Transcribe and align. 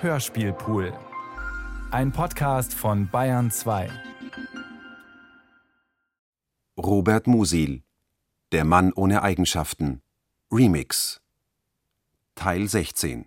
Hörspielpool. 0.00 0.96
Ein 1.90 2.12
Podcast 2.12 2.72
von 2.72 3.10
Bayern 3.10 3.50
2. 3.50 3.90
Robert 6.76 7.26
Musil 7.26 7.82
Der 8.52 8.64
Mann 8.64 8.92
ohne 8.92 9.22
Eigenschaften 9.22 10.00
Remix 10.52 11.20
Teil 12.36 12.68
16 12.68 13.26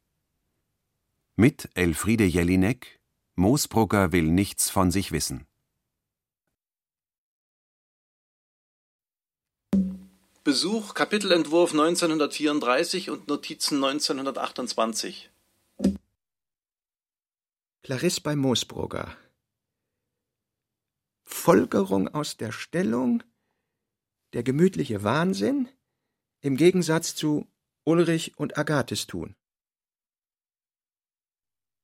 Mit 1.36 1.70
Elfriede 1.74 2.24
Jelinek 2.24 3.02
Moosbrugger 3.36 4.14
will 4.14 4.32
nichts 4.32 4.70
von 4.70 4.92
sich 4.92 5.12
wissen. 5.12 5.46
Besuch, 10.46 10.94
Kapitelentwurf 10.94 11.74
1934 11.74 13.10
und 13.10 13.28
Notizen 13.28 13.84
1928. 13.84 15.31
Clarisse 17.84 18.22
bei 18.22 18.36
Moosbrugger. 18.36 19.18
Folgerung 21.26 22.08
aus 22.10 22.38
der 22.38 22.52
Stellung, 22.52 23.24
der 24.34 24.44
gemütliche 24.44 25.04
Wahnsinn 25.04 25.68
im 26.42 26.58
Gegensatz 26.58 27.16
zu 27.16 27.48
Ulrich 27.84 28.38
und 28.38 28.56
Agathes 28.56 29.08
tun. 29.08 29.36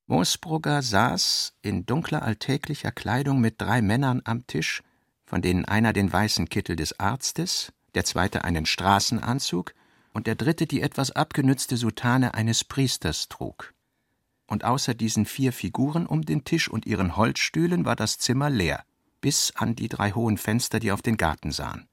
Moosbrugger 0.06 0.84
saß 0.84 1.58
in 1.64 1.88
dunkler 1.88 2.22
alltäglicher 2.22 2.92
Kleidung 2.92 3.42
mit 3.42 3.60
drei 3.60 3.82
Männern 3.82 4.22
am 4.24 4.46
Tisch, 4.46 4.84
von 5.26 5.42
denen 5.42 5.66
einer 5.66 5.94
den 5.94 6.14
weißen 6.14 6.48
Kittel 6.48 6.76
des 6.76 7.00
Arztes, 7.00 7.74
der 7.96 8.06
zweite 8.06 8.44
einen 8.44 8.68
Straßenanzug 8.68 9.74
und 10.14 10.28
der 10.28 10.36
dritte 10.36 10.68
die 10.68 10.82
etwas 10.82 11.10
abgenützte 11.10 11.76
Soutane 11.76 12.36
eines 12.36 12.64
Priesters 12.64 13.30
trug 13.30 13.74
und 14.48 14.64
außer 14.64 14.94
diesen 14.94 15.26
vier 15.26 15.54
Figuren 15.54 16.06
um 16.06 16.24
den 16.24 16.44
Tisch 16.44 16.70
und 16.70 16.86
ihren 16.86 17.16
Holzstühlen 17.16 17.86
war 17.86 17.96
das 17.96 18.18
Zimmer 18.18 18.50
leer, 18.50 18.84
bis 19.22 19.54
an 19.56 19.76
die 19.76 19.90
drei 19.90 20.12
hohen 20.12 20.38
Fenster, 20.38 20.80
die 20.80 20.92
auf 20.92 21.02
den 21.02 21.18
Garten 21.18 21.52
sahen. 21.52 21.88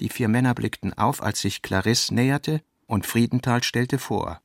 Die 0.00 0.08
vier 0.08 0.28
Männer 0.28 0.54
blickten 0.54 0.94
auf, 0.94 1.22
als 1.22 1.40
sich 1.40 1.62
Clarisse 1.62 2.14
näherte, 2.14 2.62
und 2.86 3.06
Friedenthal 3.06 3.62
stellte 3.62 3.98
vor. 3.98 4.40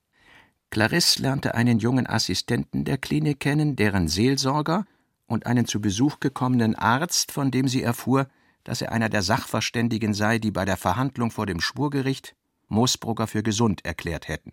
Clarisse 0.70 1.22
lernte 1.22 1.56
einen 1.56 1.80
jungen 1.80 2.06
Assistenten 2.06 2.86
der 2.86 2.98
Klinik 2.98 3.40
kennen, 3.40 3.76
deren 3.76 4.08
Seelsorger 4.08 4.86
und 5.26 5.46
einen 5.46 5.66
zu 5.66 5.80
Besuch 5.80 6.20
gekommenen 6.20 6.76
Arzt, 6.76 7.32
von 7.32 7.50
dem 7.50 7.68
sie 7.68 7.82
erfuhr, 7.82 8.28
dass 8.64 8.82
er 8.82 8.92
einer 8.92 9.10
der 9.10 9.22
Sachverständigen 9.22 10.14
sei, 10.14 10.38
die 10.38 10.52
bei 10.52 10.66
der 10.66 10.78
Verhandlung 10.78 11.32
vor 11.32 11.46
dem 11.46 11.62
Schwurgericht 11.62 12.36
Moosbrugger 12.68 13.28
für 13.28 13.44
gesund 13.44 13.86
erklärt 13.86 14.28
hätten. 14.28 14.52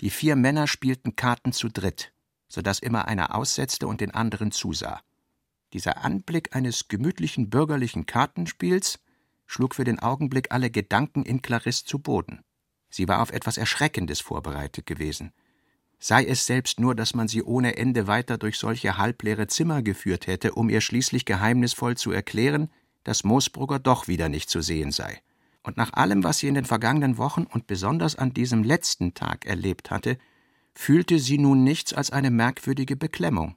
Die 0.00 0.10
vier 0.10 0.36
Männer 0.36 0.68
spielten 0.68 1.16
Karten 1.16 1.52
zu 1.52 1.68
dritt, 1.68 2.12
so 2.48 2.62
dass 2.62 2.78
immer 2.78 3.08
einer 3.08 3.34
aussetzte 3.34 3.88
und 3.88 4.00
den 4.00 4.12
anderen 4.12 4.52
zusah. 4.52 5.00
Dieser 5.72 6.04
Anblick 6.04 6.54
eines 6.54 6.88
gemütlichen 6.88 7.50
bürgerlichen 7.50 8.06
Kartenspiels 8.06 9.00
schlug 9.46 9.74
für 9.74 9.84
den 9.84 9.98
Augenblick 9.98 10.52
alle 10.52 10.70
Gedanken 10.70 11.24
in 11.24 11.42
Clarisse 11.42 11.84
zu 11.84 11.98
Boden. 11.98 12.44
Sie 12.90 13.08
war 13.08 13.20
auf 13.20 13.32
etwas 13.32 13.58
Erschreckendes 13.58 14.20
vorbereitet 14.20 14.86
gewesen. 14.86 15.32
Sei 15.98 16.24
es 16.24 16.46
selbst 16.46 16.78
nur, 16.78 16.94
dass 16.94 17.14
man 17.14 17.26
sie 17.26 17.42
ohne 17.42 17.76
Ende 17.76 18.06
weiter 18.06 18.38
durch 18.38 18.56
solche 18.56 18.98
halbleere 18.98 19.48
Zimmer 19.48 19.82
geführt 19.82 20.28
hätte, 20.28 20.54
um 20.54 20.70
ihr 20.70 20.80
schließlich 20.80 21.24
geheimnisvoll 21.24 21.96
zu 21.96 22.12
erklären, 22.12 22.70
dass 23.02 23.24
Moosbrugger 23.24 23.80
doch 23.80 24.06
wieder 24.06 24.28
nicht 24.28 24.48
zu 24.48 24.60
sehen 24.60 24.92
sei 24.92 25.20
und 25.68 25.76
nach 25.76 25.92
allem, 25.92 26.24
was 26.24 26.38
sie 26.38 26.48
in 26.48 26.54
den 26.54 26.64
vergangenen 26.64 27.18
Wochen 27.18 27.42
und 27.42 27.66
besonders 27.66 28.16
an 28.16 28.32
diesem 28.32 28.64
letzten 28.64 29.12
Tag 29.12 29.44
erlebt 29.44 29.90
hatte, 29.90 30.16
fühlte 30.74 31.18
sie 31.18 31.36
nun 31.36 31.62
nichts 31.62 31.92
als 31.92 32.10
eine 32.10 32.30
merkwürdige 32.30 32.96
Beklemmung. 32.96 33.54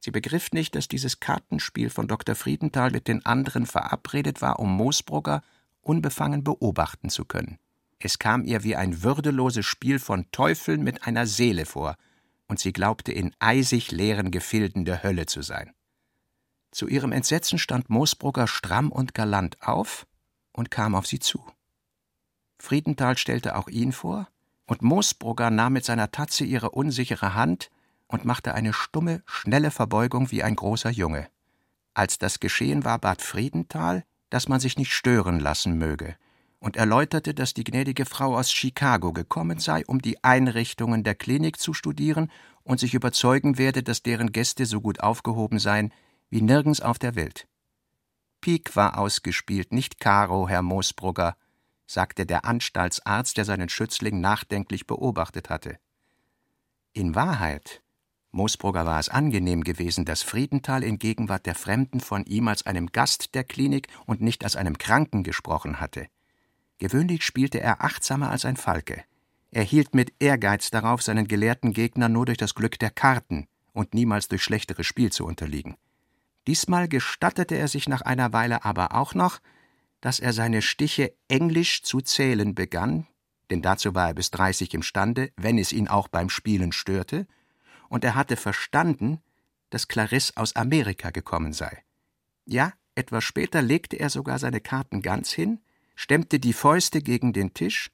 Sie 0.00 0.10
begriff 0.10 0.50
nicht, 0.50 0.74
dass 0.74 0.88
dieses 0.88 1.20
Kartenspiel 1.20 1.90
von 1.90 2.08
Dr. 2.08 2.34
Friedenthal 2.34 2.90
mit 2.90 3.06
den 3.06 3.24
anderen 3.24 3.66
verabredet 3.66 4.42
war, 4.42 4.58
um 4.58 4.76
Moosbrugger 4.76 5.44
unbefangen 5.80 6.42
beobachten 6.42 7.08
zu 7.08 7.24
können. 7.24 7.60
Es 8.00 8.18
kam 8.18 8.42
ihr 8.42 8.64
wie 8.64 8.74
ein 8.74 9.04
würdeloses 9.04 9.64
Spiel 9.64 10.00
von 10.00 10.26
Teufeln 10.32 10.82
mit 10.82 11.06
einer 11.06 11.24
Seele 11.24 11.66
vor, 11.66 11.94
und 12.48 12.58
sie 12.58 12.72
glaubte 12.72 13.12
in 13.12 13.32
eisig 13.38 13.92
leeren 13.92 14.32
Gefilden 14.32 14.84
der 14.84 15.04
Hölle 15.04 15.26
zu 15.26 15.42
sein. 15.42 15.72
Zu 16.72 16.88
ihrem 16.88 17.12
Entsetzen 17.12 17.60
stand 17.60 17.90
Moosbrugger 17.90 18.48
stramm 18.48 18.90
und 18.90 19.14
galant 19.14 19.62
auf 19.62 20.04
und 20.54 20.70
kam 20.70 20.94
auf 20.94 21.06
sie 21.06 21.18
zu. 21.18 21.44
Friedenthal 22.58 23.18
stellte 23.18 23.56
auch 23.56 23.68
ihn 23.68 23.92
vor, 23.92 24.28
und 24.66 24.80
Moosbrugger 24.80 25.50
nahm 25.50 25.74
mit 25.74 25.84
seiner 25.84 26.10
Tatze 26.10 26.44
ihre 26.44 26.70
unsichere 26.70 27.34
Hand 27.34 27.70
und 28.06 28.24
machte 28.24 28.54
eine 28.54 28.72
stumme, 28.72 29.22
schnelle 29.26 29.70
Verbeugung 29.70 30.30
wie 30.30 30.42
ein 30.42 30.56
großer 30.56 30.90
Junge. 30.90 31.28
Als 31.92 32.18
das 32.18 32.40
geschehen 32.40 32.84
war, 32.84 32.98
bat 32.98 33.20
Friedenthal, 33.20 34.04
dass 34.30 34.48
man 34.48 34.60
sich 34.60 34.78
nicht 34.78 34.92
stören 34.92 35.38
lassen 35.38 35.76
möge, 35.76 36.16
und 36.60 36.76
erläuterte, 36.76 37.34
dass 37.34 37.52
die 37.52 37.64
gnädige 37.64 38.06
Frau 38.06 38.38
aus 38.38 38.50
Chicago 38.50 39.12
gekommen 39.12 39.58
sei, 39.58 39.84
um 39.86 40.00
die 40.00 40.24
Einrichtungen 40.24 41.04
der 41.04 41.14
Klinik 41.14 41.60
zu 41.60 41.74
studieren 41.74 42.30
und 42.62 42.80
sich 42.80 42.94
überzeugen 42.94 43.58
werde, 43.58 43.82
dass 43.82 44.02
deren 44.02 44.32
Gäste 44.32 44.64
so 44.64 44.80
gut 44.80 45.00
aufgehoben 45.00 45.58
seien 45.58 45.92
wie 46.30 46.40
nirgends 46.40 46.80
auf 46.80 46.98
der 46.98 47.16
Welt. 47.16 47.46
Pik 48.44 48.76
war 48.76 48.98
ausgespielt, 48.98 49.72
nicht 49.72 50.00
Karo, 50.00 50.46
Herr 50.50 50.60
Moosbrugger, 50.60 51.34
sagte 51.86 52.26
der 52.26 52.44
Anstaltsarzt, 52.44 53.38
der 53.38 53.46
seinen 53.46 53.70
Schützling 53.70 54.20
nachdenklich 54.20 54.86
beobachtet 54.86 55.48
hatte. 55.48 55.78
In 56.92 57.14
Wahrheit, 57.14 57.82
Moosbrugger 58.32 58.84
war 58.84 59.00
es 59.00 59.08
angenehm 59.08 59.64
gewesen, 59.64 60.04
dass 60.04 60.20
Friedenthal 60.20 60.82
in 60.82 60.98
Gegenwart 60.98 61.46
der 61.46 61.54
Fremden 61.54 62.00
von 62.00 62.26
ihm 62.26 62.48
als 62.48 62.66
einem 62.66 62.88
Gast 62.88 63.34
der 63.34 63.44
Klinik 63.44 63.88
und 64.04 64.20
nicht 64.20 64.44
als 64.44 64.56
einem 64.56 64.76
Kranken 64.76 65.22
gesprochen 65.22 65.80
hatte. 65.80 66.08
Gewöhnlich 66.76 67.24
spielte 67.24 67.62
er 67.62 67.82
achtsamer 67.82 68.28
als 68.28 68.44
ein 68.44 68.58
Falke. 68.58 69.04
Er 69.52 69.62
hielt 69.62 69.94
mit 69.94 70.12
Ehrgeiz 70.18 70.70
darauf, 70.70 71.00
seinen 71.00 71.28
gelehrten 71.28 71.72
Gegner 71.72 72.10
nur 72.10 72.26
durch 72.26 72.36
das 72.36 72.54
Glück 72.54 72.78
der 72.78 72.90
Karten 72.90 73.48
und 73.72 73.94
niemals 73.94 74.28
durch 74.28 74.44
schlechteres 74.44 74.86
Spiel 74.86 75.10
zu 75.10 75.24
unterliegen. 75.24 75.76
Diesmal 76.46 76.88
gestattete 76.88 77.56
er 77.56 77.68
sich 77.68 77.88
nach 77.88 78.02
einer 78.02 78.32
Weile 78.32 78.64
aber 78.64 78.94
auch 78.94 79.14
noch, 79.14 79.40
dass 80.00 80.20
er 80.20 80.32
seine 80.32 80.60
Stiche 80.60 81.14
englisch 81.28 81.82
zu 81.82 82.00
zählen 82.00 82.54
begann, 82.54 83.06
denn 83.50 83.62
dazu 83.62 83.94
war 83.94 84.08
er 84.08 84.14
bis 84.14 84.30
dreißig 84.30 84.74
imstande, 84.74 85.32
wenn 85.36 85.58
es 85.58 85.72
ihn 85.72 85.88
auch 85.88 86.08
beim 86.08 86.28
Spielen 86.28 86.72
störte, 86.72 87.26
und 87.88 88.04
er 88.04 88.14
hatte 88.14 88.36
verstanden, 88.36 89.20
dass 89.70 89.88
Clarisse 89.88 90.32
aus 90.36 90.56
Amerika 90.56 91.10
gekommen 91.10 91.52
sei. 91.52 91.84
Ja, 92.44 92.72
etwas 92.94 93.24
später 93.24 93.62
legte 93.62 93.96
er 93.96 94.10
sogar 94.10 94.38
seine 94.38 94.60
Karten 94.60 95.02
ganz 95.02 95.32
hin, 95.32 95.60
stemmte 95.94 96.38
die 96.38 96.52
Fäuste 96.52 97.00
gegen 97.00 97.32
den 97.32 97.54
Tisch 97.54 97.90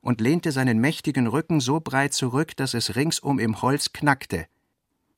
und 0.00 0.20
lehnte 0.20 0.52
seinen 0.52 0.78
mächtigen 0.78 1.26
Rücken 1.26 1.60
so 1.60 1.80
breit 1.80 2.12
zurück, 2.12 2.56
dass 2.56 2.74
es 2.74 2.94
ringsum 2.94 3.38
im 3.38 3.62
Holz 3.62 3.92
knackte, 3.92 4.46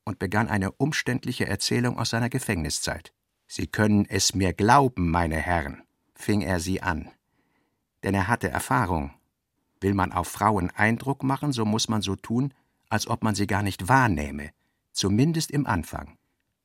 und 0.07 0.19
begann 0.19 0.47
eine 0.47 0.71
umständliche 0.71 1.47
Erzählung 1.47 1.99
aus 1.99 2.11
seiner 2.11 2.29
Gefängniszeit. 2.29 3.11
Sie 3.45 3.67
können 3.67 4.05
es 4.05 4.33
mir 4.33 4.53
glauben, 4.53 5.11
meine 5.11 5.35
Herren, 5.35 5.83
fing 6.15 6.39
er 6.39 6.61
sie 6.61 6.81
an. 6.81 7.11
Denn 8.03 8.13
er 8.13 8.29
hatte 8.29 8.49
Erfahrung. 8.49 9.11
Will 9.81 9.93
man 9.93 10.13
auf 10.13 10.29
Frauen 10.29 10.71
Eindruck 10.71 11.23
machen, 11.23 11.51
so 11.51 11.65
muss 11.65 11.89
man 11.89 12.01
so 12.01 12.15
tun, 12.15 12.53
als 12.87 13.07
ob 13.07 13.21
man 13.21 13.35
sie 13.35 13.47
gar 13.47 13.63
nicht 13.63 13.89
wahrnehme, 13.89 14.51
zumindest 14.93 15.51
im 15.51 15.67
Anfang. 15.67 16.17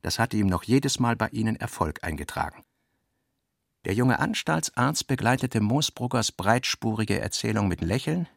Das 0.02 0.20
hatte 0.20 0.36
ihm 0.36 0.46
noch 0.46 0.62
jedes 0.62 1.00
Mal 1.00 1.16
bei 1.16 1.28
ihnen 1.30 1.56
Erfolg 1.56 2.04
eingetragen. 2.04 2.62
Der 3.86 3.94
junge 3.94 4.20
Anstaltsarzt 4.20 5.08
begleitete 5.08 5.60
Moosbruggers 5.60 6.30
breitspurige 6.30 7.18
Erzählung 7.18 7.66
mit 7.66 7.80
Lächeln, 7.80 8.28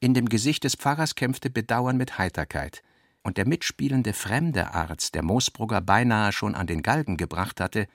in 0.00 0.12
dem 0.12 0.28
Gesicht 0.28 0.64
des 0.64 0.76
Pfarrers 0.76 1.14
kämpfte 1.14 1.48
Bedauern 1.48 1.96
mit 1.96 2.18
Heiterkeit, 2.18 2.82
und 3.22 3.36
der 3.36 3.46
mitspielende 3.46 4.12
fremde 4.12 4.72
Arzt, 4.74 5.14
der 5.14 5.22
Moosbrugger 5.22 5.80
beinahe 5.80 6.32
schon 6.32 6.54
an 6.54 6.66
den 6.66 6.82
Galgen 6.82 7.16
gebracht 7.16 7.60
hatte, 7.60 7.86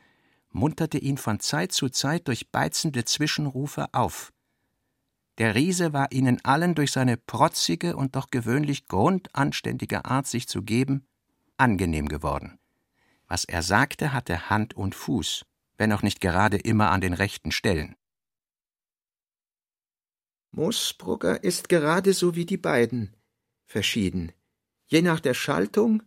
munterte 0.50 0.98
ihn 0.98 1.18
von 1.18 1.40
Zeit 1.40 1.72
zu 1.72 1.90
Zeit 1.90 2.28
durch 2.28 2.52
beizende 2.52 3.06
Zwischenrufe 3.06 3.88
auf. 3.94 4.32
Der 5.38 5.54
Riese 5.54 5.92
war 5.92 6.12
ihnen 6.12 6.44
allen 6.46 6.76
durch 6.76 6.92
seine 6.92 7.18
protzige 7.18 7.98
und 7.98 8.16
doch 8.16 8.30
gewöhnlich 8.30 8.88
grundanständige 8.88 10.06
Art, 10.06 10.28
sich 10.28 10.48
zu 10.48 10.62
geben, 10.62 11.06
angenehm 11.58 12.08
geworden. 12.08 12.58
Was 13.28 13.44
er 13.44 13.62
sagte, 13.62 14.14
hatte 14.14 14.50
Hand 14.50 14.76
und 14.76 14.96
Fuß, 14.96 15.46
wenn 15.78 15.92
auch 15.92 16.04
nicht 16.04 16.22
gerade 16.22 16.58
immer 16.58 16.92
an 16.92 17.02
den 17.02 17.14
rechten 17.14 17.52
Stellen. 17.52 17.96
Moosbrugger 20.52 21.44
ist 21.44 21.68
gerade 21.68 22.14
so 22.14 22.36
wie 22.36 22.46
die 22.46 22.58
beiden, 22.58 23.14
verschieden, 23.66 24.32
je 24.88 25.02
nach 25.02 25.20
der 25.20 25.34
Schaltung, 25.34 26.04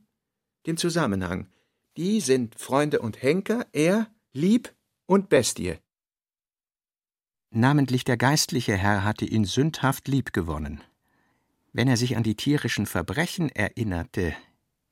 dem 0.67 0.77
Zusammenhang. 0.77 1.49
Die 1.97 2.21
sind 2.21 2.59
Freunde 2.59 3.01
und 3.01 3.23
Henker, 3.23 3.67
er 3.73 4.09
Lieb 4.33 4.75
und 5.07 5.29
Bestie. 5.29 5.79
Namentlich 7.51 8.05
der 8.05 8.17
geistliche 8.17 8.77
Herr 8.77 9.05
hatte 9.05 9.25
ihn 9.25 9.45
sündhaft 9.45 10.07
lieb 10.07 10.33
gewonnen. 10.33 10.83
Wenn 11.73 11.89
er 11.89 11.97
sich 11.97 12.17
an 12.17 12.23
die 12.23 12.37
tierischen 12.37 12.87
Verbrechen 12.87 13.49
erinnerte, 13.49 14.35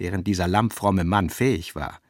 deren 0.01 0.25
dieser 0.25 0.49
lammfromme 0.49 1.05
Mann 1.05 1.31
fähig 1.31 1.75
war, 1.75 2.01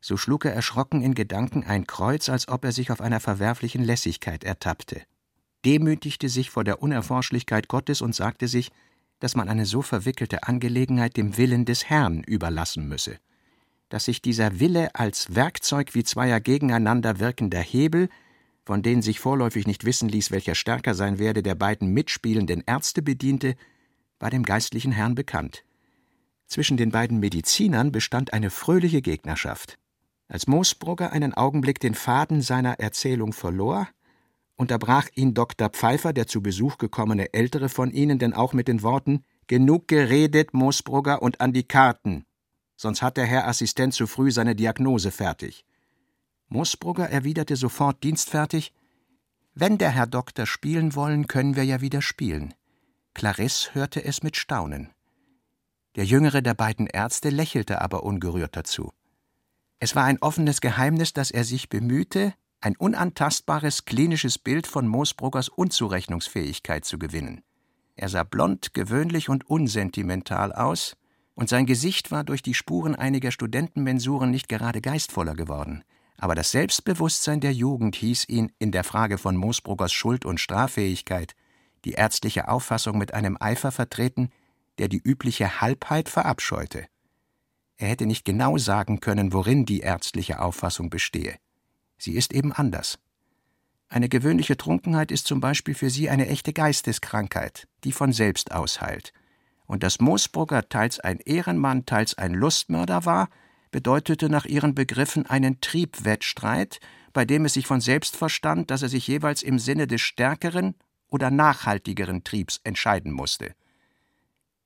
so 0.00 0.16
schlug 0.16 0.46
er 0.46 0.54
erschrocken 0.54 1.02
in 1.02 1.14
Gedanken 1.14 1.64
ein 1.64 1.86
Kreuz, 1.86 2.28
als 2.30 2.48
ob 2.48 2.64
er 2.64 2.72
sich 2.72 2.90
auf 2.90 3.02
einer 3.02 3.20
verwerflichen 3.20 3.84
Lässigkeit 3.84 4.44
ertappte, 4.44 5.02
demütigte 5.66 6.30
sich 6.30 6.50
vor 6.50 6.64
der 6.64 6.82
Unerforschlichkeit 6.82 7.68
Gottes 7.68 8.00
und 8.00 8.14
sagte 8.14 8.48
sich, 8.48 8.70
dass 9.20 9.36
man 9.36 9.48
eine 9.48 9.66
so 9.66 9.82
verwickelte 9.82 10.42
Angelegenheit 10.44 11.16
dem 11.16 11.36
Willen 11.36 11.64
des 11.64 11.88
Herrn 11.88 12.24
überlassen 12.24 12.88
müsse, 12.88 13.18
dass 13.88 14.06
sich 14.06 14.22
dieser 14.22 14.58
Wille 14.60 14.94
als 14.94 15.34
Werkzeug 15.34 15.94
wie 15.94 16.04
zweier 16.04 16.40
gegeneinander 16.40 17.20
wirkender 17.20 17.60
Hebel, 17.60 18.08
von 18.64 18.82
denen 18.82 19.02
sich 19.02 19.20
vorläufig 19.20 19.66
nicht 19.66 19.84
wissen 19.84 20.08
ließ, 20.08 20.30
welcher 20.30 20.54
stärker 20.54 20.94
sein 20.94 21.18
werde, 21.18 21.42
der 21.42 21.54
beiden 21.54 21.92
mitspielenden 21.92 22.62
Ärzte 22.66 23.02
bediente, 23.02 23.54
war 24.18 24.30
dem 24.30 24.44
geistlichen 24.44 24.92
Herrn 24.92 25.14
bekannt. 25.14 25.64
Zwischen 26.46 26.76
den 26.76 26.90
beiden 26.90 27.20
Medizinern 27.20 27.92
bestand 27.92 28.32
eine 28.32 28.50
fröhliche 28.50 29.02
Gegnerschaft. 29.02 29.78
Als 30.28 30.46
Moosbrugger 30.46 31.12
einen 31.12 31.34
Augenblick 31.34 31.80
den 31.80 31.94
Faden 31.94 32.42
seiner 32.42 32.78
Erzählung 32.80 33.32
verlor, 33.32 33.88
unterbrach 34.60 35.08
ihn 35.14 35.32
Dr. 35.32 35.70
Pfeiffer, 35.70 36.12
der 36.12 36.26
zu 36.26 36.42
Besuch 36.42 36.76
gekommene 36.76 37.32
ältere 37.32 37.70
von 37.70 37.90
ihnen, 37.90 38.18
denn 38.18 38.34
auch 38.34 38.52
mit 38.52 38.68
den 38.68 38.82
Worten 38.82 39.24
Genug 39.46 39.88
geredet, 39.88 40.54
Moosbrugger, 40.54 41.22
und 41.22 41.40
an 41.40 41.52
die 41.52 41.64
Karten, 41.64 42.24
sonst 42.76 43.02
hat 43.02 43.16
der 43.16 43.26
Herr 43.26 43.48
Assistent 43.48 43.94
zu 43.94 44.06
früh 44.06 44.30
seine 44.30 44.54
Diagnose 44.54 45.10
fertig. 45.10 45.64
Moosbrugger 46.48 47.08
erwiderte 47.08 47.56
sofort 47.56 48.04
dienstfertig 48.04 48.72
Wenn 49.54 49.78
der 49.78 49.90
Herr 49.90 50.06
Doktor 50.06 50.46
spielen 50.46 50.94
wollen, 50.94 51.26
können 51.26 51.56
wir 51.56 51.64
ja 51.64 51.80
wieder 51.80 52.02
spielen. 52.02 52.54
Clarisse 53.14 53.74
hörte 53.74 54.04
es 54.04 54.22
mit 54.22 54.36
Staunen. 54.36 54.90
Der 55.96 56.04
jüngere 56.04 56.42
der 56.42 56.54
beiden 56.54 56.86
Ärzte 56.86 57.30
lächelte 57.30 57.80
aber 57.80 58.04
ungerührt 58.04 58.56
dazu. 58.56 58.92
Es 59.78 59.96
war 59.96 60.04
ein 60.04 60.20
offenes 60.20 60.60
Geheimnis, 60.60 61.12
dass 61.12 61.30
er 61.30 61.44
sich 61.44 61.70
bemühte, 61.70 62.34
ein 62.60 62.76
unantastbares 62.76 63.84
klinisches 63.84 64.38
Bild 64.38 64.66
von 64.66 64.86
Moosbruggers 64.86 65.48
Unzurechnungsfähigkeit 65.48 66.84
zu 66.84 66.98
gewinnen. 66.98 67.42
Er 67.96 68.08
sah 68.08 68.22
blond, 68.22 68.74
gewöhnlich 68.74 69.28
und 69.28 69.48
unsentimental 69.48 70.52
aus, 70.52 70.96
und 71.34 71.48
sein 71.48 71.64
Gesicht 71.64 72.10
war 72.10 72.22
durch 72.22 72.42
die 72.42 72.54
Spuren 72.54 72.94
einiger 72.94 73.30
Studentenmensuren 73.30 74.30
nicht 74.30 74.48
gerade 74.48 74.82
geistvoller 74.82 75.34
geworden. 75.34 75.84
Aber 76.18 76.34
das 76.34 76.50
Selbstbewusstsein 76.50 77.40
der 77.40 77.54
Jugend 77.54 77.96
hieß 77.96 78.28
ihn 78.28 78.52
in 78.58 78.72
der 78.72 78.84
Frage 78.84 79.16
von 79.16 79.36
Moosbruggers 79.36 79.92
Schuld 79.92 80.26
und 80.26 80.38
Straffähigkeit 80.38 81.34
die 81.86 81.92
ärztliche 81.92 82.48
Auffassung 82.48 82.98
mit 82.98 83.14
einem 83.14 83.38
Eifer 83.40 83.72
vertreten, 83.72 84.30
der 84.78 84.88
die 84.88 85.00
übliche 85.02 85.62
Halbheit 85.62 86.10
verabscheute. 86.10 86.86
Er 87.78 87.88
hätte 87.88 88.04
nicht 88.04 88.26
genau 88.26 88.58
sagen 88.58 89.00
können, 89.00 89.32
worin 89.32 89.64
die 89.64 89.80
ärztliche 89.80 90.40
Auffassung 90.40 90.90
bestehe. 90.90 91.36
Sie 92.00 92.14
ist 92.14 92.32
eben 92.32 92.52
anders. 92.52 92.98
Eine 93.90 94.08
gewöhnliche 94.08 94.56
Trunkenheit 94.56 95.12
ist 95.12 95.26
zum 95.26 95.40
Beispiel 95.40 95.74
für 95.74 95.90
sie 95.90 96.08
eine 96.08 96.28
echte 96.28 96.52
Geisteskrankheit, 96.54 97.68
die 97.84 97.92
von 97.92 98.12
selbst 98.12 98.52
ausheilt. 98.52 99.12
Und 99.66 99.82
dass 99.82 100.00
Moosbrugger 100.00 100.68
teils 100.68 100.98
ein 100.98 101.18
Ehrenmann, 101.18 101.84
teils 101.84 102.16
ein 102.16 102.32
Lustmörder 102.32 103.04
war, 103.04 103.28
bedeutete 103.70 104.30
nach 104.30 104.46
ihren 104.46 104.74
Begriffen 104.74 105.26
einen 105.26 105.60
Triebwettstreit, 105.60 106.80
bei 107.12 107.24
dem 107.24 107.44
es 107.44 107.54
sich 107.54 107.66
von 107.66 107.80
selbst 107.80 108.16
verstand, 108.16 108.70
dass 108.70 108.82
er 108.82 108.88
sich 108.88 109.06
jeweils 109.06 109.42
im 109.42 109.58
Sinne 109.58 109.86
des 109.86 110.00
stärkeren 110.00 110.74
oder 111.08 111.30
nachhaltigeren 111.30 112.24
Triebs 112.24 112.60
entscheiden 112.64 113.12
musste. 113.12 113.54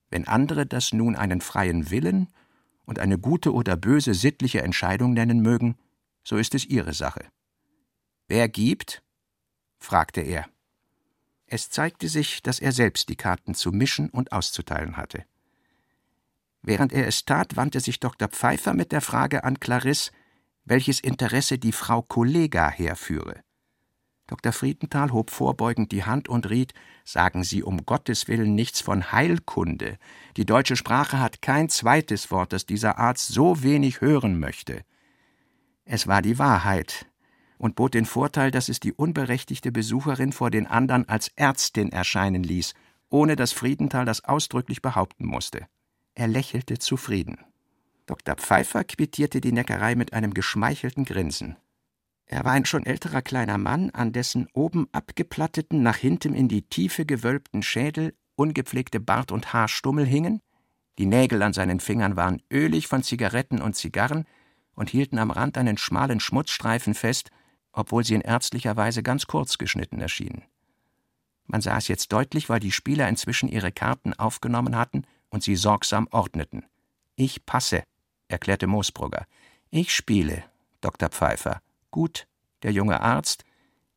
Wenn 0.09 0.29
andere 0.29 0.67
das 0.67 0.93
nun 0.93 1.17
einen 1.17 1.41
freien 1.41 1.91
Willen 1.91 2.29
und 2.85 3.01
eine 3.01 3.19
gute 3.19 3.53
oder 3.53 3.77
böse 3.77 4.15
sittliche 4.15 4.63
Entscheidung 4.63 5.15
nennen 5.15 5.41
mögen, 5.41 5.77
so 6.25 6.37
ist 6.37 6.55
es 6.55 6.65
ihre 6.65 6.95
Sache. 6.95 7.27
Wer 8.27 8.49
gibt? 8.49 9.03
fragte 9.79 10.23
er. 10.23 10.47
Es 11.47 11.71
zeigte 11.71 12.09
sich, 12.09 12.43
dass 12.43 12.59
er 12.59 12.73
selbst 12.73 13.09
die 13.09 13.17
Karten 13.17 13.55
zu 13.55 13.71
mischen 13.71 14.09
und 14.09 14.33
auszuteilen 14.33 14.97
hatte. 14.97 15.25
Während 16.63 16.93
er 16.95 17.07
es 17.07 17.27
tat, 17.27 17.57
wandte 17.57 17.81
sich 17.81 18.01
Dr. 18.01 18.29
Pfeiffer 18.29 18.73
mit 18.73 18.91
der 18.91 19.03
Frage 19.03 19.45
an 19.45 19.61
Clarisse, 19.61 20.11
welches 20.65 21.01
Interesse 21.01 21.59
die 21.59 21.73
Frau 21.73 22.01
Kollega 22.01 22.71
herführe. 22.71 23.43
Dr. 24.27 24.53
Friedenthal 24.53 25.13
hob 25.13 25.31
vorbeugend 25.31 25.93
die 25.93 26.05
Hand 26.05 26.31
und 26.31 26.49
riet, 26.49 26.73
sagen 27.05 27.45
Sie 27.45 27.63
um 27.63 27.85
Gottes 27.85 28.27
willen 28.27 28.55
nichts 28.55 28.81
von 28.81 29.13
Heilkunde. 29.13 29.99
Die 30.39 30.47
deutsche 30.47 30.77
Sprache 30.77 31.21
hat 31.21 31.43
kein 31.43 31.69
zweites 31.69 32.31
Wort, 32.31 32.55
das 32.55 32.65
dieser 32.65 32.97
Arzt 32.97 33.29
so 33.29 33.63
wenig 33.63 34.01
hören 34.01 34.39
möchte. 34.39 34.83
Es 35.85 36.07
war 36.07 36.23
die 36.23 36.39
Wahrheit 36.39 37.07
und 37.59 37.77
bot 37.77 37.95
den 37.95 38.07
Vorteil, 38.07 38.51
dass 38.51 38.69
es 38.69 38.81
die 38.81 38.93
unberechtigte 38.93 39.71
Besucherin 39.73 40.33
vor 40.33 40.51
den 40.51 40.67
anderen 40.67 41.09
als 41.09 41.29
Ärztin 41.37 41.93
erscheinen 41.93 42.43
ließ, 42.43 42.75
ohne 43.11 43.37
dass 43.37 43.53
Friedenthal 43.53 44.05
das 44.05 44.25
ausdrücklich 44.25 44.83
behaupten 44.83 45.27
musste. 45.27 45.67
Er 46.15 46.29
lächelte 46.29 46.79
zufrieden. 46.79 47.39
Dr. 48.07 48.37
Pfeiffer 48.37 48.85
quittierte 48.85 49.41
die 49.41 49.53
Neckerei 49.53 49.95
mit 49.95 50.13
einem 50.13 50.35
geschmeichelten 50.35 51.05
Grinsen. 51.05 51.57
Er 52.27 52.45
war 52.45 52.53
ein 52.53 52.65
schon 52.65 52.87
älterer 52.87 53.23
kleiner 53.23 53.59
Mann, 53.59 53.91
an 53.91 54.13
dessen 54.13 54.49
oben 54.53 54.89
abgeplatteten, 54.93 55.83
nach 55.83 55.97
hinten 55.97 56.35
in 56.35 56.49
die 56.49 56.63
Tiefe 56.63 57.07
gewölbten 57.07 57.63
Schädel 57.63 58.15
ungepflegte 58.37 59.01
Bart 59.01 59.33
und 59.33 59.53
Haarstummel 59.53 60.05
hingen, 60.05 60.41
die 60.99 61.07
Nägel 61.07 61.43
an 61.43 61.53
seinen 61.53 61.81
Fingern 61.81 62.17
waren 62.17 62.41
ölig 62.53 62.87
von 62.87 63.03
Zigaretten 63.03 63.61
und 63.61 63.75
Zigarren 63.75 64.27
und 64.75 64.91
hielten 64.91 65.19
am 65.19 65.31
Rand 65.31 65.59
einen 65.59 65.79
schmalen 65.79 66.21
Schmutzstreifen 66.21 66.95
fest, 66.95 67.31
obwohl 67.73 68.05
sie 68.05 68.15
in 68.15 68.21
ärztlicher 68.21 68.77
Weise 68.77 69.03
ganz 69.03 69.27
kurz 69.27 69.59
geschnitten 69.59 70.01
erschienen. 70.01 70.43
Man 71.47 71.61
sah 71.61 71.77
es 71.77 71.89
jetzt 71.89 72.13
deutlich, 72.13 72.49
weil 72.49 72.61
die 72.61 72.73
Spieler 72.73 73.09
inzwischen 73.09 73.49
ihre 73.49 73.73
Karten 73.73 74.15
aufgenommen 74.15 74.77
hatten 74.77 75.07
und 75.29 75.43
sie 75.43 75.57
sorgsam 75.57 76.09
ordneten. 76.11 76.65
Ich 77.17 77.45
passe, 77.45 77.83
erklärte 78.29 78.67
Moosbrugger. 78.67 79.27
Ich 79.71 79.95
spiele, 79.95 80.45
Dr. 80.81 81.09
Pfeiffer. 81.09 81.61
Gut, 81.91 82.27
der 82.63 82.73
junge 82.73 83.01
Arzt, 83.01 83.45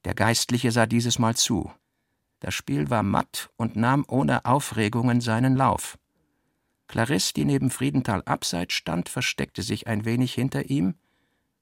der 0.05 0.13
Geistliche 0.13 0.71
sah 0.71 0.85
dieses 0.85 1.19
Mal 1.19 1.35
zu. 1.35 1.71
Das 2.39 2.53
Spiel 2.53 2.89
war 2.89 3.03
matt 3.03 3.49
und 3.57 3.75
nahm 3.75 4.05
ohne 4.07 4.45
Aufregungen 4.45 5.21
seinen 5.21 5.55
Lauf. 5.55 5.97
Clarisse, 6.87 7.33
die 7.33 7.45
neben 7.45 7.69
Friedenthal 7.69 8.23
abseits 8.25 8.73
stand, 8.73 9.09
versteckte 9.09 9.61
sich 9.61 9.87
ein 9.87 10.05
wenig 10.05 10.33
hinter 10.33 10.69
ihm, 10.69 10.95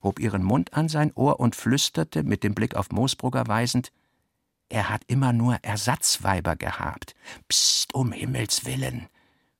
hob 0.02 0.20
ihren 0.20 0.44
Mund 0.44 0.74
an 0.74 0.88
sein 0.88 1.12
Ohr 1.16 1.40
und 1.40 1.56
flüsterte, 1.56 2.24
mit 2.24 2.44
dem 2.44 2.54
Blick 2.54 2.76
auf 2.76 2.92
Moosbrugger 2.92 3.48
weisend, 3.48 3.92
er 4.70 4.90
hat 4.90 5.04
immer 5.08 5.32
nur 5.32 5.58
Ersatzweiber 5.62 6.56
gehabt. 6.56 7.16
Psst, 7.48 7.94
um 7.94 8.12
Himmels 8.12 8.66
willen, 8.66 9.08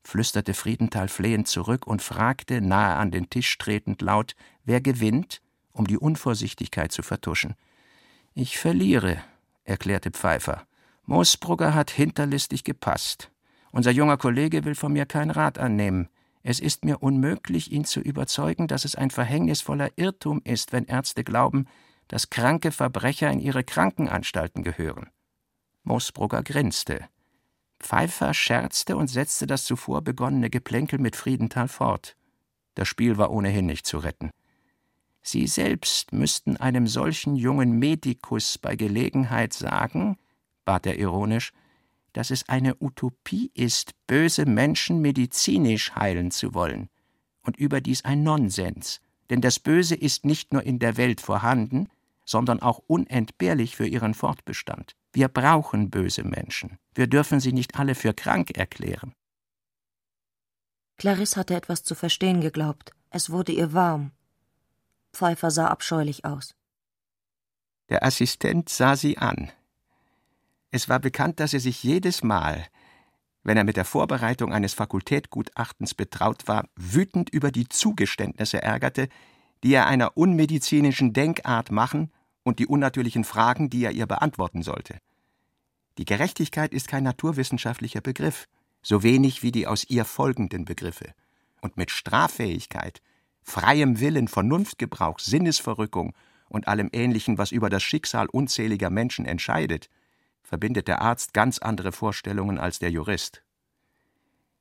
flüsterte 0.04 0.54
Friedenthal 0.54 1.08
flehend 1.08 1.48
zurück 1.48 1.86
und 1.86 2.02
fragte, 2.02 2.62
nahe 2.62 2.96
an 2.96 3.12
den 3.12 3.30
Tisch 3.30 3.58
tretend 3.58 4.02
laut, 4.02 4.36
wer 4.64 4.82
gewinnt? 4.82 5.42
um 5.76 5.86
die 5.88 5.98
Unvorsichtigkeit 5.98 6.92
zu 6.92 7.04
vertuschen. 7.04 7.56
Ich 8.34 8.58
verliere, 8.58 9.22
erklärte 9.66 10.12
Pfeiffer. 10.12 10.66
Moosbrugger 11.04 11.74
hat 11.74 11.92
hinterlistig 11.92 12.64
gepasst. 12.64 13.30
Unser 13.76 13.92
junger 13.92 14.16
Kollege 14.16 14.64
will 14.64 14.74
von 14.74 14.94
mir 14.94 15.06
keinen 15.06 15.32
Rat 15.32 15.60
annehmen. 15.60 16.08
Es 16.44 16.62
ist 16.62 16.86
mir 16.86 17.04
unmöglich, 17.04 17.74
ihn 17.74 17.84
zu 17.84 18.00
überzeugen, 18.00 18.68
dass 18.70 18.86
es 18.86 18.96
ein 18.96 19.12
verhängnisvoller 19.12 19.90
Irrtum 19.98 20.42
ist, 20.46 20.72
wenn 20.72 20.86
Ärzte 20.86 21.26
glauben, 21.26 21.68
dass 22.08 22.30
kranke 22.30 22.72
Verbrecher 22.72 23.30
in 23.30 23.42
ihre 23.42 23.66
Krankenanstalten 23.66 24.64
gehören. 24.64 25.10
Moosbrugger 25.84 26.42
grinste. 26.42 27.02
Pfeiffer 27.82 28.34
scherzte 28.34 28.96
und 28.96 29.08
setzte 29.08 29.46
das 29.46 29.66
zuvor 29.66 30.02
begonnene 30.02 30.50
Geplänkel 30.50 30.98
mit 30.98 31.18
Friedenthal 31.18 31.68
fort. 31.68 32.16
Das 32.76 32.88
Spiel 32.88 33.18
war 33.18 33.30
ohnehin 33.30 33.66
nicht 33.66 33.86
zu 33.86 33.98
retten. 33.98 34.32
Sie 35.22 35.48
selbst 35.48 36.14
müssten 36.14 36.56
einem 36.56 36.88
solchen 36.88 37.36
jungen 37.36 37.78
Medikus 37.78 38.58
bei 38.58 38.78
Gelegenheit 38.78 39.52
sagen, 39.52 40.18
bat 40.64 40.86
er 40.86 40.98
ironisch, 40.98 41.52
dass 42.16 42.32
es 42.32 42.48
eine 42.48 42.82
Utopie 42.82 43.52
ist, 43.54 43.92
böse 44.08 44.46
Menschen 44.46 45.02
medizinisch 45.02 45.94
heilen 45.96 46.32
zu 46.32 46.54
wollen, 46.54 46.90
und 47.42 47.58
überdies 47.58 48.06
ein 48.06 48.24
Nonsens, 48.24 49.02
denn 49.30 49.42
das 49.42 49.60
Böse 49.60 49.96
ist 49.96 50.24
nicht 50.24 50.54
nur 50.54 50.64
in 50.64 50.80
der 50.80 50.96
Welt 50.96 51.20
vorhanden, 51.20 51.90
sondern 52.24 52.62
auch 52.62 52.80
unentbehrlich 52.88 53.76
für 53.76 53.86
ihren 53.86 54.14
Fortbestand. 54.14 54.96
Wir 55.12 55.28
brauchen 55.28 55.90
böse 55.90 56.24
Menschen. 56.24 56.80
Wir 56.94 57.08
dürfen 57.08 57.42
sie 57.42 57.52
nicht 57.52 57.78
alle 57.78 57.96
für 57.96 58.14
krank 58.14 58.58
erklären. 58.58 59.14
Clarisse 60.98 61.38
hatte 61.38 61.56
etwas 61.56 61.84
zu 61.84 61.96
verstehen 61.96 62.40
geglaubt. 62.40 62.92
Es 63.10 63.30
wurde 63.30 63.52
ihr 63.52 63.74
warm. 63.74 64.12
Pfeiffer 65.14 65.52
sah 65.52 65.68
abscheulich 65.68 66.24
aus. 66.24 66.56
Der 67.90 68.04
Assistent 68.04 68.70
sah 68.70 68.96
sie 68.96 69.18
an. 69.18 69.52
Es 70.76 70.90
war 70.90 71.00
bekannt, 71.00 71.40
dass 71.40 71.54
er 71.54 71.62
sich 71.62 71.84
jedes 71.84 72.22
Mal, 72.22 72.68
wenn 73.44 73.56
er 73.56 73.64
mit 73.64 73.78
der 73.78 73.86
Vorbereitung 73.86 74.52
eines 74.52 74.74
Fakultätgutachtens 74.74 75.94
betraut 75.94 76.50
war, 76.50 76.68
wütend 76.76 77.30
über 77.30 77.50
die 77.50 77.70
Zugeständnisse 77.70 78.62
ärgerte, 78.62 79.08
die 79.64 79.74
er 79.74 79.88
einer 79.88 80.18
unmedizinischen 80.18 81.14
Denkart 81.14 81.72
machen 81.72 82.12
und 82.44 82.60
die 82.60 82.68
unnatürlichen 82.68 83.24
Fragen, 83.24 83.70
die 83.70 83.86
er 83.86 83.94
ihr 83.94 84.06
beantworten 84.06 84.64
sollte. 84.64 84.98
Die 85.98 86.04
Gerechtigkeit 86.04 86.74
ist 86.74 86.90
kein 86.90 87.06
naturwissenschaftlicher 87.06 88.02
Begriff, 88.02 88.50
so 88.82 89.02
wenig 89.02 89.44
wie 89.44 89.54
die 89.54 89.68
aus 89.68 89.86
ihr 89.90 90.04
folgenden 90.04 90.66
Begriffe. 90.66 91.14
Und 91.62 91.78
mit 91.78 91.90
Straffähigkeit, 91.90 93.02
freiem 93.44 94.02
Willen, 94.02 94.28
Vernunftgebrauch, 94.28 95.20
Sinnesverrückung 95.20 96.14
und 96.50 96.68
allem 96.68 96.90
Ähnlichen, 96.92 97.38
was 97.38 97.54
über 97.54 97.70
das 97.70 97.82
Schicksal 97.82 98.28
unzähliger 98.28 98.90
Menschen 98.90 99.26
entscheidet, 99.26 99.90
verbindet 100.46 100.88
der 100.88 101.02
Arzt 101.02 101.34
ganz 101.34 101.58
andere 101.58 101.92
Vorstellungen 101.92 102.58
als 102.60 102.80
der 102.80 102.92
Jurist. 102.92 103.42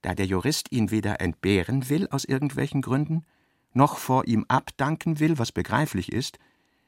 Da 0.03 0.15
der 0.15 0.27
Jurist 0.27 0.73
ihn 0.73 0.91
weder 0.91 1.21
entbehren 1.21 1.89
will 1.89 2.09
aus 2.09 2.25
irgendwelchen 2.25 2.83
Gründen, 2.83 3.25
noch 3.73 3.99
vor 3.99 4.27
ihm 4.27 4.45
abdanken 4.49 5.21
will, 5.21 5.39
was 5.39 5.53
begreiflich 5.53 6.11
ist, 6.11 6.39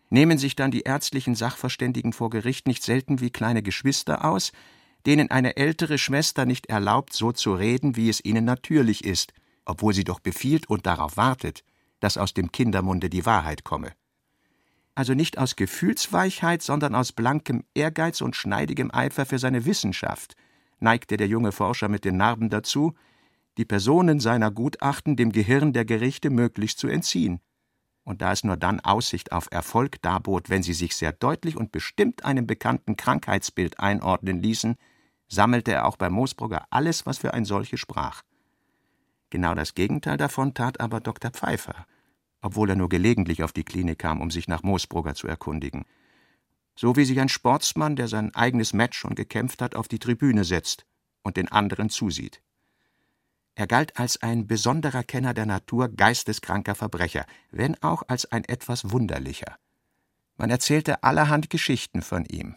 nehmen 0.09 0.39
sich 0.39 0.57
dann 0.57 0.71
die 0.71 0.83
ärztlichen 0.83 1.35
Sachverständigen 1.35 2.13
vor 2.13 2.31
Gericht 2.31 2.67
nicht 2.67 2.83
selten 2.83 3.21
wie 3.21 3.31
kleine 3.31 3.63
Geschwister 3.63 4.25
aus, 4.25 4.53
denen 5.05 5.31
eine 5.31 5.57
ältere 5.57 5.99
Schwester 5.99 6.47
nicht 6.47 6.67
erlaubt, 6.67 7.13
so 7.13 7.33
zu 7.33 7.55
reden, 7.55 7.97
wie 7.97 8.09
es 8.09 8.25
ihnen 8.25 8.45
natürlich 8.45 9.05
ist, 9.05 9.33
obwohl 9.65 9.95
sie 9.95 10.05
doch 10.05 10.21
befiehlt 10.21 10.69
und 10.69 10.87
darauf 10.87 11.17
wartet, 11.17 11.65
dass 12.01 12.17
aus 12.17 12.35
dem 12.35 12.53
Kindermunde 12.53 13.11
die 13.11 13.27
Wahrheit 13.27 13.65
komme. 13.65 13.93
Also 14.97 15.13
nicht 15.13 15.37
aus 15.37 15.57
Gefühlsweichheit, 15.57 16.63
sondern 16.63 16.95
aus 16.95 17.13
blankem 17.13 17.65
Ehrgeiz 17.75 18.23
und 18.23 18.35
schneidigem 18.35 18.91
Eifer 18.91 19.27
für 19.27 19.39
seine 19.39 19.67
Wissenschaft, 19.67 20.37
neigte 20.81 21.19
der 21.19 21.29
junge 21.29 21.53
Forscher 21.53 21.89
mit 21.89 22.07
den 22.07 22.17
Narben 22.17 22.49
dazu, 22.49 22.95
die 23.59 23.67
Personen 23.67 24.21
seiner 24.21 24.51
Gutachten 24.51 25.15
dem 25.15 25.33
Gehirn 25.33 25.75
der 25.75 25.85
Gerichte 25.85 26.31
möglichst 26.31 26.79
zu 26.79 26.89
entziehen. 26.89 27.41
Und 28.05 28.23
da 28.23 28.33
es 28.33 28.43
nur 28.43 28.57
dann 28.57 28.81
Aussicht 28.81 29.33
auf 29.33 29.49
Erfolg 29.51 30.01
darbot, 30.01 30.49
wenn 30.49 30.63
sie 30.63 30.73
sich 30.73 30.97
sehr 30.97 31.13
deutlich 31.13 31.59
und 31.59 31.73
bestimmt 31.73 32.25
einem 32.25 32.47
bekannten 32.47 32.97
Krankheitsbild 32.97 33.79
einordnen 33.79 34.41
ließen, 34.41 34.77
sammelte 35.29 35.73
er 35.73 35.87
auch 35.87 35.97
bei 35.97 36.09
Moosbrugger 36.09 36.65
alles, 36.71 37.05
was 37.05 37.19
für 37.19 37.35
ein 37.35 37.45
solches 37.45 37.81
sprach. 37.81 38.23
Genau 39.29 39.55
das 39.55 39.75
Gegenteil 39.75 40.17
davon 40.17 40.55
tat 40.55 40.81
aber 40.81 41.01
Dr. 41.01 41.33
Pfeiffer, 41.33 41.85
obwohl 42.41 42.71
er 42.71 42.77
nur 42.77 42.89
gelegentlich 42.89 43.43
auf 43.43 43.53
die 43.53 43.65
Klinik 43.65 43.99
kam, 43.99 44.21
um 44.21 44.31
sich 44.31 44.49
nach 44.49 44.63
Moosbrugger 44.63 45.15
zu 45.15 45.27
erkundigen. 45.27 45.85
So 46.75 46.97
wie 46.97 47.05
sich 47.05 47.21
ein 47.21 47.29
Sportsmann, 47.29 47.97
der 47.97 48.09
sein 48.09 48.35
eigenes 48.35 48.73
Match 48.73 48.99
schon 48.99 49.15
gekämpft 49.15 49.63
hat, 49.63 49.75
auf 49.75 49.89
die 49.89 49.99
Tribüne 49.99 50.45
setzt 50.45 50.87
und 51.23 51.37
den 51.37 51.49
anderen 51.49 51.89
zusieht. 51.89 52.43
Er 53.55 53.67
galt 53.67 53.99
als 53.99 54.21
ein 54.21 54.47
besonderer 54.47 55.03
Kenner 55.03 55.33
der 55.33 55.47
Natur 55.47 55.89
geisteskranker 55.89 56.75
Verbrecher, 56.75 57.25
wenn 57.51 57.83
auch 57.83 58.03
als 58.07 58.31
ein 58.31 58.45
etwas 58.45 58.91
wunderlicher. 58.91 59.57
Man 60.37 60.51
erzählte 60.51 61.03
allerhand 61.03 61.49
Geschichten 61.49 62.03
von 62.03 62.27
ihm. 62.27 62.57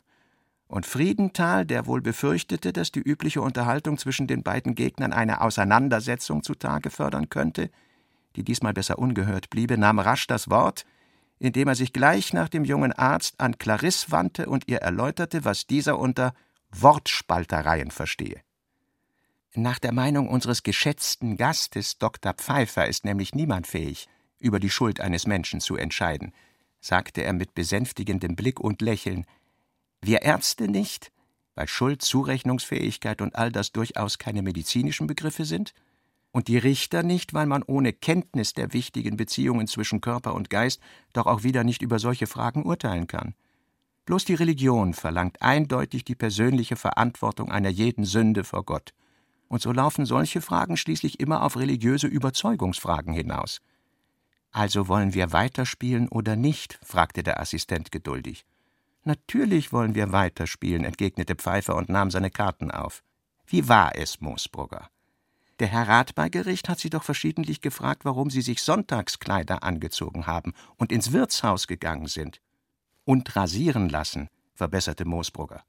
Und 0.67 0.85
Friedenthal, 0.85 1.65
der 1.65 1.87
wohl 1.87 2.01
befürchtete, 2.01 2.73
dass 2.73 2.91
die 2.91 2.99
übliche 2.99 3.41
Unterhaltung 3.41 3.97
zwischen 3.97 4.27
den 4.27 4.43
beiden 4.43 4.75
Gegnern 4.75 5.13
eine 5.13 5.39
Auseinandersetzung 5.39 6.43
zutage 6.43 6.89
fördern 6.89 7.29
könnte, 7.29 7.71
die 8.35 8.43
diesmal 8.43 8.73
besser 8.73 8.99
ungehört 8.99 9.49
bliebe, 9.49 9.77
nahm 9.77 9.99
rasch 9.99 10.27
das 10.27 10.49
Wort, 10.49 10.85
indem 11.39 11.69
er 11.69 11.75
sich 11.75 11.93
gleich 11.93 12.33
nach 12.33 12.49
dem 12.49 12.65
jungen 12.65 12.91
Arzt 12.91 13.39
an 13.39 13.57
Clarisse 13.57 14.11
wandte 14.11 14.47
und 14.47 14.67
ihr 14.67 14.79
erläuterte, 14.79 15.45
was 15.45 15.67
dieser 15.67 15.97
unter 15.97 16.33
Wortspaltereien 16.71 17.91
verstehe. 17.91 18.41
Nach 19.55 19.79
der 19.79 19.93
Meinung 19.93 20.29
unseres 20.29 20.61
geschätzten 20.61 21.35
Gastes 21.35 21.97
Dr. 21.97 22.33
Pfeiffer 22.33 22.87
ist 22.87 23.03
nämlich 23.03 23.33
niemand 23.33 23.65
fähig, 23.65 24.07
über 24.37 24.59
die 24.59 24.69
Schuld 24.69 24.99
eines 24.99 25.25
Menschen 25.25 25.59
zu 25.59 25.75
entscheiden, 25.75 26.33
sagte 26.79 27.23
er 27.23 27.33
mit 27.33 27.55
besänftigendem 27.55 28.35
Blick 28.35 28.59
und 28.59 28.81
Lächeln. 28.81 29.25
Wir 30.01 30.21
Ärzte 30.21 30.67
nicht, 30.67 31.11
weil 31.55 31.67
Schuld, 31.67 32.01
Zurechnungsfähigkeit 32.01 33.21
und 33.21 33.35
all 33.35 33.51
das 33.51 33.71
durchaus 33.71 34.17
keine 34.17 34.43
medizinischen 34.43 35.07
Begriffe 35.07 35.45
sind? 35.45 35.73
Und 36.31 36.47
die 36.47 36.57
Richter 36.57 37.03
nicht, 37.03 37.33
weil 37.33 37.47
man 37.47 37.63
ohne 37.63 37.91
Kenntnis 37.91 38.53
der 38.53 38.73
wichtigen 38.73 39.17
Beziehungen 39.17 39.67
zwischen 39.67 40.01
Körper 40.01 40.35
und 40.35 40.49
Geist 40.49 40.79
doch 41.13 41.25
auch 41.25 41.43
wieder 41.43 41.63
nicht 41.63 41.81
über 41.81 41.99
solche 41.99 42.27
Fragen 42.27 42.63
urteilen 42.63 43.07
kann. 43.07 43.33
Bloß 44.05 44.25
die 44.25 44.35
Religion 44.35 44.93
verlangt 44.93 45.41
eindeutig 45.41 46.03
die 46.03 46.15
persönliche 46.15 46.75
Verantwortung 46.75 47.51
einer 47.51 47.69
jeden 47.69 48.05
Sünde 48.05 48.43
vor 48.43 48.63
Gott 48.63 48.93
und 49.49 49.61
so 49.61 49.73
laufen 49.73 50.05
solche 50.05 50.41
Fragen 50.41 50.77
schließlich 50.77 51.19
immer 51.19 51.43
auf 51.43 51.57
religiöse 51.57 52.07
Überzeugungsfragen 52.07 53.13
hinaus. 53.13 53.61
Also 54.51 54.87
wollen 54.87 55.13
wir 55.13 55.33
weiterspielen 55.33 56.07
oder 56.07 56.35
nicht? 56.35 56.79
fragte 56.83 57.23
der 57.23 57.39
Assistent 57.39 57.91
geduldig. 57.91 58.45
Natürlich 59.03 59.73
wollen 59.73 59.95
wir 59.95 60.11
weiterspielen, 60.11 60.85
entgegnete 60.85 61.35
Pfeiffer 61.35 61.75
und 61.75 61.89
nahm 61.89 62.11
seine 62.11 62.29
Karten 62.29 62.71
auf. 62.71 63.03
Wie 63.45 63.67
war 63.67 63.95
es, 63.95 64.21
Moosbrugger? 64.21 64.89
Der 65.59 65.67
Herr 65.67 65.89
Rat 65.89 66.15
bei 66.15 66.29
Gericht 66.29 66.69
hat 66.69 66.79
Sie 66.79 66.89
doch 66.89 67.03
verschiedentlich 67.03 67.59
gefragt, 67.59 68.05
warum 68.05 68.29
Sie 68.29 68.41
sich 68.41 68.61
Sonntagskleider 68.61 69.61
angezogen 69.63 70.25
haben 70.25 70.53
und 70.77 70.91
ins 70.91 71.11
Wirtshaus 71.11 71.67
gegangen 71.67 72.07
sind. 72.07 72.41
Und 73.03 73.35
rasieren 73.35 73.89
lassen, 73.89 74.29
verbesserte 74.53 75.03
Moosbrugger. 75.03 75.63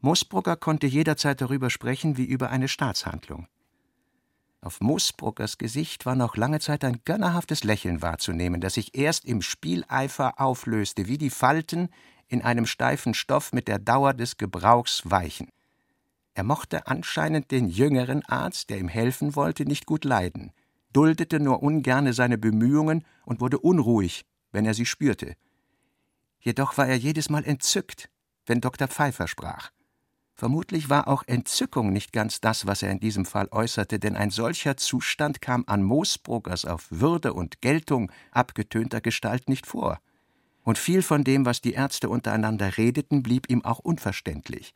Moosbrugger 0.00 0.56
konnte 0.56 0.86
jederzeit 0.86 1.40
darüber 1.40 1.70
sprechen 1.70 2.16
wie 2.16 2.26
über 2.26 2.50
eine 2.50 2.68
Staatshandlung. 2.68 3.48
Auf 4.60 4.80
Moosbruggers 4.80 5.58
Gesicht 5.58 6.06
war 6.06 6.14
noch 6.14 6.36
lange 6.36 6.60
Zeit 6.60 6.84
ein 6.84 7.00
gönnerhaftes 7.04 7.64
Lächeln 7.64 8.02
wahrzunehmen, 8.02 8.60
das 8.60 8.74
sich 8.74 8.96
erst 8.96 9.24
im 9.24 9.42
Spieleifer 9.42 10.40
auflöste, 10.40 11.06
wie 11.06 11.18
die 11.18 11.30
Falten 11.30 11.88
in 12.28 12.42
einem 12.42 12.66
steifen 12.66 13.14
Stoff 13.14 13.52
mit 13.52 13.68
der 13.68 13.78
Dauer 13.78 14.14
des 14.14 14.36
Gebrauchs 14.36 15.02
weichen. 15.04 15.48
Er 16.34 16.42
mochte 16.42 16.88
anscheinend 16.88 17.52
den 17.52 17.68
jüngeren 17.68 18.24
Arzt, 18.26 18.68
der 18.68 18.78
ihm 18.78 18.88
helfen 18.88 19.36
wollte, 19.36 19.64
nicht 19.64 19.86
gut 19.86 20.04
leiden, 20.04 20.52
duldete 20.92 21.38
nur 21.38 21.62
ungerne 21.62 22.12
seine 22.12 22.38
Bemühungen 22.38 23.04
und 23.24 23.40
wurde 23.40 23.58
unruhig, 23.58 24.26
wenn 24.50 24.66
er 24.66 24.74
sie 24.74 24.86
spürte. 24.86 25.34
Jedoch 26.40 26.76
war 26.76 26.88
er 26.88 26.96
jedes 26.96 27.30
Mal 27.30 27.44
entzückt, 27.44 28.10
wenn 28.46 28.60
Dr. 28.60 28.88
Pfeiffer 28.88 29.28
sprach. 29.28 29.70
Vermutlich 30.34 30.90
war 30.90 31.06
auch 31.06 31.22
Entzückung 31.28 31.92
nicht 31.92 32.12
ganz 32.12 32.40
das, 32.40 32.66
was 32.66 32.82
er 32.82 32.90
in 32.90 32.98
diesem 32.98 33.24
Fall 33.24 33.48
äußerte, 33.52 34.00
denn 34.00 34.16
ein 34.16 34.30
solcher 34.30 34.76
Zustand 34.76 35.40
kam 35.40 35.62
an 35.68 35.84
Moosbruckers 35.84 36.64
auf 36.64 36.88
Würde 36.90 37.32
und 37.32 37.60
Geltung 37.60 38.10
abgetönter 38.32 39.00
Gestalt 39.00 39.48
nicht 39.48 39.66
vor. 39.66 40.00
Und 40.64 40.78
viel 40.78 41.02
von 41.02 41.22
dem, 41.22 41.46
was 41.46 41.60
die 41.60 41.74
Ärzte 41.74 42.08
untereinander 42.08 42.76
redeten, 42.76 43.22
blieb 43.22 43.48
ihm 43.48 43.64
auch 43.64 43.78
unverständlich. 43.78 44.74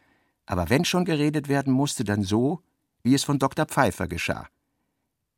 Aber 0.48 0.70
wenn 0.70 0.86
schon 0.86 1.04
geredet 1.04 1.48
werden 1.48 1.74
musste, 1.74 2.04
dann 2.04 2.22
so, 2.22 2.62
wie 3.02 3.12
es 3.12 3.22
von 3.22 3.38
Dr. 3.38 3.66
Pfeiffer 3.66 4.08
geschah. 4.08 4.48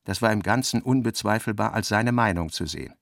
Das 0.05 0.23
war 0.23 0.33
im 0.33 0.41
Ganzen 0.41 0.83
unbezweifelbar 0.83 1.75
als 1.75 1.89
seine 1.89 2.13
Meinung 2.13 2.51
zu 2.51 2.65
sehen. 2.65 2.95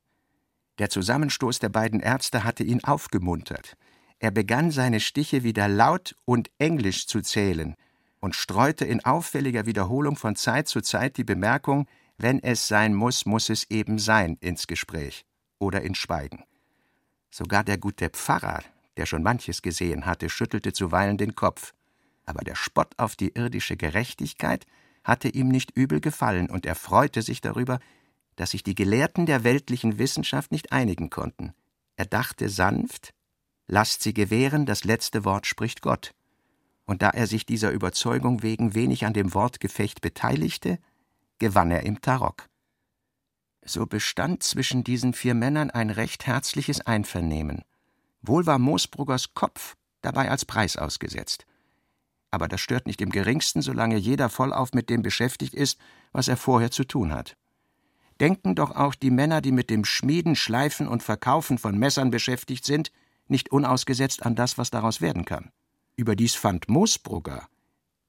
Der 0.79 0.89
Zusammenstoß 0.89 1.59
der 1.59 1.69
beiden 1.69 2.01
Ärzte 2.01 2.45
hatte 2.45 2.65
ihn 2.65 2.83
aufgemuntert. 2.83 3.77
Er 4.21 4.31
begann 4.31 4.71
seine 4.71 5.01
Stiche 5.01 5.43
wieder 5.43 5.69
laut 5.69 6.17
und 6.25 6.51
englisch 6.57 7.07
zu 7.07 7.21
zählen 7.21 7.75
und 8.21 8.35
streute 8.35 8.87
in 8.87 9.05
auffälliger 9.05 9.67
Wiederholung 9.67 10.17
von 10.17 10.35
Zeit 10.35 10.67
zu 10.67 10.81
Zeit 10.81 11.19
die 11.19 11.25
Bemerkung, 11.25 11.87
wenn 12.17 12.43
es 12.43 12.69
sein 12.69 12.95
muss, 12.95 13.27
muss 13.27 13.51
es 13.51 13.71
eben 13.71 13.99
sein, 13.99 14.39
ins 14.41 14.67
Gespräch 14.67 15.27
oder 15.59 15.83
ins 15.83 15.99
Schweigen. 15.99 16.45
Sogar 17.31 17.65
der 17.65 17.77
gute 17.77 18.09
Pfarrer, 18.09 18.63
der 18.97 19.05
schon 19.05 19.23
manches 19.23 19.61
gesehen 19.61 20.07
hatte, 20.07 20.31
schüttelte 20.31 20.73
zuweilen 20.73 21.19
den 21.19 21.35
Kopf, 21.35 21.75
aber 22.29 22.43
der 22.45 22.55
Spott 22.55 22.93
auf 22.99 23.17
die 23.17 23.31
irdische 23.35 23.77
Gerechtigkeit 23.77 24.67
hatte 25.03 25.29
ihm 25.29 25.49
nicht 25.49 25.71
übel 25.77 26.01
gefallen, 26.01 26.51
und 26.51 26.67
er 26.67 26.75
freute 26.75 27.23
sich 27.23 27.41
darüber, 27.41 27.81
dass 28.37 28.51
sich 28.51 28.63
die 28.63 28.75
Gelehrten 28.75 29.27
der 29.27 29.45
weltlichen 29.45 29.99
Wissenschaft 29.99 30.53
nicht 30.53 30.73
einigen 30.73 31.11
konnten. 31.11 31.55
Er 31.97 32.07
dachte 32.07 32.49
sanft, 32.49 33.15
Lasst 33.71 34.03
sie 34.03 34.15
gewähren, 34.15 34.65
das 34.65 34.85
letzte 34.85 35.27
Wort 35.27 35.47
spricht 35.47 35.83
Gott. 35.83 36.15
Und 36.87 37.03
da 37.03 37.11
er 37.11 37.27
sich 37.27 37.45
dieser 37.45 37.71
Überzeugung 37.71 38.43
wegen 38.43 38.75
wenig 38.75 39.05
an 39.05 39.13
dem 39.13 39.35
Wortgefecht 39.35 40.01
beteiligte, 40.01 40.79
gewann 41.39 41.71
er 41.71 41.83
im 41.83 42.01
Tarok. 42.01 42.49
So 43.63 43.85
bestand 43.85 44.43
zwischen 44.43 44.85
diesen 44.85 45.13
vier 45.13 45.35
Männern 45.35 45.71
ein 45.71 45.91
recht 45.91 46.27
herzliches 46.27 46.81
Einvernehmen. 46.81 47.63
Wohl 48.23 48.47
war 48.47 48.59
Moosbruggers 48.59 49.35
Kopf 49.35 49.77
dabei 50.01 50.31
als 50.31 50.47
Preis 50.47 50.77
ausgesetzt. 50.77 51.45
Aber 52.31 52.49
das 52.49 52.61
stört 52.61 52.87
nicht 52.87 53.01
im 53.01 53.11
geringsten, 53.11 53.63
solange 53.63 53.97
jeder 53.97 54.29
vollauf 54.29 54.73
mit 54.73 54.91
dem 54.91 55.03
beschäftigt 55.03 55.55
ist, 55.55 55.79
was 56.13 56.29
er 56.29 56.37
vorher 56.37 56.71
zu 56.71 56.85
tun 56.85 57.13
hat. 57.13 57.37
Denken 58.21 58.55
doch 58.55 58.73
auch 58.73 58.95
die 58.95 59.11
Männer, 59.11 59.41
die 59.41 59.53
mit 59.53 59.71
dem 59.71 59.85
Schmieden, 59.85 60.37
Schleifen 60.37 60.89
und 60.89 61.03
Verkaufen 61.03 61.57
von 61.59 61.79
Messern 61.79 62.11
beschäftigt 62.11 62.65
sind, 62.65 62.91
nicht 63.29 63.53
unausgesetzt 63.53 64.25
an 64.25 64.35
das, 64.35 64.59
was 64.59 64.71
daraus 64.71 65.01
werden 65.01 65.25
kann. 65.25 65.51
Überdies 65.97 66.35
fand 66.35 66.69
Moosbrugger 66.69 67.49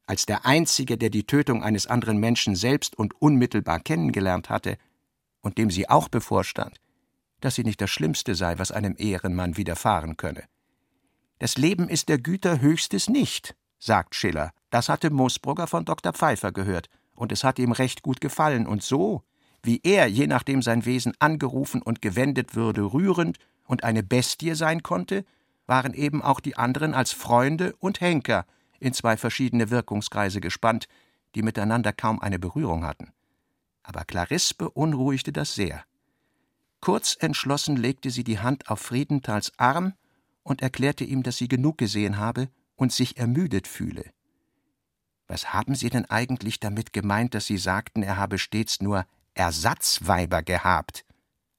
als 0.09 0.25
der 0.25 0.43
Einzige, 0.43 0.97
der 0.97 1.11
die 1.11 1.27
Tötung 1.27 1.61
eines 1.61 1.85
anderen 1.85 2.17
Menschen 2.17 2.55
selbst 2.55 2.97
und 2.97 3.13
unmittelbar 3.21 3.79
kennengelernt 3.79 4.49
hatte 4.49 4.79
und 5.41 5.59
dem 5.59 5.69
sie 5.69 5.87
auch 5.87 6.09
bevorstand, 6.09 6.81
dass 7.41 7.53
sie 7.53 7.63
nicht 7.63 7.79
das 7.79 7.91
Schlimmste 7.91 8.33
sei, 8.33 8.57
was 8.57 8.71
einem 8.71 8.95
Ehrenmann 8.97 9.55
widerfahren 9.55 10.17
könne. 10.17 10.45
Das 11.37 11.59
Leben 11.59 11.89
ist 11.89 12.09
der 12.09 12.17
Güter 12.17 12.59
höchstes 12.59 13.07
nicht, 13.07 13.55
sagt 13.79 14.13
Schiller. 14.13 14.51
Das 14.69 14.89
hatte 14.89 15.09
Moosbrugger 15.09 15.67
von 15.67 15.85
Dr. 15.85 16.13
Pfeiffer 16.13 16.51
gehört, 16.51 16.89
und 17.15 17.31
es 17.31 17.43
hat 17.43 17.59
ihm 17.59 17.71
recht 17.71 18.03
gut 18.03 18.21
gefallen, 18.21 18.67
und 18.67 18.83
so, 18.83 19.23
wie 19.63 19.81
er, 19.83 20.07
je 20.07 20.27
nachdem 20.27 20.61
sein 20.61 20.85
Wesen 20.85 21.13
angerufen 21.19 21.81
und 21.81 22.01
gewendet 22.01 22.55
würde, 22.55 22.93
rührend 22.93 23.37
und 23.65 23.83
eine 23.83 24.03
Bestie 24.03 24.53
sein 24.53 24.83
konnte, 24.83 25.25
waren 25.65 25.93
eben 25.93 26.21
auch 26.21 26.39
die 26.39 26.57
anderen 26.57 26.93
als 26.93 27.11
Freunde 27.11 27.75
und 27.79 28.01
Henker 28.01 28.45
in 28.79 28.93
zwei 28.93 29.17
verschiedene 29.17 29.69
Wirkungskreise 29.69 30.41
gespannt, 30.41 30.87
die 31.35 31.41
miteinander 31.41 31.93
kaum 31.93 32.21
eine 32.21 32.39
Berührung 32.39 32.85
hatten. 32.85 33.11
Aber 33.83 34.05
Clarisse 34.05 34.55
beunruhigte 34.55 35.31
das 35.31 35.55
sehr. 35.55 35.83
Kurz 36.79 37.17
entschlossen 37.19 37.75
legte 37.75 38.09
sie 38.09 38.23
die 38.23 38.39
Hand 38.39 38.69
auf 38.69 38.79
Friedentals 38.79 39.51
Arm 39.57 39.93
und 40.43 40.61
erklärte 40.61 41.03
ihm, 41.03 41.23
dass 41.23 41.37
sie 41.37 41.47
genug 41.47 41.77
gesehen 41.77 42.17
habe 42.17 42.49
und 42.79 42.93
sich 42.93 43.17
ermüdet 43.17 43.67
fühle. 43.67 44.05
Was 45.27 45.53
haben 45.53 45.75
Sie 45.75 45.89
denn 45.89 46.05
eigentlich 46.05 46.59
damit 46.59 46.93
gemeint, 46.93 47.35
dass 47.35 47.45
Sie 47.45 47.57
sagten, 47.57 48.01
er 48.01 48.17
habe 48.17 48.39
stets 48.39 48.81
nur 48.81 49.05
Ersatzweiber 49.33 50.41
gehabt? 50.41 51.05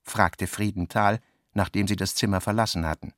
fragte 0.02 0.46
Friedenthal, 0.46 1.20
nachdem 1.52 1.86
sie 1.86 1.96
das 1.96 2.14
Zimmer 2.14 2.40
verlassen 2.40 2.86
hatten. 2.86 3.12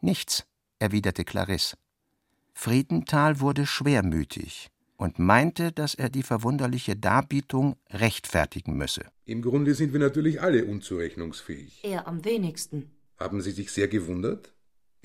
Nichts, 0.00 0.46
erwiderte 0.78 1.24
Clarisse. 1.24 1.76
Friedenthal 2.54 3.40
wurde 3.40 3.66
schwermütig 3.66 4.70
und 4.96 5.18
meinte, 5.18 5.72
dass 5.72 5.94
er 5.94 6.08
die 6.08 6.22
verwunderliche 6.22 6.96
Darbietung 6.96 7.76
rechtfertigen 7.90 8.76
müsse. 8.76 9.04
Im 9.26 9.42
Grunde 9.42 9.74
sind 9.74 9.92
wir 9.92 10.00
natürlich 10.00 10.40
alle 10.40 10.64
unzurechnungsfähig. 10.64 11.84
Er 11.84 12.08
am 12.08 12.24
wenigsten. 12.24 12.90
Haben 13.18 13.42
Sie 13.42 13.50
sich 13.50 13.70
sehr 13.70 13.88
gewundert? 13.88 14.55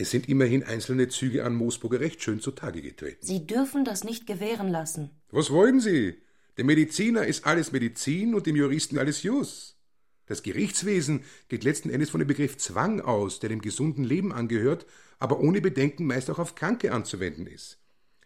Es 0.01 0.09
sind 0.09 0.27
immerhin 0.27 0.63
einzelne 0.63 1.09
Züge 1.09 1.45
an 1.45 1.53
Moosburger 1.53 1.99
recht 1.99 2.23
schön 2.23 2.41
zutage 2.41 2.81
getreten. 2.81 3.23
Sie 3.23 3.45
dürfen 3.45 3.85
das 3.85 4.03
nicht 4.03 4.25
gewähren 4.25 4.67
lassen. 4.67 5.11
Was 5.29 5.51
wollen 5.51 5.79
Sie? 5.79 6.15
Dem 6.57 6.65
Mediziner 6.65 7.27
ist 7.27 7.45
alles 7.45 7.71
Medizin 7.71 8.33
und 8.33 8.47
dem 8.47 8.55
Juristen 8.55 8.97
alles 8.97 9.21
Jus. 9.21 9.77
Das 10.25 10.41
Gerichtswesen 10.41 11.23
geht 11.49 11.63
letzten 11.63 11.91
Endes 11.91 12.09
von 12.09 12.17
dem 12.17 12.27
Begriff 12.27 12.57
Zwang 12.57 12.99
aus, 12.99 13.39
der 13.39 13.49
dem 13.49 13.61
gesunden 13.61 14.03
Leben 14.03 14.33
angehört, 14.33 14.87
aber 15.19 15.39
ohne 15.39 15.61
Bedenken 15.61 16.07
meist 16.07 16.31
auch 16.31 16.39
auf 16.39 16.55
Kranke 16.55 16.93
anzuwenden 16.93 17.45
ist. 17.45 17.77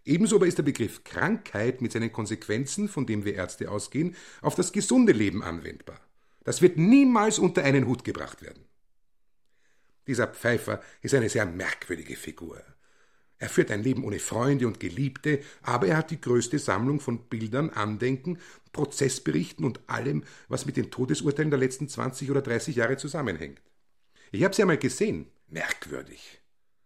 Ebenso 0.06 0.38
aber 0.38 0.48
ist 0.48 0.58
der 0.58 0.64
Begriff 0.64 1.04
Krankheit 1.04 1.82
mit 1.82 1.92
seinen 1.92 2.14
Konsequenzen, 2.14 2.88
von 2.88 3.06
dem 3.06 3.26
wir 3.26 3.34
Ärzte 3.34 3.70
ausgehen, 3.70 4.16
auf 4.42 4.56
das 4.56 4.72
gesunde 4.72 5.12
Leben 5.12 5.44
anwendbar. 5.44 6.00
Das 6.46 6.62
wird 6.62 6.78
niemals 6.78 7.38
unter 7.38 7.66
einen 7.66 7.86
Hut 7.86 8.06
gebracht 8.06 8.42
werden. 8.42 8.64
Dieser 10.08 10.28
Pfeifer 10.28 10.82
ist 11.02 11.14
eine 11.14 11.30
sehr 11.30 11.46
merkwürdige 11.46 12.16
Figur. 12.16 12.62
Er 13.38 13.50
führt 13.50 13.72
ein 13.72 13.84
Leben 13.84 14.04
ohne 14.04 14.20
Freunde 14.20 14.66
und 14.66 14.80
Geliebte, 14.80 15.42
aber 15.62 15.88
er 15.88 15.98
hat 15.98 16.12
die 16.12 16.22
größte 16.22 16.58
Sammlung 16.58 17.00
von 17.00 17.28
Bildern, 17.28 17.70
Andenken, 17.70 18.40
Prozessberichten 18.72 19.66
und 19.66 19.82
allem, 19.88 20.24
was 20.48 20.66
mit 20.66 20.78
den 20.78 20.90
Todesurteilen 20.90 21.50
der 21.50 21.60
letzten 21.60 21.90
20 21.90 22.32
oder 22.32 22.42
30 22.42 22.78
Jahre 22.78 22.98
zusammenhängt. 22.98 23.62
Ich 24.32 24.44
habe 24.44 24.54
sie 24.56 24.62
einmal 24.62 24.78
gesehen. 24.78 25.28
Merkwürdig. 25.48 26.42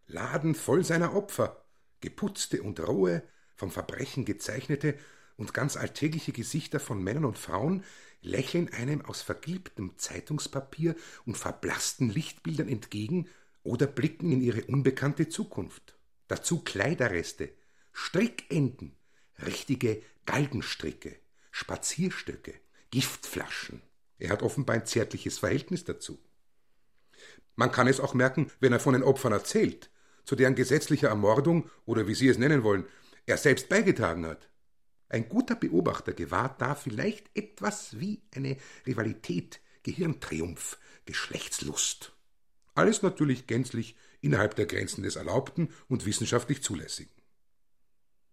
Laden 0.08 0.56
voll 0.56 0.84
seiner 0.84 1.16
Opfer 1.16 1.64
geputzte 2.02 2.62
und 2.64 2.80
rohe, 2.80 3.24
vom 3.56 3.72
Verbrechen 3.72 4.26
gezeichnete 4.26 4.96
und 5.40 5.54
ganz 5.54 5.78
alltägliche 5.78 6.34
Gesichter 6.34 6.82
von 6.82 7.02
Männern 7.02 7.24
und 7.24 7.38
Frauen 7.38 7.86
lächeln 8.22 8.74
einem 8.74 9.06
aus 9.06 9.22
vergilbtem 9.22 9.98
Zeitungspapier 9.98 10.96
und 11.26 11.38
verblassten 11.38 12.10
Lichtbildern 12.10 12.68
entgegen 12.68 13.30
oder 13.64 13.88
blicken 13.88 14.34
in 14.34 14.42
ihre 14.42 14.66
unbekannte 14.66 15.30
Zukunft. 15.30 15.98
Dazu 16.28 16.60
Kleiderreste, 16.60 17.54
Strickenden, 17.94 18.98
richtige 19.46 20.02
Galgenstricke, 20.26 21.16
Spazierstöcke, 21.52 22.54
Giftflaschen. 22.92 23.82
Er 24.18 24.32
hat 24.32 24.44
offenbar 24.44 24.76
ein 24.76 24.86
zärtliches 24.86 25.40
Verhältnis 25.40 25.86
dazu. 25.86 26.20
Man 27.56 27.72
kann 27.72 27.88
es 27.88 28.02
auch 28.02 28.14
merken, 28.14 28.52
wenn 28.60 28.74
er 28.74 28.82
von 28.82 28.94
den 28.94 29.04
Opfern 29.04 29.32
erzählt, 29.32 29.90
zu 30.26 30.36
deren 30.36 30.56
gesetzlicher 30.56 31.08
Ermordung 31.08 31.70
oder 31.86 32.08
wie 32.08 32.16
Sie 32.16 32.28
es 32.28 32.38
nennen 32.38 32.64
wollen, 32.64 32.86
er 33.26 33.38
selbst 33.38 33.70
beigetragen 33.70 34.26
hat. 34.26 34.49
Ein 35.10 35.28
guter 35.28 35.56
Beobachter 35.56 36.14
gewahrt 36.14 36.62
da 36.62 36.76
vielleicht 36.76 37.36
etwas 37.36 38.00
wie 38.00 38.22
eine 38.36 38.58
Rivalität, 38.86 39.60
Gehirntriumph, 39.84 40.78
Geschlechtslust. 41.06 42.14
Alles 42.76 43.02
natürlich 43.02 43.48
gänzlich 43.48 43.96
innerhalb 44.22 44.56
der 44.56 44.68
Grenzen 44.68 45.04
des 45.04 45.16
Erlaubten 45.16 45.70
und 45.88 46.06
wissenschaftlich 46.06 46.62
Zulässigen. 46.62 47.14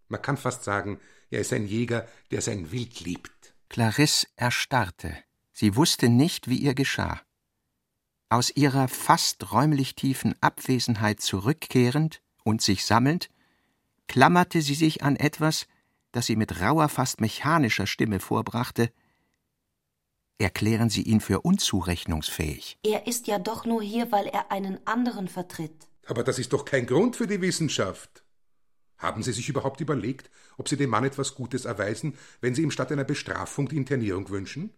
Man 0.07 0.21
kann 0.21 0.37
fast 0.37 0.63
sagen, 0.63 0.99
er 1.29 1.41
ist 1.41 1.51
ein 1.51 1.67
Jäger, 1.67 2.07
der 2.31 2.41
sein 2.41 2.71
Wild 2.71 2.99
liebt. 3.01 3.55
Clarisse 3.69 4.27
erstarrte. 4.35 5.17
Sie 5.51 5.75
wusste 5.75 6.07
nicht, 6.07 6.47
wie 6.47 6.57
ihr 6.57 6.75
geschah. 6.75 7.21
Aus 8.29 8.51
ihrer 8.55 8.87
fast 8.87 9.51
räumlich 9.51 9.95
tiefen 9.95 10.35
Abwesenheit 10.41 11.21
zurückkehrend 11.21 12.21
und 12.43 12.61
sich 12.61 12.85
sammelnd, 12.85 13.29
klammerte 14.07 14.61
sie 14.61 14.75
sich 14.75 15.03
an 15.03 15.15
etwas, 15.15 15.67
das 16.17 16.25
sie 16.25 16.35
mit 16.35 16.61
rauer, 16.61 16.89
fast 16.89 17.21
mechanischer 17.21 17.85
Stimme 17.85 18.19
vorbrachte. 18.19 18.89
Erklären 20.39 20.89
Sie 20.89 21.03
ihn 21.03 21.21
für 21.21 21.41
unzurechnungsfähig. 21.41 22.79
Er 22.83 23.05
ist 23.05 23.27
ja 23.27 23.37
doch 23.37 23.65
nur 23.65 23.83
hier, 23.83 24.11
weil 24.11 24.25
er 24.25 24.51
einen 24.51 24.79
anderen 24.85 25.27
vertritt. 25.27 25.87
Aber 26.07 26.23
das 26.23 26.39
ist 26.39 26.53
doch 26.53 26.65
kein 26.65 26.87
Grund 26.87 27.15
für 27.15 27.27
die 27.27 27.39
Wissenschaft. 27.41 28.23
Haben 28.97 29.21
Sie 29.21 29.31
sich 29.31 29.47
überhaupt 29.47 29.79
überlegt, 29.79 30.31
ob 30.57 30.67
Sie 30.67 30.75
dem 30.75 30.89
Mann 30.89 31.05
etwas 31.05 31.35
Gutes 31.35 31.65
erweisen, 31.65 32.17
wenn 32.41 32.55
Sie 32.55 32.63
ihm 32.63 32.71
statt 32.71 32.91
einer 32.91 33.03
Bestrafung 33.03 33.67
die 33.67 33.77
Internierung 33.77 34.29
wünschen? 34.29 34.73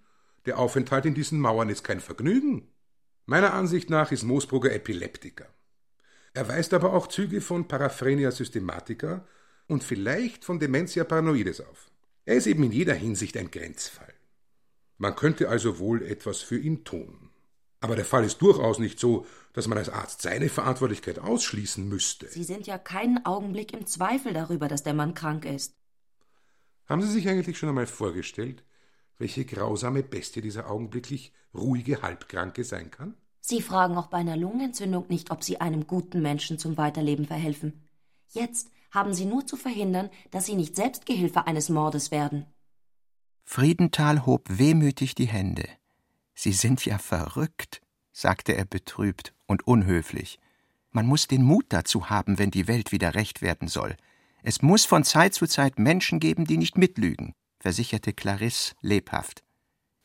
Der 0.45 0.59
Aufenthalt 0.59 1.05
in 1.05 1.13
diesen 1.13 1.39
Mauern 1.39 1.69
ist 1.69 1.85
kein 1.85 2.01
Vergnügen. 2.01 2.67
Meiner 3.25 3.53
Ansicht 3.53 3.89
nach 3.89 4.11
ist 4.11 4.23
Moosbrugger 4.23 4.73
Epileptiker. 4.73 5.47
Er 6.33 6.49
weist 6.49 6.73
aber 6.73 6.93
auch 6.93 7.07
Züge 7.07 7.39
von 7.39 7.67
Paraphrenia 7.67 8.31
systematica 8.31 9.25
und 9.69 9.83
vielleicht 9.83 10.43
von 10.43 10.59
Dementia 10.59 11.03
paranoides 11.03 11.61
auf. 11.61 11.89
Er 12.25 12.35
ist 12.35 12.47
eben 12.47 12.63
in 12.63 12.71
jeder 12.71 12.95
Hinsicht 12.95 13.37
ein 13.37 13.51
Grenzfall. 13.51 14.13
Man 14.97 15.15
könnte 15.15 15.47
also 15.47 15.79
wohl 15.79 16.03
etwas 16.03 16.41
für 16.41 16.57
ihn 16.57 16.83
tun. 16.83 17.29
Aber 17.79 17.95
der 17.95 18.03
Fall 18.03 18.25
ist 18.25 18.41
durchaus 18.41 18.79
nicht 18.79 18.99
so, 18.99 19.25
dass 19.53 19.67
man 19.67 19.77
als 19.77 19.89
Arzt 19.89 20.21
seine 20.21 20.49
Verantwortlichkeit 20.49 21.19
ausschließen 21.19 21.87
müsste. 21.87 22.27
Sie 22.27 22.43
sind 22.43 22.67
ja 22.67 22.77
keinen 22.77 23.25
Augenblick 23.25 23.71
im 23.71 23.85
Zweifel 23.85 24.33
darüber, 24.33 24.67
dass 24.67 24.83
der 24.83 24.93
Mann 24.93 25.13
krank 25.13 25.45
ist. 25.45 25.73
Haben 26.85 27.01
Sie 27.01 27.11
sich 27.11 27.29
eigentlich 27.29 27.57
schon 27.57 27.69
einmal 27.69 27.87
vorgestellt, 27.87 28.63
welche 29.17 29.45
grausame 29.45 30.03
Bestie 30.03 30.41
dieser 30.41 30.69
augenblicklich 30.69 31.31
ruhige 31.53 32.01
Halbkranke 32.01 32.63
sein 32.63 32.91
kann? 32.91 33.15
Sie 33.39 33.61
fragen 33.61 33.95
auch 33.97 34.07
bei 34.07 34.17
einer 34.17 34.35
Lungenentzündung 34.35 35.05
nicht, 35.07 35.31
ob 35.31 35.43
Sie 35.43 35.61
einem 35.61 35.87
guten 35.87 36.21
Menschen 36.21 36.57
zum 36.57 36.75
Weiterleben 36.77 37.25
verhelfen. 37.25 37.87
Jetzt 38.31 38.69
haben 38.91 39.13
Sie 39.13 39.25
nur 39.25 39.45
zu 39.45 39.55
verhindern, 39.55 40.09
dass 40.31 40.45
Sie 40.45 40.55
nicht 40.55 40.75
selbst 40.75 41.05
Gehilfe 41.05 41.47
eines 41.47 41.69
Mordes 41.69 42.11
werden. 42.11 42.45
Friedenthal 43.45 44.25
hob 44.25 44.45
wehmütig 44.49 45.15
die 45.15 45.27
Hände. 45.27 45.67
Sie 46.33 46.53
sind 46.53 46.85
ja 46.85 46.97
verrückt, 46.97 47.81
sagte 48.11 48.55
er 48.55 48.65
betrübt 48.65 49.33
und 49.47 49.65
unhöflich. 49.67 50.39
Man 50.91 51.05
muss 51.05 51.27
den 51.27 51.43
Mut 51.43 51.65
dazu 51.69 52.09
haben, 52.09 52.39
wenn 52.39 52.51
die 52.51 52.67
Welt 52.67 52.91
wieder 52.91 53.15
recht 53.15 53.41
werden 53.41 53.67
soll. 53.67 53.95
Es 54.43 54.61
muss 54.61 54.85
von 54.85 55.03
Zeit 55.03 55.33
zu 55.33 55.47
Zeit 55.47 55.79
Menschen 55.79 56.19
geben, 56.19 56.45
die 56.45 56.57
nicht 56.57 56.77
mitlügen 56.77 57.33
versicherte 57.59 58.13
Clarisse 58.13 58.73
lebhaft. 58.81 59.43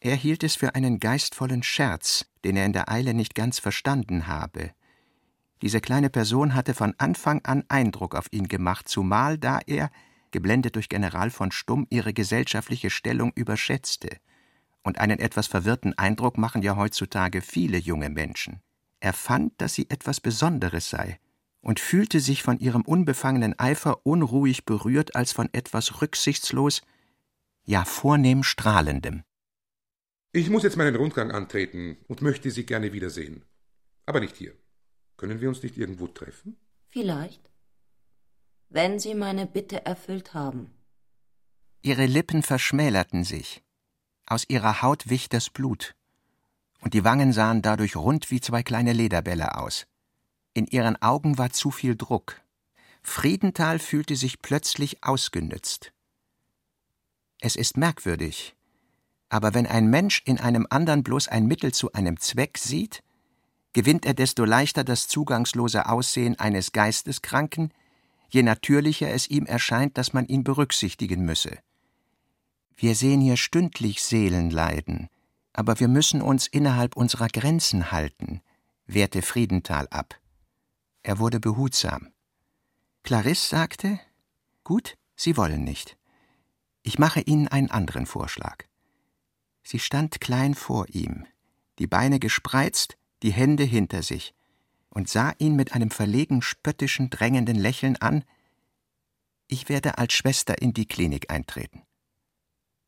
Er 0.00 0.16
hielt 0.16 0.42
es 0.44 0.56
für 0.56 0.74
einen 0.74 0.98
geistvollen 0.98 1.62
Scherz, 1.62 2.26
den 2.44 2.56
er 2.56 2.66
in 2.66 2.72
der 2.72 2.90
Eile 2.90 3.14
nicht 3.14 3.34
ganz 3.34 3.58
verstanden 3.58 4.26
habe. 4.26 4.72
Diese 5.62 5.80
kleine 5.80 6.10
Person 6.10 6.54
hatte 6.54 6.74
von 6.74 6.94
Anfang 6.98 7.40
an 7.44 7.64
Eindruck 7.68 8.14
auf 8.14 8.26
ihn 8.30 8.48
gemacht, 8.48 8.88
zumal 8.88 9.38
da 9.38 9.60
er, 9.66 9.90
geblendet 10.30 10.74
durch 10.74 10.88
General 10.88 11.30
von 11.30 11.52
Stumm, 11.52 11.86
ihre 11.90 12.12
gesellschaftliche 12.12 12.90
Stellung 12.90 13.32
überschätzte. 13.34 14.18
Und 14.82 14.98
einen 14.98 15.18
etwas 15.18 15.46
verwirrten 15.46 15.96
Eindruck 15.96 16.36
machen 16.36 16.62
ja 16.62 16.76
heutzutage 16.76 17.40
viele 17.40 17.78
junge 17.78 18.10
Menschen. 18.10 18.60
Er 19.00 19.12
fand, 19.12 19.52
dass 19.58 19.74
sie 19.74 19.88
etwas 19.90 20.20
Besonderes 20.20 20.90
sei 20.90 21.18
und 21.60 21.80
fühlte 21.80 22.20
sich 22.20 22.42
von 22.42 22.58
ihrem 22.58 22.82
unbefangenen 22.82 23.58
Eifer 23.58 24.04
unruhig 24.04 24.66
berührt 24.66 25.14
als 25.14 25.32
von 25.32 25.48
etwas 25.52 26.02
rücksichtslos 26.02 26.82
ja 27.64 27.84
vornehm 27.84 28.42
strahlendem. 28.42 29.22
Ich 30.32 30.50
muss 30.50 30.64
jetzt 30.64 30.76
meinen 30.76 30.96
Rundgang 30.96 31.30
antreten 31.30 31.96
und 32.08 32.20
möchte 32.20 32.50
Sie 32.50 32.66
gerne 32.66 32.92
wiedersehen. 32.92 33.44
Aber 34.04 34.20
nicht 34.20 34.36
hier. 34.36 34.52
Können 35.16 35.40
wir 35.40 35.48
uns 35.48 35.62
nicht 35.62 35.76
irgendwo 35.76 36.06
treffen? 36.06 36.56
Vielleicht. 36.88 37.50
Wenn 38.68 38.98
Sie 38.98 39.14
meine 39.14 39.46
Bitte 39.46 39.84
erfüllt 39.86 40.34
haben. 40.34 40.70
Ihre 41.82 42.06
Lippen 42.06 42.42
verschmälerten 42.42 43.24
sich. 43.24 43.62
Aus 44.26 44.48
ihrer 44.48 44.82
Haut 44.82 45.10
wich 45.10 45.28
das 45.28 45.50
Blut. 45.50 45.94
Und 46.80 46.94
die 46.94 47.04
Wangen 47.04 47.32
sahen 47.32 47.62
dadurch 47.62 47.96
rund 47.96 48.30
wie 48.30 48.40
zwei 48.40 48.62
kleine 48.62 48.92
Lederbälle 48.92 49.56
aus. 49.58 49.86
In 50.54 50.66
ihren 50.66 51.00
Augen 51.02 51.36
war 51.38 51.50
zu 51.50 51.70
viel 51.70 51.96
Druck. 51.96 52.40
Friedenthal 53.02 53.78
fühlte 53.78 54.16
sich 54.16 54.40
plötzlich 54.40 55.04
ausgenützt. 55.04 55.92
Es 57.40 57.56
ist 57.56 57.76
merkwürdig, 57.76 58.56
aber 59.28 59.52
wenn 59.52 59.66
ein 59.66 59.88
Mensch 59.88 60.22
in 60.24 60.38
einem 60.38 60.66
anderen 60.70 61.02
bloß 61.02 61.28
ein 61.28 61.46
Mittel 61.46 61.74
zu 61.74 61.92
einem 61.92 62.18
Zweck 62.18 62.56
sieht, 62.56 63.02
gewinnt 63.74 64.06
er 64.06 64.14
desto 64.14 64.46
leichter 64.46 64.84
das 64.84 65.08
zugangslose 65.08 65.86
Aussehen 65.86 66.38
eines 66.38 66.72
Geisteskranken, 66.72 67.74
je 68.30 68.42
natürlicher 68.42 69.10
es 69.10 69.28
ihm 69.28 69.44
erscheint, 69.44 69.98
dass 69.98 70.14
man 70.14 70.26
ihn 70.26 70.44
berücksichtigen 70.44 71.24
müsse. 71.26 71.58
Wir 72.76 72.94
sehen 72.94 73.20
hier 73.20 73.36
stündlich 73.36 74.02
Seelen 74.02 74.50
leiden, 74.50 75.08
aber 75.52 75.78
wir 75.80 75.88
müssen 75.88 76.22
uns 76.22 76.46
innerhalb 76.46 76.96
unserer 76.96 77.28
Grenzen 77.28 77.92
halten, 77.92 78.40
wehrte 78.86 79.22
Friedenthal 79.22 79.88
ab. 79.88 80.18
Er 81.02 81.18
wurde 81.18 81.40
behutsam. 81.40 82.12
Clarisse 83.02 83.48
sagte: 83.48 84.00
Gut, 84.62 84.96
Sie 85.16 85.36
wollen 85.36 85.62
nicht. 85.62 85.96
Ich 86.82 86.98
mache 86.98 87.20
Ihnen 87.20 87.48
einen 87.48 87.70
anderen 87.70 88.06
Vorschlag. 88.06 88.64
Sie 89.62 89.78
stand 89.78 90.20
klein 90.20 90.54
vor 90.54 90.86
ihm, 90.90 91.26
die 91.78 91.86
Beine 91.86 92.18
gespreizt, 92.18 92.98
die 93.24 93.32
Hände 93.32 93.64
hinter 93.64 94.02
sich, 94.02 94.34
und 94.90 95.08
sah 95.08 95.32
ihn 95.38 95.56
mit 95.56 95.74
einem 95.74 95.90
verlegen 95.90 96.42
spöttischen, 96.42 97.08
drängenden 97.08 97.56
Lächeln 97.56 97.96
an. 97.96 98.22
Ich 99.48 99.68
werde 99.68 99.98
als 99.98 100.12
Schwester 100.12 100.60
in 100.60 100.74
die 100.74 100.86
Klinik 100.86 101.32
eintreten. 101.32 101.82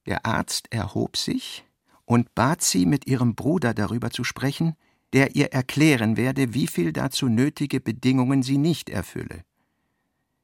Der 0.05 0.27
Arzt 0.27 0.73
erhob 0.73 1.17
sich 1.17 1.65
und 2.05 2.35
bat 2.35 2.63
sie, 2.63 2.85
mit 2.85 3.07
ihrem 3.07 3.35
Bruder 3.35 3.73
darüber 3.73 4.11
zu 4.11 4.25
sprechen, 4.25 4.77
der 5.15 5.35
ihr 5.35 5.53
erklären 5.53 6.19
werde, 6.19 6.53
wie 6.53 6.67
viel 6.67 6.93
dazu 6.93 7.29
nötige 7.29 7.81
Bedingungen 7.81 8.43
sie 8.43 8.59
nicht 8.59 8.91
erfülle. 8.91 9.43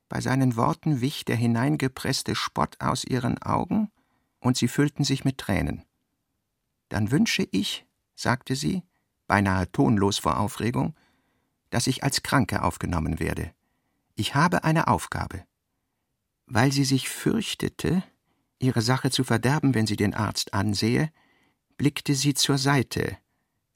Bei 0.08 0.22
seinen 0.22 0.56
Worten 0.56 1.02
wich 1.02 1.26
der 1.26 1.36
hineingepresste 1.36 2.34
Spott 2.34 2.80
aus 2.80 3.04
ihren 3.04 3.40
Augen, 3.42 3.90
und 4.40 4.56
sie 4.56 4.68
füllten 4.68 5.04
sich 5.04 5.24
mit 5.24 5.36
Tränen. 5.36 5.84
Dann 6.88 7.10
wünsche 7.10 7.46
ich, 7.52 7.86
sagte 8.14 8.56
sie, 8.56 8.82
beinahe 9.32 9.72
tonlos 9.72 10.18
vor 10.18 10.38
Aufregung, 10.38 10.94
dass 11.70 11.86
ich 11.86 12.04
als 12.04 12.22
Kranke 12.22 12.62
aufgenommen 12.62 13.18
werde. 13.18 13.54
Ich 14.14 14.34
habe 14.34 14.62
eine 14.62 14.88
Aufgabe. 14.88 15.42
Weil 16.44 16.70
sie 16.70 16.84
sich 16.84 17.08
fürchtete, 17.08 18.02
ihre 18.58 18.82
Sache 18.82 19.10
zu 19.10 19.24
verderben, 19.24 19.72
wenn 19.74 19.86
sie 19.86 19.96
den 19.96 20.12
Arzt 20.12 20.52
ansehe, 20.52 21.10
blickte 21.78 22.14
sie 22.14 22.34
zur 22.34 22.58
Seite 22.58 23.16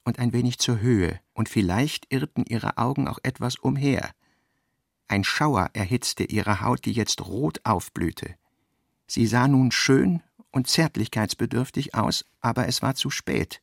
und 0.05 0.19
ein 0.19 0.35
wenig 0.35 0.59
zur 0.59 0.81
Höhe, 0.81 1.19
und 1.33 1.49
vielleicht 1.49 2.12
irrten 2.12 2.45
ihre 2.45 2.77
Augen 2.77 3.09
auch 3.09 3.19
etwas 3.23 3.57
umher. 3.57 4.11
Ein 5.09 5.25
Schauer 5.25 5.71
erhitzte 5.73 6.25
ihre 6.25 6.61
Haut, 6.61 6.85
die 6.85 6.92
jetzt 6.92 7.25
rot 7.25 7.61
aufblühte. 7.64 8.35
Sie 9.07 9.27
sah 9.27 9.49
nun 9.49 9.73
schön 9.73 10.23
und 10.51 10.69
zärtlichkeitsbedürftig 10.69 11.95
aus, 11.95 12.27
aber 12.42 12.69
es 12.69 12.83
war 12.83 12.95
zu 12.95 13.09
spät. 13.09 13.62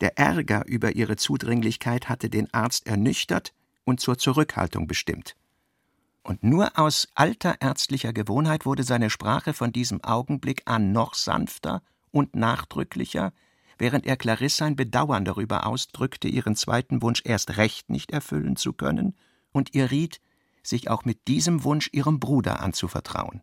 Der 0.00 0.18
Ärger 0.18 0.66
über 0.66 0.96
ihre 0.96 1.16
Zudringlichkeit 1.16 2.08
hatte 2.08 2.30
den 2.30 2.52
Arzt 2.54 2.86
ernüchtert 2.86 3.52
und 3.84 4.00
zur 4.00 4.18
Zurückhaltung 4.18 4.86
bestimmt 4.86 5.36
und 6.22 6.44
nur 6.44 6.78
aus 6.78 7.08
alter 7.14 7.56
ärztlicher 7.60 8.12
Gewohnheit 8.12 8.66
wurde 8.66 8.82
seine 8.82 9.10
Sprache 9.10 9.52
von 9.52 9.72
diesem 9.72 10.04
Augenblick 10.04 10.62
an 10.66 10.92
noch 10.92 11.14
sanfter 11.14 11.82
und 12.10 12.36
nachdrücklicher, 12.36 13.32
während 13.78 14.06
er 14.06 14.16
Clarisse 14.16 14.58
sein 14.58 14.76
Bedauern 14.76 15.24
darüber 15.24 15.66
ausdrückte, 15.66 16.28
ihren 16.28 16.56
zweiten 16.56 17.02
Wunsch 17.02 17.22
erst 17.24 17.56
recht 17.56 17.88
nicht 17.88 18.10
erfüllen 18.10 18.56
zu 18.56 18.72
können, 18.72 19.16
und 19.52 19.74
ihr 19.74 19.90
riet, 19.90 20.20
sich 20.62 20.90
auch 20.90 21.04
mit 21.04 21.26
diesem 21.26 21.64
Wunsch 21.64 21.88
ihrem 21.92 22.20
Bruder 22.20 22.60
anzuvertrauen. 22.60 23.42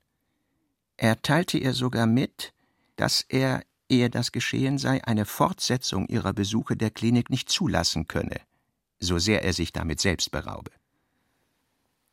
Er 0.96 1.22
teilte 1.22 1.58
ihr 1.58 1.74
sogar 1.74 2.06
mit, 2.06 2.54
dass 2.96 3.26
er, 3.28 3.64
ehe 3.90 4.10
das 4.10 4.32
geschehen 4.32 4.78
sei, 4.78 5.04
eine 5.04 5.26
Fortsetzung 5.26 6.08
ihrer 6.08 6.34
Besuche 6.34 6.76
der 6.76 6.92
Klinik 6.92 7.30
nicht 7.30 7.50
zulassen 7.50 8.08
könne, 8.08 8.42
so 9.00 9.18
sehr 9.18 9.44
er 9.44 9.54
sich 9.54 9.72
damit 9.72 10.00
selbst 10.00 10.32
beraube. 10.32 10.72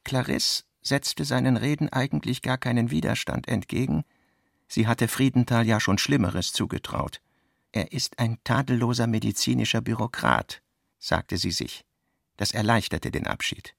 Clarisse 0.05 0.65
setzte 0.83 1.25
seinen 1.25 1.57
Reden 1.57 1.89
eigentlich 1.89 2.43
gar 2.43 2.59
keinen 2.59 2.91
Widerstand 2.91 3.49
entgegen, 3.49 4.05
sie 4.69 4.87
hatte 4.87 5.09
Friedenthal 5.09 5.67
ja 5.67 5.81
schon 5.81 5.99
Schlimmeres 5.99 6.53
zugetraut. 6.53 7.21
Er 7.73 7.93
ist 7.93 8.19
ein 8.19 8.39
tadelloser 8.45 9.07
medizinischer 9.07 9.81
Bürokrat, 9.81 10.63
sagte 10.99 11.39
sie 11.39 11.51
sich. 11.51 11.85
Das 12.37 12.53
erleichterte 12.53 13.11
den 13.11 13.27
Abschied. 13.27 13.75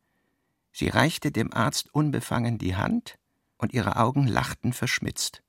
Sie 0.72 0.90
reichte 0.90 1.32
dem 1.32 1.54
Arzt 1.54 1.94
unbefangen 1.94 2.58
die 2.58 2.76
Hand, 2.76 3.18
und 3.58 3.74
ihre 3.74 3.96
Augen 3.96 4.28
lachten 4.28 4.74
verschmitzt. 4.74 5.42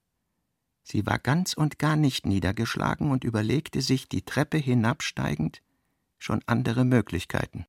Sie 0.88 1.04
war 1.04 1.18
ganz 1.18 1.52
und 1.52 1.80
gar 1.80 1.96
nicht 1.96 2.26
niedergeschlagen 2.26 3.10
und 3.10 3.24
überlegte 3.24 3.82
sich, 3.82 4.08
die 4.08 4.24
Treppe 4.24 4.56
hinabsteigend, 4.56 5.60
schon 6.16 6.44
andere 6.46 6.84
Möglichkeiten. 6.84 7.66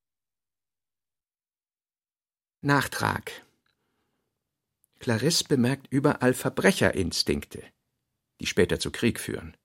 Nachtrag 2.61 3.31
Clarisse 4.99 5.45
bemerkt 5.45 5.87
überall 5.89 6.35
Verbrecherinstinkte, 6.35 7.63
die 8.39 8.45
später 8.45 8.79
zu 8.79 8.91
Krieg 8.91 9.19
führen. 9.19 9.57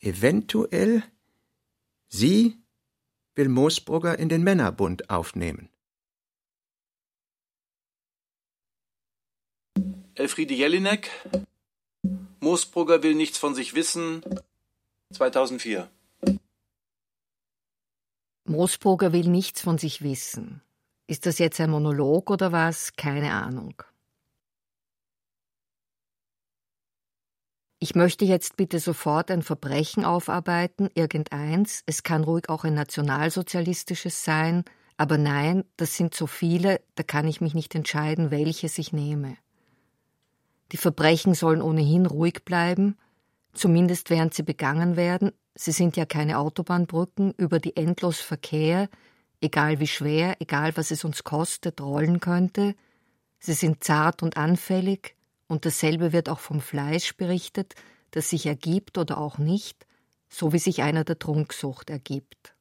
Eventuell 0.00 1.04
sie 2.08 2.60
will 3.36 3.48
Moosbrugger 3.48 4.18
in 4.18 4.28
den 4.28 4.42
Männerbund 4.42 5.08
aufnehmen. 5.08 5.68
Elfriede 10.16 10.54
Jelinek 10.54 11.10
Moosbrugger 12.40 13.02
will 13.02 13.14
nichts 13.14 13.38
von 13.38 13.54
sich 13.54 13.74
wissen 13.74 14.24
2004 15.12 15.90
Moosbrugger 18.44 19.12
will 19.12 19.28
nichts 19.28 19.60
von 19.60 19.78
sich 19.78 20.02
wissen. 20.02 20.62
Ist 21.06 21.26
das 21.26 21.38
jetzt 21.38 21.60
ein 21.60 21.70
Monolog 21.70 22.30
oder 22.30 22.50
was? 22.50 22.94
Keine 22.96 23.32
Ahnung. 23.32 23.82
Ich 27.78 27.94
möchte 27.94 28.24
jetzt 28.24 28.56
bitte 28.56 28.78
sofort 28.78 29.30
ein 29.30 29.42
Verbrechen 29.42 30.04
aufarbeiten, 30.04 30.90
irgendeins. 30.94 31.82
Es 31.86 32.02
kann 32.02 32.24
ruhig 32.24 32.48
auch 32.48 32.64
ein 32.64 32.74
nationalsozialistisches 32.74 34.24
sein, 34.24 34.64
aber 34.96 35.16
nein, 35.16 35.64
das 35.76 35.94
sind 35.94 36.14
so 36.14 36.26
viele, 36.26 36.80
da 36.94 37.02
kann 37.02 37.26
ich 37.26 37.40
mich 37.40 37.54
nicht 37.54 37.74
entscheiden, 37.74 38.30
welches 38.30 38.78
ich 38.78 38.92
nehme. 38.92 39.36
Die 40.72 40.76
Verbrechen 40.76 41.34
sollen 41.34 41.62
ohnehin 41.62 42.06
ruhig 42.06 42.44
bleiben, 42.44 42.96
zumindest 43.52 44.10
während 44.10 44.34
sie 44.34 44.42
begangen 44.42 44.96
werden. 44.96 45.32
Sie 45.54 45.72
sind 45.72 45.96
ja 45.96 46.06
keine 46.06 46.38
Autobahnbrücken, 46.38 47.34
über 47.36 47.58
die 47.58 47.76
endlos 47.76 48.20
Verkehr, 48.20 48.88
egal 49.40 49.80
wie 49.80 49.86
schwer, 49.86 50.36
egal 50.40 50.76
was 50.76 50.90
es 50.90 51.04
uns 51.04 51.24
kostet, 51.24 51.80
rollen 51.80 52.20
könnte. 52.20 52.74
Sie 53.40 53.54
sind 53.54 53.82
zart 53.82 54.22
und 54.22 54.36
anfällig, 54.36 55.16
und 55.48 55.66
dasselbe 55.66 56.12
wird 56.12 56.28
auch 56.28 56.38
vom 56.38 56.60
Fleisch 56.60 57.16
berichtet, 57.16 57.74
das 58.12 58.30
sich 58.30 58.46
ergibt 58.46 58.98
oder 58.98 59.18
auch 59.18 59.38
nicht, 59.38 59.84
so 60.28 60.52
wie 60.52 60.58
sich 60.58 60.82
einer 60.82 61.02
der 61.02 61.18
Trunksucht 61.18 61.90
ergibt. 61.90 62.54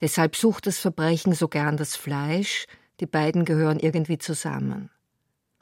Deshalb 0.00 0.34
sucht 0.34 0.66
das 0.66 0.78
Verbrechen 0.78 1.34
so 1.34 1.46
gern 1.46 1.76
das 1.76 1.94
Fleisch, 1.94 2.66
die 2.98 3.06
beiden 3.06 3.44
gehören 3.44 3.78
irgendwie 3.78 4.18
zusammen. 4.18 4.90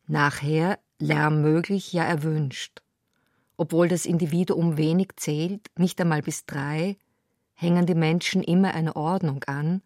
Nachher 0.07 0.79
Lärm 0.99 1.43
möglich, 1.43 1.93
ja 1.93 2.05
erwünscht. 2.05 2.83
Obwohl 3.57 3.89
das 3.89 4.07
Individuum 4.07 4.77
wenig 4.77 5.11
zählt, 5.17 5.67
nicht 5.79 6.01
einmal 6.01 6.23
bis 6.23 6.47
drei, 6.47 6.97
hängen 7.55 7.87
die 7.87 7.95
Menschen 7.95 8.43
immer 8.43 8.75
eine 8.75 8.97
Ordnung 8.97 9.45
an, 9.45 9.83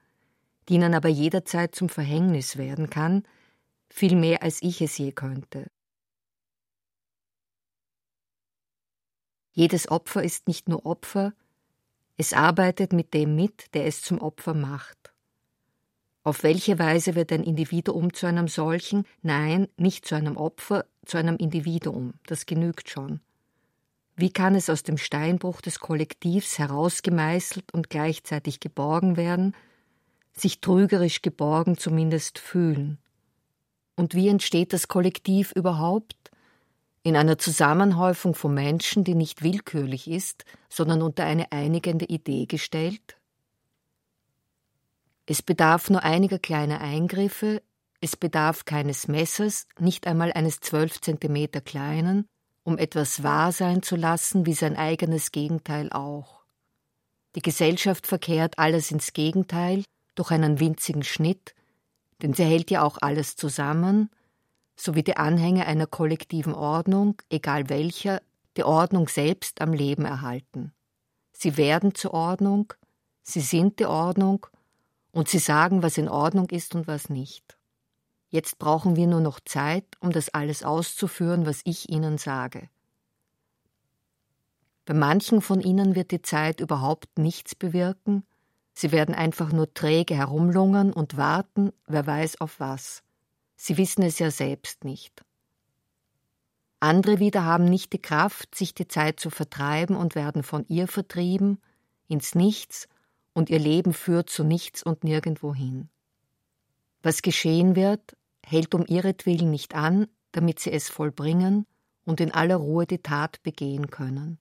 die 0.68 0.75
ihnen 0.75 0.94
aber 0.94 1.09
jederzeit 1.09 1.75
zum 1.75 1.88
Verhängnis 1.88 2.57
werden 2.57 2.90
kann, 2.90 3.25
viel 3.88 4.14
mehr 4.16 4.42
als 4.42 4.62
ich 4.62 4.81
es 4.83 4.99
je 4.99 5.12
könnte. 5.12 5.66
Jedes 9.53 9.88
Opfer 9.90 10.23
ist 10.23 10.46
nicht 10.46 10.68
nur 10.68 10.87
Opfer, 10.87 11.33
es 12.16 12.35
arbeitet 12.35 12.92
mit 12.92 13.14
dem 13.14 13.35
mit, 13.35 13.75
der 13.75 13.87
es 13.87 14.03
zum 14.03 14.20
Opfer 14.20 14.53
macht. 14.53 14.99
Auf 16.30 16.44
welche 16.44 16.78
Weise 16.78 17.16
wird 17.16 17.32
ein 17.32 17.42
Individuum 17.42 18.14
zu 18.14 18.26
einem 18.26 18.46
solchen? 18.46 19.04
Nein, 19.20 19.66
nicht 19.76 20.06
zu 20.06 20.14
einem 20.14 20.36
Opfer, 20.36 20.84
zu 21.04 21.18
einem 21.18 21.36
Individuum, 21.36 22.14
das 22.24 22.46
genügt 22.46 22.88
schon. 22.88 23.18
Wie 24.14 24.32
kann 24.32 24.54
es 24.54 24.70
aus 24.70 24.84
dem 24.84 24.96
Steinbruch 24.96 25.60
des 25.60 25.80
Kollektivs 25.80 26.60
herausgemeißelt 26.60 27.74
und 27.74 27.90
gleichzeitig 27.90 28.60
geborgen 28.60 29.16
werden, 29.16 29.56
sich 30.32 30.60
trügerisch 30.60 31.20
geborgen 31.20 31.76
zumindest 31.76 32.38
fühlen. 32.38 32.98
Und 33.96 34.14
wie 34.14 34.28
entsteht 34.28 34.72
das 34.72 34.86
Kollektiv 34.86 35.50
überhaupt? 35.50 36.14
in 37.02 37.16
einer 37.16 37.38
Zusammenhäufung 37.38 38.36
von 38.36 38.54
Menschen, 38.54 39.02
die 39.02 39.16
nicht 39.16 39.42
willkürlich 39.42 40.08
ist, 40.08 40.44
sondern 40.68 41.02
unter 41.02 41.24
eine 41.24 41.50
einigende 41.50 42.04
Idee 42.04 42.46
gestellt? 42.46 43.16
Es 45.26 45.42
bedarf 45.42 45.90
nur 45.90 46.02
einiger 46.02 46.38
kleiner 46.38 46.80
Eingriffe, 46.80 47.62
es 48.00 48.16
bedarf 48.16 48.64
keines 48.64 49.09
Messers, 49.09 49.66
nicht 49.78 50.06
einmal 50.06 50.33
eines 50.33 50.61
zwölf 50.61 51.00
Zentimeter 51.00 51.61
kleinen, 51.61 52.26
um 52.62 52.78
etwas 52.78 53.22
wahr 53.22 53.52
sein 53.52 53.83
zu 53.83 53.96
lassen, 53.96 54.46
wie 54.46 54.54
sein 54.54 54.76
eigenes 54.76 55.33
Gegenteil 55.33 55.92
auch. 55.92 56.44
Die 57.37 57.42
Gesellschaft 57.42 58.06
verkehrt 58.06 58.59
alles 58.59 58.90
ins 58.90 59.12
Gegenteil 59.12 59.85
durch 60.14 60.30
einen 60.30 60.61
winzigen 60.61 61.04
Schnitt, 61.04 61.54
denn 62.22 62.35
sie 62.35 62.44
hält 62.44 62.70
ja 62.70 62.83
auch 62.83 62.98
alles 63.00 63.37
zusammen, 63.37 64.11
sowie 64.76 65.02
die 65.02 65.16
Anhänger 65.16 65.66
einer 65.66 65.87
kollektiven 65.87 66.54
Ordnung, 66.54 67.16
egal 67.28 67.68
welcher, 67.68 68.20
die 68.56 68.64
Ordnung 68.64 69.09
selbst 69.09 69.61
am 69.61 69.72
Leben 69.72 70.04
erhalten. 70.04 70.72
Sie 71.33 71.56
werden 71.56 71.94
zur 71.94 72.14
Ordnung, 72.14 72.72
sie 73.22 73.40
sind 73.40 73.78
die 73.78 73.87
Ordnung 73.87 74.46
und 75.12 75.29
sie 75.29 75.38
sagen, 75.38 75.83
was 75.83 75.99
in 75.99 76.09
Ordnung 76.09 76.49
ist 76.51 76.75
und 76.75 76.87
was 76.87 77.09
nicht. 77.09 77.57
Jetzt 78.29 78.59
brauchen 78.59 78.94
wir 78.94 79.07
nur 79.07 79.20
noch 79.20 79.40
Zeit, 79.40 79.85
um 80.01 80.12
das 80.12 80.29
alles 80.29 80.62
auszuführen, 80.62 81.46
was 81.46 81.62
ich 81.64 81.88
Ihnen 81.88 82.16
sage. 82.16 82.68
Bei 84.85 84.94
manchen 84.94 85.40
von 85.40 85.61
Ihnen 85.61 85.94
wird 85.94 86.12
die 86.12 86.23
Zeit 86.23 86.61
überhaupt 86.61 87.18
nichts 87.18 87.55
bewirken, 87.55 88.25
sie 88.73 88.92
werden 88.92 89.14
einfach 89.14 89.53
nur 89.53 89.73
träge 89.75 90.14
herumlungern 90.14 90.92
und 90.92 91.16
warten, 91.16 91.73
wer 91.87 92.07
weiß 92.07 92.40
auf 92.40 92.61
was. 92.61 93.03
Sie 93.57 93.77
wissen 93.77 94.03
es 94.03 94.18
ja 94.18 94.31
selbst 94.31 94.85
nicht. 94.85 95.23
Andere 96.79 97.18
wieder 97.18 97.44
haben 97.44 97.66
nicht 97.66 97.92
die 97.92 98.01
Kraft, 98.01 98.55
sich 98.55 98.73
die 98.73 98.88
Zeit 98.88 99.20
zu 99.20 99.29
vertreiben 99.29 99.96
und 99.96 100.14
werden 100.14 100.42
von 100.42 100.64
ihr 100.68 100.88
vertrieben, 100.88 101.61
ins 102.09 102.35
Nichts, 102.35 102.88
und 103.32 103.50
ihr 103.50 103.58
Leben 103.58 103.92
führt 103.92 104.30
zu 104.30 104.44
nichts 104.44 104.82
und 104.82 105.04
nirgendwo 105.04 105.54
hin. 105.54 105.88
Was 107.02 107.22
geschehen 107.22 107.76
wird, 107.76 108.16
hält 108.44 108.74
um 108.74 108.84
ihretwillen 108.86 109.50
nicht 109.50 109.74
an, 109.74 110.08
damit 110.32 110.60
sie 110.60 110.72
es 110.72 110.88
vollbringen 110.88 111.66
und 112.04 112.20
in 112.20 112.32
aller 112.32 112.56
Ruhe 112.56 112.86
die 112.86 112.98
Tat 113.02 113.42
begehen 113.42 113.90
können. 113.90 114.38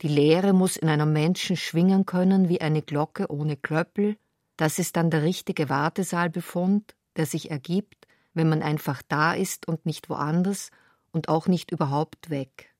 Die 0.00 0.08
Lehre 0.08 0.52
muss 0.52 0.76
in 0.76 0.88
einem 0.88 1.12
Menschen 1.12 1.56
schwingen 1.56 2.06
können 2.06 2.48
wie 2.48 2.60
eine 2.60 2.82
Glocke 2.82 3.30
ohne 3.30 3.56
Klöppel, 3.56 4.16
das 4.56 4.78
ist 4.78 4.96
dann 4.96 5.10
der 5.10 5.22
richtige 5.22 5.68
Wartesaalbefund, 5.68 6.94
der 7.16 7.26
sich 7.26 7.50
ergibt, 7.50 8.06
wenn 8.32 8.48
man 8.48 8.62
einfach 8.62 9.02
da 9.08 9.34
ist 9.34 9.66
und 9.66 9.86
nicht 9.86 10.08
woanders 10.08 10.70
und 11.10 11.28
auch 11.28 11.48
nicht 11.48 11.72
überhaupt 11.72 12.30
weg. 12.30 12.74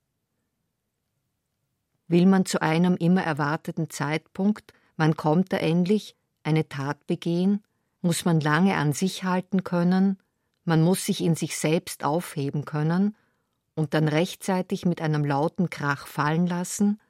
Will 2.09 2.27
man 2.27 2.47
zu 2.47 2.63
einem 2.63 2.97
immer 2.97 3.23
erwarteten 3.23 3.91
Zeitpunkt, 3.91 4.73
wann 4.97 5.17
kommt 5.17 5.53
er 5.53 5.63
endlich, 5.63 6.17
eine 6.43 6.69
Tat 6.69 7.07
begehen, 7.07 7.63
muss 8.01 8.25
man 8.25 8.41
lange 8.41 8.77
an 8.77 8.93
sich 8.93 9.25
halten 9.25 9.65
können, 9.65 10.19
man 10.65 10.83
muss 10.83 11.05
sich 11.05 11.23
in 11.23 11.35
sich 11.35 11.57
selbst 11.57 12.05
aufheben 12.05 12.65
können 12.65 13.17
und 13.75 13.95
dann 13.95 14.09
rechtzeitig 14.09 14.87
mit 14.87 15.01
einem 15.01 15.25
lauten 15.25 15.71
Krach 15.71 16.07
fallen 16.07 16.47
lassen, 16.47 17.01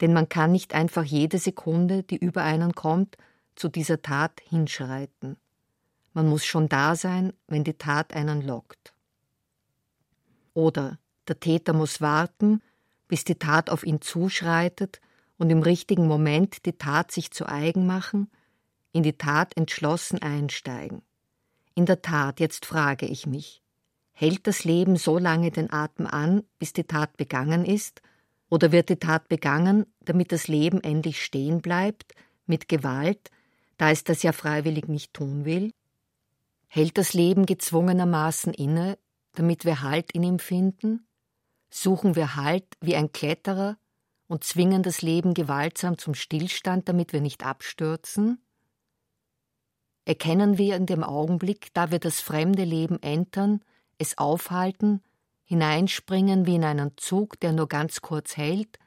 denn 0.00 0.12
man 0.12 0.28
kann 0.28 0.52
nicht 0.52 0.74
einfach 0.74 1.04
jede 1.04 1.38
Sekunde, 1.38 2.02
die 2.02 2.16
über 2.16 2.42
einen 2.42 2.74
kommt, 2.74 3.16
zu 3.54 3.68
dieser 3.68 4.00
Tat 4.00 4.40
hinschreiten. 4.48 5.36
Man 6.12 6.28
muss 6.28 6.44
schon 6.44 6.68
da 6.68 6.96
sein, 6.96 7.32
wenn 7.46 7.64
die 7.64 7.74
Tat 7.74 8.14
einen 8.14 8.42
lockt. 8.42 8.94
Oder 10.54 10.98
der 11.28 11.38
Täter 11.38 11.72
muss 11.72 12.00
warten, 12.00 12.62
bis 13.10 13.24
die 13.24 13.34
Tat 13.34 13.70
auf 13.70 13.84
ihn 13.84 14.00
zuschreitet 14.00 15.00
und 15.36 15.50
im 15.50 15.62
richtigen 15.62 16.06
Moment 16.06 16.64
die 16.64 16.78
Tat 16.78 17.10
sich 17.10 17.32
zu 17.32 17.44
eigen 17.44 17.84
machen, 17.84 18.30
in 18.92 19.02
die 19.02 19.18
Tat 19.18 19.56
entschlossen 19.56 20.22
einsteigen. 20.22 21.02
In 21.74 21.86
der 21.86 22.02
Tat, 22.02 22.38
jetzt 22.38 22.66
frage 22.66 23.06
ich 23.06 23.26
mich, 23.26 23.62
hält 24.12 24.46
das 24.46 24.62
Leben 24.62 24.94
so 24.94 25.18
lange 25.18 25.50
den 25.50 25.72
Atem 25.72 26.06
an, 26.06 26.44
bis 26.60 26.72
die 26.72 26.84
Tat 26.84 27.16
begangen 27.16 27.64
ist, 27.64 28.00
oder 28.48 28.70
wird 28.70 28.90
die 28.90 28.96
Tat 28.96 29.28
begangen, 29.28 29.86
damit 30.04 30.30
das 30.30 30.46
Leben 30.46 30.80
endlich 30.80 31.24
stehen 31.24 31.60
bleibt, 31.60 32.14
mit 32.46 32.68
Gewalt, 32.68 33.30
da 33.76 33.90
es 33.90 34.04
das 34.04 34.22
ja 34.22 34.30
freiwillig 34.30 34.86
nicht 34.86 35.14
tun 35.14 35.44
will? 35.44 35.72
Hält 36.68 36.96
das 36.96 37.12
Leben 37.12 37.44
gezwungenermaßen 37.44 38.54
inne, 38.54 38.98
damit 39.34 39.64
wir 39.64 39.82
Halt 39.82 40.12
in 40.12 40.22
ihm 40.22 40.38
finden? 40.38 41.08
Suchen 41.70 42.16
wir 42.16 42.36
Halt 42.36 42.66
wie 42.80 42.96
ein 42.96 43.12
Kletterer 43.12 43.78
und 44.26 44.44
zwingen 44.44 44.82
das 44.82 45.02
Leben 45.02 45.34
gewaltsam 45.34 45.98
zum 45.98 46.14
Stillstand, 46.14 46.88
damit 46.88 47.12
wir 47.12 47.20
nicht 47.20 47.44
abstürzen? 47.44 48.42
Erkennen 50.04 50.58
wir 50.58 50.76
in 50.76 50.86
dem 50.86 51.04
Augenblick, 51.04 51.72
da 51.72 51.90
wir 51.90 52.00
das 52.00 52.20
fremde 52.20 52.64
Leben 52.64 53.00
entern, 53.02 53.60
es 53.98 54.18
aufhalten, 54.18 55.02
hineinspringen 55.44 56.46
wie 56.46 56.56
in 56.56 56.64
einen 56.64 56.96
Zug, 56.96 57.38
der 57.40 57.52
nur 57.52 57.68
ganz 57.68 58.00
kurz 58.00 58.36
hält, 58.36 58.78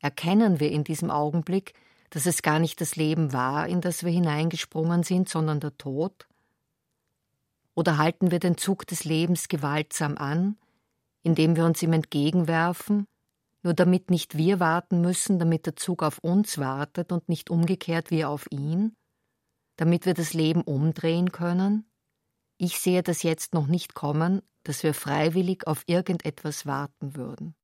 erkennen 0.00 0.58
wir 0.60 0.70
in 0.70 0.84
diesem 0.84 1.10
Augenblick, 1.10 1.74
dass 2.10 2.26
es 2.26 2.42
gar 2.42 2.58
nicht 2.58 2.80
das 2.80 2.96
Leben 2.96 3.32
war, 3.32 3.66
in 3.66 3.80
das 3.80 4.04
wir 4.04 4.12
hineingesprungen 4.12 5.02
sind, 5.02 5.28
sondern 5.28 5.60
der 5.60 5.76
Tod? 5.76 6.26
Oder 7.74 7.98
halten 7.98 8.30
wir 8.30 8.38
den 8.38 8.56
Zug 8.56 8.86
des 8.86 9.04
Lebens 9.04 9.48
gewaltsam 9.48 10.16
an, 10.16 10.56
indem 11.26 11.56
wir 11.56 11.64
uns 11.64 11.82
ihm 11.82 11.92
entgegenwerfen, 11.92 13.06
nur 13.64 13.74
damit 13.74 14.10
nicht 14.10 14.36
wir 14.38 14.60
warten 14.60 15.00
müssen, 15.00 15.40
damit 15.40 15.66
der 15.66 15.74
Zug 15.74 16.04
auf 16.04 16.18
uns 16.18 16.56
wartet 16.56 17.10
und 17.10 17.28
nicht 17.28 17.50
umgekehrt 17.50 18.12
wir 18.12 18.30
auf 18.30 18.46
ihn? 18.50 18.94
Damit 19.76 20.06
wir 20.06 20.14
das 20.14 20.34
Leben 20.34 20.62
umdrehen 20.62 21.32
können? 21.32 21.90
Ich 22.58 22.78
sehe 22.78 23.02
das 23.02 23.24
jetzt 23.24 23.54
noch 23.54 23.66
nicht 23.66 23.94
kommen, 23.94 24.40
dass 24.62 24.84
wir 24.84 24.94
freiwillig 24.94 25.66
auf 25.66 25.82
irgendetwas 25.86 26.64
warten 26.64 27.16
würden. 27.16 27.56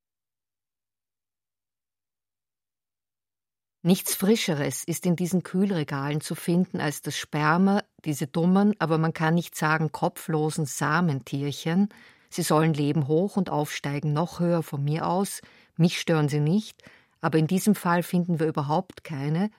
Nichts 3.85 4.15
Frischeres 4.17 4.83
ist 4.85 5.07
in 5.07 5.15
diesen 5.15 5.45
Kühlregalen 5.45 6.21
zu 6.21 6.35
finden 6.35 6.81
als 6.81 7.03
das 7.03 7.17
Sperma, 7.17 7.83
diese 8.05 8.27
dummen, 8.27 8.75
aber 8.81 8.99
man 8.99 9.13
kann 9.13 9.35
nicht 9.35 9.57
sagen 9.57 9.93
kopflosen 9.93 10.67
Samentierchen. 10.67 11.89
Sie 12.33 12.41
sollen 12.41 12.73
leben 12.73 13.09
hoch 13.09 13.37
und 13.37 13.51
aufsteigen 13.51 14.15
noch 14.15 14.41
höher 14.41 14.63
von 14.63 14.83
mir 14.83 15.07
aus. 15.07 15.43
Mich 15.77 16.01
stören 16.01 16.31
sie 16.31 16.41
nicht, 16.41 16.83
aber 17.21 17.37
in 17.37 17.47
diesem 17.47 17.75
Fall 17.75 18.03
finden 18.03 18.41
wir 18.41 18.47
überhaupt 18.47 19.05
keine, 19.05 19.51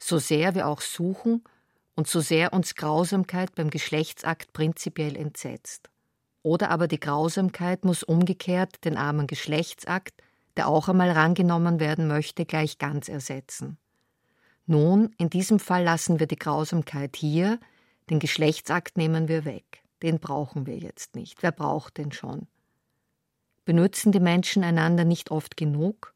so 0.00 0.18
sehr 0.18 0.56
wir 0.56 0.66
auch 0.66 0.80
suchen 0.80 1.44
und 1.94 2.08
so 2.08 2.18
sehr 2.18 2.52
uns 2.52 2.74
Grausamkeit 2.74 3.54
beim 3.54 3.70
Geschlechtsakt 3.70 4.52
prinzipiell 4.52 5.14
entsetzt. 5.14 5.88
Oder 6.42 6.70
aber 6.70 6.88
die 6.88 6.98
Grausamkeit 6.98 7.84
muss 7.84 8.02
umgekehrt 8.02 8.84
den 8.84 8.96
armen 8.96 9.28
Geschlechtsakt, 9.28 10.20
der 10.56 10.66
auch 10.66 10.88
einmal 10.88 11.12
rangenommen 11.12 11.78
werden 11.78 12.08
möchte, 12.08 12.44
gleich 12.44 12.78
ganz 12.78 13.08
ersetzen. 13.08 13.78
Nun, 14.66 15.14
in 15.16 15.30
diesem 15.30 15.60
Fall 15.60 15.84
lassen 15.84 16.18
wir 16.18 16.26
die 16.26 16.34
Grausamkeit 16.34 17.14
hier, 17.14 17.60
den 18.10 18.18
Geschlechtsakt 18.18 18.96
nehmen 18.96 19.28
wir 19.28 19.44
weg. 19.44 19.85
Den 20.02 20.18
brauchen 20.20 20.66
wir 20.66 20.76
jetzt 20.76 21.14
nicht. 21.14 21.42
Wer 21.42 21.52
braucht 21.52 21.96
den 21.98 22.12
schon? 22.12 22.46
Benützen 23.64 24.12
die 24.12 24.20
Menschen 24.20 24.62
einander 24.62 25.04
nicht 25.04 25.30
oft 25.30 25.56
genug? 25.56 26.14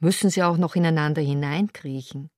Müssen 0.00 0.28
sie 0.30 0.42
auch 0.42 0.58
noch 0.58 0.76
ineinander 0.76 1.22
hineinkriechen? 1.22 2.30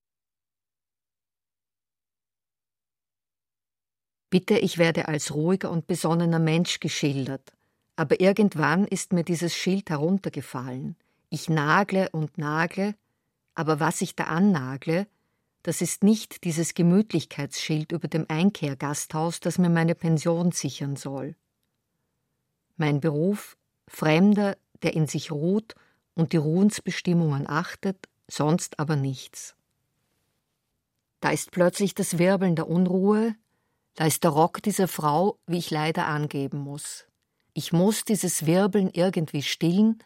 Bitte, 4.30 4.58
ich 4.58 4.78
werde 4.78 5.08
als 5.08 5.34
ruhiger 5.34 5.70
und 5.70 5.86
besonnener 5.86 6.38
Mensch 6.38 6.80
geschildert, 6.80 7.52
aber 7.96 8.20
irgendwann 8.20 8.84
ist 8.84 9.12
mir 9.12 9.24
dieses 9.24 9.54
Schild 9.54 9.88
heruntergefallen. 9.88 10.96
Ich 11.30 11.48
nagle 11.48 12.10
und 12.10 12.36
nagle, 12.36 12.94
aber 13.54 13.80
was 13.80 14.00
ich 14.00 14.14
da 14.14 14.24
annagle, 14.24 15.06
das 15.66 15.80
ist 15.80 16.04
nicht 16.04 16.44
dieses 16.44 16.74
Gemütlichkeitsschild 16.74 17.90
über 17.90 18.06
dem 18.06 18.24
Einkehrgasthaus, 18.28 19.40
das 19.40 19.58
mir 19.58 19.68
meine 19.68 19.96
Pension 19.96 20.52
sichern 20.52 20.94
soll. 20.94 21.34
Mein 22.76 23.00
Beruf, 23.00 23.56
Fremder, 23.88 24.56
der 24.82 24.94
in 24.94 25.08
sich 25.08 25.32
ruht 25.32 25.74
und 26.14 26.32
die 26.32 26.36
Ruhensbestimmungen 26.36 27.48
achtet, 27.48 28.08
sonst 28.28 28.78
aber 28.78 28.94
nichts. 28.94 29.56
Da 31.18 31.30
ist 31.30 31.50
plötzlich 31.50 31.96
das 31.96 32.16
Wirbeln 32.16 32.54
der 32.54 32.68
Unruhe, 32.68 33.34
da 33.96 34.06
ist 34.06 34.22
der 34.22 34.30
Rock 34.30 34.62
dieser 34.62 34.86
Frau, 34.86 35.40
wie 35.48 35.58
ich 35.58 35.72
leider 35.72 36.06
angeben 36.06 36.58
muss. 36.58 37.06
Ich 37.54 37.72
muss 37.72 38.04
dieses 38.04 38.46
Wirbeln 38.46 38.88
irgendwie 38.92 39.42
stillen, 39.42 39.98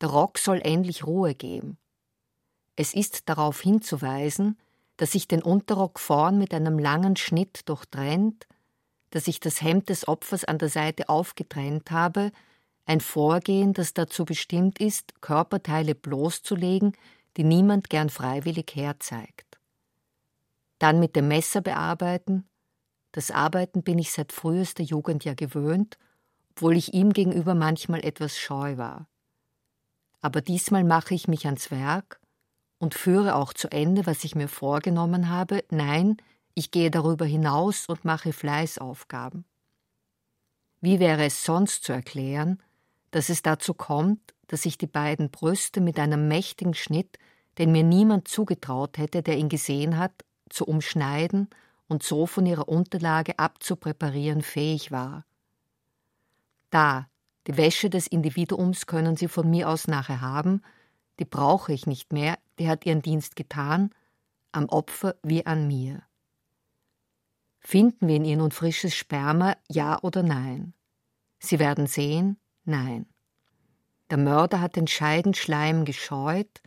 der 0.00 0.08
Rock 0.08 0.38
soll 0.38 0.62
endlich 0.62 1.06
Ruhe 1.06 1.34
geben. 1.34 1.76
Es 2.76 2.94
ist 2.94 3.28
darauf 3.28 3.60
hinzuweisen, 3.60 4.56
dass 5.02 5.10
sich 5.10 5.26
den 5.26 5.42
Unterrock 5.42 5.98
vorn 5.98 6.38
mit 6.38 6.54
einem 6.54 6.78
langen 6.78 7.16
Schnitt 7.16 7.68
durchtrennt, 7.68 8.46
dass 9.10 9.26
ich 9.26 9.40
das 9.40 9.60
Hemd 9.60 9.88
des 9.88 10.06
Opfers 10.06 10.44
an 10.44 10.58
der 10.58 10.68
Seite 10.68 11.08
aufgetrennt 11.08 11.90
habe, 11.90 12.30
ein 12.84 13.00
Vorgehen, 13.00 13.72
das 13.72 13.94
dazu 13.94 14.24
bestimmt 14.24 14.78
ist, 14.78 15.20
Körperteile 15.20 15.96
bloßzulegen, 15.96 16.92
die 17.36 17.42
niemand 17.42 17.90
gern 17.90 18.10
freiwillig 18.10 18.76
herzeigt. 18.76 19.58
Dann 20.78 21.00
mit 21.00 21.16
dem 21.16 21.26
Messer 21.26 21.62
bearbeiten. 21.62 22.46
Das 23.10 23.32
Arbeiten 23.32 23.82
bin 23.82 23.98
ich 23.98 24.12
seit 24.12 24.30
frühester 24.30 24.84
Jugend 24.84 25.24
ja 25.24 25.34
gewöhnt, 25.34 25.98
obwohl 26.50 26.76
ich 26.76 26.94
ihm 26.94 27.12
gegenüber 27.12 27.56
manchmal 27.56 28.04
etwas 28.04 28.38
scheu 28.38 28.76
war. 28.76 29.08
Aber 30.20 30.42
diesmal 30.42 30.84
mache 30.84 31.12
ich 31.12 31.26
mich 31.26 31.46
ans 31.46 31.72
Werk 31.72 32.21
und 32.82 32.94
führe 32.94 33.36
auch 33.36 33.52
zu 33.52 33.70
Ende, 33.70 34.06
was 34.06 34.24
ich 34.24 34.34
mir 34.34 34.48
vorgenommen 34.48 35.28
habe. 35.28 35.62
Nein, 35.70 36.16
ich 36.52 36.72
gehe 36.72 36.90
darüber 36.90 37.24
hinaus 37.24 37.86
und 37.86 38.04
mache 38.04 38.32
Fleißaufgaben. 38.32 39.44
Wie 40.80 40.98
wäre 40.98 41.24
es 41.24 41.44
sonst 41.44 41.84
zu 41.84 41.92
erklären, 41.92 42.60
dass 43.12 43.28
es 43.28 43.40
dazu 43.40 43.72
kommt, 43.72 44.34
dass 44.48 44.66
ich 44.66 44.78
die 44.78 44.88
beiden 44.88 45.30
Brüste 45.30 45.80
mit 45.80 46.00
einem 46.00 46.26
mächtigen 46.26 46.74
Schnitt, 46.74 47.20
den 47.58 47.70
mir 47.70 47.84
niemand 47.84 48.26
zugetraut 48.26 48.98
hätte, 48.98 49.22
der 49.22 49.38
ihn 49.38 49.48
gesehen 49.48 49.96
hat, 49.96 50.24
zu 50.50 50.64
umschneiden 50.64 51.50
und 51.86 52.02
so 52.02 52.26
von 52.26 52.46
ihrer 52.46 52.68
Unterlage 52.68 53.38
abzupräparieren 53.38 54.42
fähig 54.42 54.90
war. 54.90 55.24
Da, 56.70 57.06
die 57.46 57.56
Wäsche 57.56 57.90
des 57.90 58.08
Individuums 58.08 58.86
können 58.86 59.14
Sie 59.14 59.28
von 59.28 59.48
mir 59.48 59.68
aus 59.68 59.86
nachher 59.86 60.20
haben, 60.20 60.62
die 61.22 61.28
brauche 61.28 61.72
ich 61.72 61.86
nicht 61.86 62.12
mehr, 62.12 62.36
die 62.58 62.68
hat 62.68 62.84
ihren 62.84 63.00
Dienst 63.00 63.36
getan, 63.36 63.90
am 64.50 64.68
Opfer 64.68 65.14
wie 65.22 65.46
an 65.46 65.68
mir. 65.68 66.02
Finden 67.60 68.08
wir 68.08 68.16
in 68.16 68.24
ihr 68.24 68.36
nun 68.36 68.50
frisches 68.50 68.96
Sperma, 68.96 69.56
ja 69.68 70.00
oder 70.02 70.24
nein? 70.24 70.74
Sie 71.38 71.60
werden 71.60 71.86
sehen, 71.86 72.38
nein. 72.64 73.06
Der 74.10 74.18
Mörder 74.18 74.60
hat 74.60 74.74
den 74.74 74.88
Scheidenschleim 74.88 75.84
gescheut, 75.84 76.60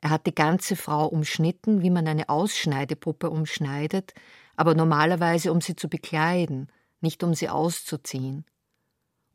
er 0.00 0.08
hat 0.08 0.24
die 0.24 0.34
ganze 0.34 0.74
Frau 0.74 1.06
umschnitten, 1.06 1.82
wie 1.82 1.90
man 1.90 2.08
eine 2.08 2.30
Ausschneidepuppe 2.30 3.28
umschneidet, 3.28 4.14
aber 4.56 4.74
normalerweise 4.74 5.52
um 5.52 5.60
sie 5.60 5.76
zu 5.76 5.90
bekleiden, 5.90 6.72
nicht 7.02 7.22
um 7.22 7.34
sie 7.34 7.50
auszuziehen. 7.50 8.46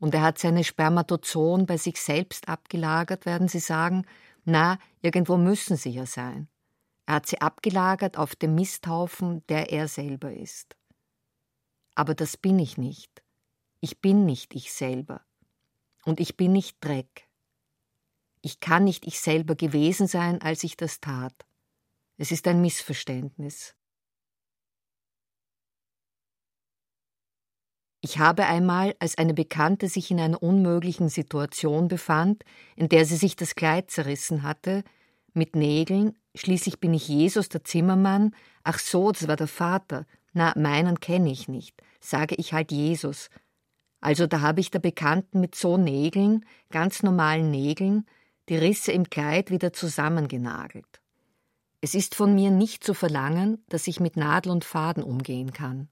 Und 0.00 0.14
er 0.14 0.22
hat 0.22 0.38
seine 0.38 0.64
Spermatozoen 0.64 1.64
bei 1.64 1.76
sich 1.76 2.00
selbst 2.00 2.48
abgelagert, 2.48 3.24
werden 3.24 3.46
Sie 3.46 3.60
sagen, 3.60 4.04
na, 4.44 4.78
irgendwo 5.02 5.36
müssen 5.36 5.76
sie 5.76 5.90
ja 5.90 6.06
sein. 6.06 6.48
Er 7.06 7.16
hat 7.16 7.26
sie 7.26 7.40
abgelagert 7.40 8.16
auf 8.16 8.34
dem 8.34 8.54
Misthaufen, 8.54 9.46
der 9.48 9.70
er 9.70 9.88
selber 9.88 10.32
ist. 10.32 10.76
Aber 11.94 12.14
das 12.14 12.36
bin 12.36 12.58
ich 12.58 12.78
nicht. 12.78 13.22
Ich 13.80 14.00
bin 14.00 14.24
nicht 14.24 14.54
ich 14.54 14.72
selber. 14.72 15.20
Und 16.04 16.20
ich 16.20 16.36
bin 16.36 16.52
nicht 16.52 16.78
Dreck. 16.80 17.28
Ich 18.40 18.60
kann 18.60 18.84
nicht 18.84 19.06
ich 19.06 19.20
selber 19.20 19.54
gewesen 19.54 20.06
sein, 20.06 20.40
als 20.42 20.64
ich 20.64 20.76
das 20.76 21.00
tat. 21.00 21.34
Es 22.16 22.30
ist 22.30 22.46
ein 22.46 22.60
Missverständnis. 22.60 23.74
Ich 28.04 28.18
habe 28.18 28.44
einmal, 28.44 28.94
als 28.98 29.16
eine 29.16 29.32
Bekannte 29.32 29.88
sich 29.88 30.10
in 30.10 30.20
einer 30.20 30.42
unmöglichen 30.42 31.08
Situation 31.08 31.88
befand, 31.88 32.44
in 32.76 32.90
der 32.90 33.06
sie 33.06 33.16
sich 33.16 33.34
das 33.34 33.54
Kleid 33.54 33.90
zerrissen 33.90 34.42
hatte, 34.42 34.84
mit 35.32 35.56
Nägeln, 35.56 36.14
schließlich 36.34 36.80
bin 36.80 36.92
ich 36.92 37.08
Jesus, 37.08 37.48
der 37.48 37.64
Zimmermann, 37.64 38.36
ach 38.62 38.78
so, 38.78 39.10
das 39.10 39.26
war 39.26 39.36
der 39.36 39.48
Vater, 39.48 40.04
na, 40.34 40.52
meinen 40.54 41.00
kenne 41.00 41.30
ich 41.30 41.48
nicht, 41.48 41.82
sage 41.98 42.34
ich 42.34 42.52
halt 42.52 42.72
Jesus. 42.72 43.30
Also 44.02 44.26
da 44.26 44.42
habe 44.42 44.60
ich 44.60 44.70
der 44.70 44.80
Bekannten 44.80 45.40
mit 45.40 45.54
so 45.54 45.78
Nägeln, 45.78 46.44
ganz 46.68 47.02
normalen 47.02 47.50
Nägeln, 47.50 48.04
die 48.50 48.58
Risse 48.58 48.92
im 48.92 49.08
Kleid 49.08 49.50
wieder 49.50 49.72
zusammengenagelt. 49.72 51.00
Es 51.80 51.94
ist 51.94 52.14
von 52.14 52.34
mir 52.34 52.50
nicht 52.50 52.84
zu 52.84 52.92
verlangen, 52.92 53.64
dass 53.70 53.86
ich 53.86 53.98
mit 53.98 54.18
Nadel 54.18 54.52
und 54.52 54.62
Faden 54.62 55.02
umgehen 55.02 55.54
kann. 55.54 55.88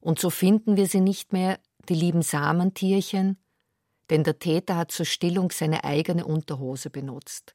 Und 0.00 0.18
so 0.18 0.30
finden 0.30 0.76
wir 0.76 0.86
sie 0.86 1.00
nicht 1.00 1.32
mehr, 1.32 1.58
die 1.88 1.94
lieben 1.94 2.22
Samentierchen, 2.22 3.38
denn 4.10 4.24
der 4.24 4.38
Täter 4.38 4.76
hat 4.76 4.92
zur 4.92 5.06
Stillung 5.06 5.50
seine 5.50 5.84
eigene 5.84 6.24
Unterhose 6.24 6.90
benutzt. 6.90 7.54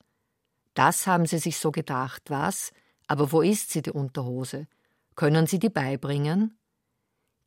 Das 0.74 1.08
haben 1.08 1.26
sie 1.26 1.40
sich 1.40 1.58
so 1.58 1.72
gedacht, 1.72 2.30
was? 2.30 2.72
Aber 3.08 3.32
wo 3.32 3.42
ist 3.42 3.72
sie, 3.72 3.82
die 3.82 3.92
Unterhose? 3.92 4.68
Können 5.16 5.46
Sie 5.46 5.60
die 5.60 5.70
beibringen? 5.70 6.58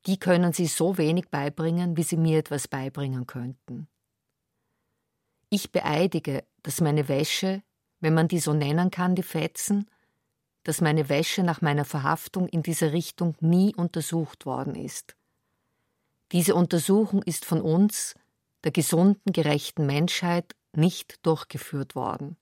Die 0.06 0.18
können 0.18 0.52
Sie 0.52 0.66
so 0.66 0.98
wenig 0.98 1.30
beibringen, 1.30 1.96
wie 1.96 2.04
Sie 2.04 2.16
mir 2.16 2.38
etwas 2.38 2.68
beibringen 2.68 3.26
könnten. 3.26 3.88
Ich 5.50 5.72
beeidige, 5.72 6.44
dass 6.62 6.80
meine 6.80 7.08
Wäsche, 7.08 7.62
wenn 8.00 8.14
man 8.14 8.28
die 8.28 8.38
so 8.38 8.52
nennen 8.52 8.90
kann, 8.90 9.16
die 9.16 9.24
Fetzen, 9.24 9.90
dass 10.66 10.80
meine 10.80 11.08
Wäsche 11.08 11.44
nach 11.44 11.60
meiner 11.60 11.84
Verhaftung 11.84 12.48
in 12.48 12.64
dieser 12.64 12.92
Richtung 12.92 13.36
nie 13.38 13.72
untersucht 13.76 14.46
worden 14.46 14.74
ist. 14.74 15.14
Diese 16.32 16.56
Untersuchung 16.56 17.22
ist 17.22 17.44
von 17.44 17.60
uns, 17.60 18.16
der 18.64 18.72
gesunden, 18.72 19.32
gerechten 19.32 19.86
Menschheit, 19.86 20.56
nicht 20.72 21.24
durchgeführt 21.24 21.94
worden. 21.94 22.36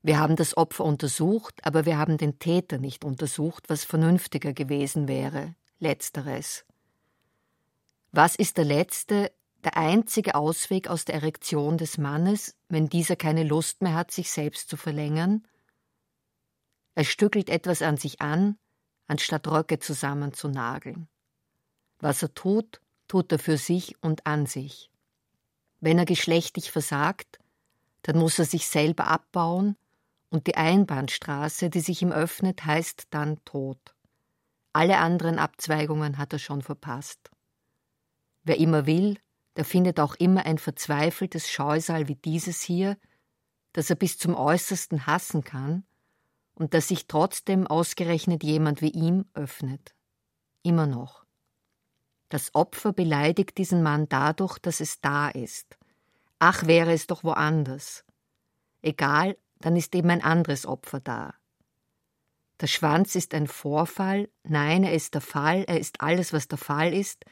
Wir 0.00 0.18
haben 0.18 0.34
das 0.34 0.56
Opfer 0.56 0.82
untersucht, 0.82 1.60
aber 1.62 1.84
wir 1.84 1.98
haben 1.98 2.16
den 2.16 2.38
Täter 2.38 2.78
nicht 2.78 3.04
untersucht, 3.04 3.64
was 3.68 3.84
vernünftiger 3.84 4.54
gewesen 4.54 5.06
wäre, 5.06 5.54
letzteres. 5.78 6.64
Was 8.12 8.34
ist 8.34 8.56
der 8.56 8.64
letzte, 8.64 9.30
der 9.62 9.76
einzige 9.76 10.36
Ausweg 10.36 10.88
aus 10.88 11.04
der 11.04 11.16
Erektion 11.16 11.76
des 11.76 11.98
Mannes, 11.98 12.56
wenn 12.70 12.88
dieser 12.88 13.16
keine 13.16 13.44
Lust 13.44 13.82
mehr 13.82 13.92
hat, 13.92 14.10
sich 14.10 14.30
selbst 14.30 14.70
zu 14.70 14.78
verlängern? 14.78 15.44
Er 16.94 17.04
stückelt 17.04 17.48
etwas 17.48 17.82
an 17.82 17.96
sich 17.96 18.20
an, 18.20 18.58
anstatt 19.06 19.46
Röcke 19.48 19.78
zusammenzunageln. 19.78 21.08
Was 21.98 22.22
er 22.22 22.34
tut, 22.34 22.80
tut 23.08 23.30
er 23.32 23.38
für 23.38 23.58
sich 23.58 24.00
und 24.02 24.26
an 24.26 24.46
sich. 24.46 24.90
Wenn 25.80 25.98
er 25.98 26.04
geschlechtlich 26.04 26.70
versagt, 26.70 27.38
dann 28.02 28.18
muss 28.18 28.38
er 28.38 28.44
sich 28.44 28.66
selber 28.66 29.06
abbauen, 29.06 29.76
und 30.32 30.46
die 30.46 30.54
Einbahnstraße, 30.54 31.70
die 31.70 31.80
sich 31.80 32.02
ihm 32.02 32.12
öffnet, 32.12 32.64
heißt 32.64 33.08
dann 33.10 33.44
Tod. 33.44 33.78
Alle 34.72 34.98
anderen 34.98 35.40
Abzweigungen 35.40 36.18
hat 36.18 36.32
er 36.32 36.38
schon 36.38 36.62
verpasst. 36.62 37.30
Wer 38.44 38.58
immer 38.58 38.86
will, 38.86 39.18
der 39.56 39.64
findet 39.64 39.98
auch 39.98 40.14
immer 40.14 40.46
ein 40.46 40.58
verzweifeltes 40.58 41.50
Scheusal 41.50 42.06
wie 42.06 42.14
dieses 42.14 42.60
hier, 42.60 42.96
das 43.72 43.90
er 43.90 43.96
bis 43.96 44.18
zum 44.18 44.36
äußersten 44.36 45.06
hassen 45.06 45.42
kann 45.42 45.84
und 46.54 46.74
dass 46.74 46.88
sich 46.88 47.06
trotzdem 47.06 47.66
ausgerechnet 47.66 48.42
jemand 48.42 48.82
wie 48.82 48.90
ihm 48.90 49.24
öffnet. 49.34 49.94
Immer 50.62 50.86
noch. 50.86 51.24
Das 52.28 52.54
Opfer 52.54 52.92
beleidigt 52.92 53.58
diesen 53.58 53.82
Mann 53.82 54.08
dadurch, 54.08 54.58
dass 54.58 54.80
es 54.80 55.00
da 55.00 55.28
ist. 55.28 55.78
Ach, 56.38 56.66
wäre 56.66 56.92
es 56.92 57.06
doch 57.06 57.24
woanders. 57.24 58.04
Egal, 58.82 59.36
dann 59.58 59.76
ist 59.76 59.94
eben 59.94 60.10
ein 60.10 60.22
anderes 60.22 60.64
Opfer 60.64 61.00
da. 61.00 61.34
Der 62.60 62.66
Schwanz 62.66 63.14
ist 63.14 63.34
ein 63.34 63.46
Vorfall, 63.46 64.28
nein, 64.44 64.84
er 64.84 64.92
ist 64.92 65.14
der 65.14 65.22
Fall, 65.22 65.64
er 65.66 65.80
ist 65.80 66.00
alles, 66.02 66.32
was 66.32 66.46
der 66.46 66.58
Fall 66.58 66.92
ist, 66.92 67.24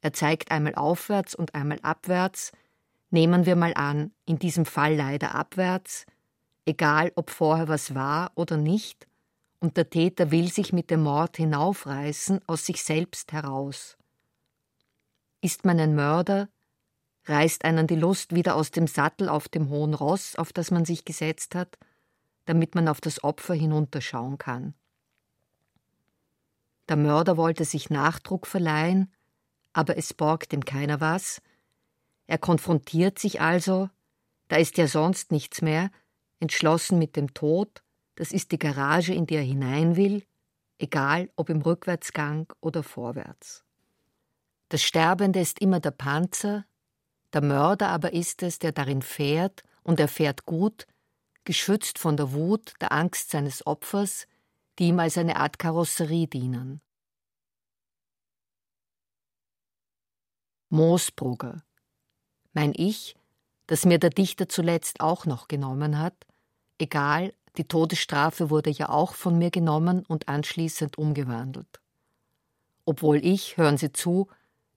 er 0.00 0.12
zeigt 0.12 0.52
einmal 0.52 0.76
aufwärts 0.76 1.34
und 1.34 1.54
einmal 1.54 1.80
abwärts, 1.82 2.52
nehmen 3.10 3.44
wir 3.44 3.56
mal 3.56 3.74
an, 3.74 4.12
in 4.24 4.38
diesem 4.38 4.64
Fall 4.64 4.94
leider 4.94 5.34
abwärts, 5.34 6.06
egal 6.68 7.12
ob 7.16 7.30
vorher 7.30 7.68
was 7.68 7.94
war 7.94 8.32
oder 8.34 8.56
nicht, 8.56 9.06
und 9.60 9.76
der 9.76 9.90
Täter 9.90 10.30
will 10.30 10.52
sich 10.52 10.72
mit 10.72 10.90
dem 10.90 11.02
Mord 11.02 11.36
hinaufreißen 11.36 12.40
aus 12.46 12.64
sich 12.64 12.84
selbst 12.84 13.32
heraus. 13.32 13.96
Ist 15.40 15.64
man 15.64 15.80
ein 15.80 15.94
Mörder, 15.94 16.48
reißt 17.24 17.64
einen 17.64 17.86
die 17.86 17.96
Lust 17.96 18.34
wieder 18.34 18.54
aus 18.54 18.70
dem 18.70 18.86
Sattel 18.86 19.28
auf 19.28 19.48
dem 19.48 19.68
hohen 19.68 19.94
Ross, 19.94 20.36
auf 20.36 20.52
das 20.52 20.70
man 20.70 20.84
sich 20.84 21.04
gesetzt 21.04 21.54
hat, 21.54 21.76
damit 22.44 22.74
man 22.74 22.88
auf 22.88 23.00
das 23.00 23.24
Opfer 23.24 23.54
hinunterschauen 23.54 24.38
kann. 24.38 24.74
Der 26.88 26.96
Mörder 26.96 27.36
wollte 27.36 27.64
sich 27.64 27.90
Nachdruck 27.90 28.46
verleihen, 28.46 29.12
aber 29.72 29.98
es 29.98 30.14
borgt 30.14 30.52
ihm 30.52 30.64
keiner 30.64 31.00
was. 31.00 31.42
Er 32.26 32.38
konfrontiert 32.38 33.18
sich 33.18 33.40
also, 33.40 33.90
da 34.48 34.56
ist 34.56 34.78
ja 34.78 34.86
sonst 34.86 35.30
nichts 35.30 35.60
mehr, 35.60 35.90
entschlossen 36.40 36.98
mit 36.98 37.16
dem 37.16 37.34
Tod, 37.34 37.82
das 38.14 38.32
ist 38.32 38.52
die 38.52 38.58
Garage, 38.58 39.14
in 39.14 39.26
die 39.26 39.36
er 39.36 39.42
hinein 39.42 39.96
will, 39.96 40.24
egal 40.78 41.30
ob 41.36 41.50
im 41.50 41.60
Rückwärtsgang 41.62 42.52
oder 42.60 42.82
vorwärts. 42.82 43.64
Das 44.68 44.82
Sterbende 44.82 45.40
ist 45.40 45.60
immer 45.60 45.80
der 45.80 45.92
Panzer, 45.92 46.64
der 47.32 47.42
Mörder 47.42 47.88
aber 47.88 48.12
ist 48.12 48.42
es, 48.42 48.58
der 48.58 48.72
darin 48.72 49.02
fährt, 49.02 49.62
und 49.82 50.00
er 50.00 50.08
fährt 50.08 50.44
gut, 50.44 50.86
geschützt 51.44 51.98
von 51.98 52.16
der 52.16 52.32
Wut, 52.32 52.74
der 52.80 52.92
Angst 52.92 53.30
seines 53.30 53.66
Opfers, 53.66 54.26
die 54.78 54.88
ihm 54.88 54.98
als 54.98 55.16
eine 55.16 55.36
Art 55.36 55.58
Karosserie 55.58 56.26
dienen. 56.26 56.80
Moosbrugger. 60.70 61.62
Mein 62.52 62.74
Ich, 62.74 63.16
das 63.68 63.84
mir 63.84 63.98
der 63.98 64.10
Dichter 64.10 64.48
zuletzt 64.48 65.00
auch 65.00 65.26
noch 65.26 65.46
genommen 65.46 65.98
hat, 65.98 66.26
egal, 66.78 67.32
die 67.56 67.68
Todesstrafe 67.68 68.50
wurde 68.50 68.70
ja 68.70 68.88
auch 68.88 69.14
von 69.14 69.38
mir 69.38 69.50
genommen 69.50 70.04
und 70.06 70.28
anschließend 70.28 70.98
umgewandelt. 70.98 71.80
Obwohl 72.84 73.24
ich, 73.24 73.56
hören 73.56 73.76
Sie 73.76 73.92
zu, 73.92 74.28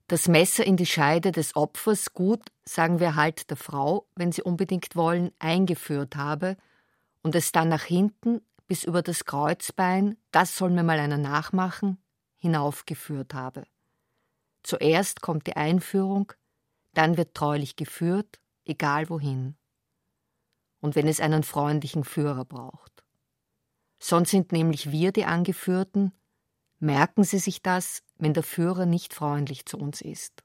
das 0.07 0.27
Messer 0.27 0.65
in 0.65 0.75
die 0.75 0.85
Scheide 0.85 1.31
des 1.31 1.55
Opfers 1.55 2.13
gut, 2.13 2.41
sagen 2.65 2.99
wir 2.99 3.15
halt 3.15 3.49
der 3.49 3.55
Frau, 3.55 4.07
wenn 4.15 4.33
Sie 4.33 4.43
unbedingt 4.43 4.95
wollen, 4.97 5.31
eingeführt 5.39 6.17
habe 6.17 6.57
und 7.23 7.33
es 7.33 7.53
dann 7.53 7.69
nach 7.69 7.83
hinten 7.83 8.41
bis 8.67 8.83
über 8.83 9.01
das 9.01 9.23
Kreuzbein, 9.23 10.17
das 10.31 10.57
soll 10.57 10.71
mir 10.71 10.83
mal 10.83 10.99
einer 10.99 11.17
nachmachen, 11.17 11.97
hinaufgeführt 12.39 13.33
habe. 13.33 13.63
Zuerst 14.63 15.21
kommt 15.21 15.47
die 15.47 15.55
Einführung, 15.55 16.33
dann 16.93 17.15
wird 17.15 17.35
treulich 17.35 17.77
geführt, 17.77 18.40
egal 18.65 19.09
wohin. 19.09 19.57
Und 20.79 20.95
wenn 20.95 21.07
es 21.07 21.19
einen 21.19 21.43
freundlichen 21.43 22.03
Führer 22.03 22.45
braucht. 22.45 23.03
Sonst 23.99 24.31
sind 24.31 24.51
nämlich 24.51 24.91
wir 24.91 25.11
die 25.11 25.25
Angeführten, 25.25 26.11
merken 26.79 27.23
Sie 27.23 27.37
sich 27.37 27.61
das, 27.61 28.01
wenn 28.17 28.33
der 28.33 28.43
Führer 28.43 28.85
nicht 28.85 29.13
freundlich 29.13 29.65
zu 29.65 29.77
uns 29.77 30.01
ist. 30.01 30.43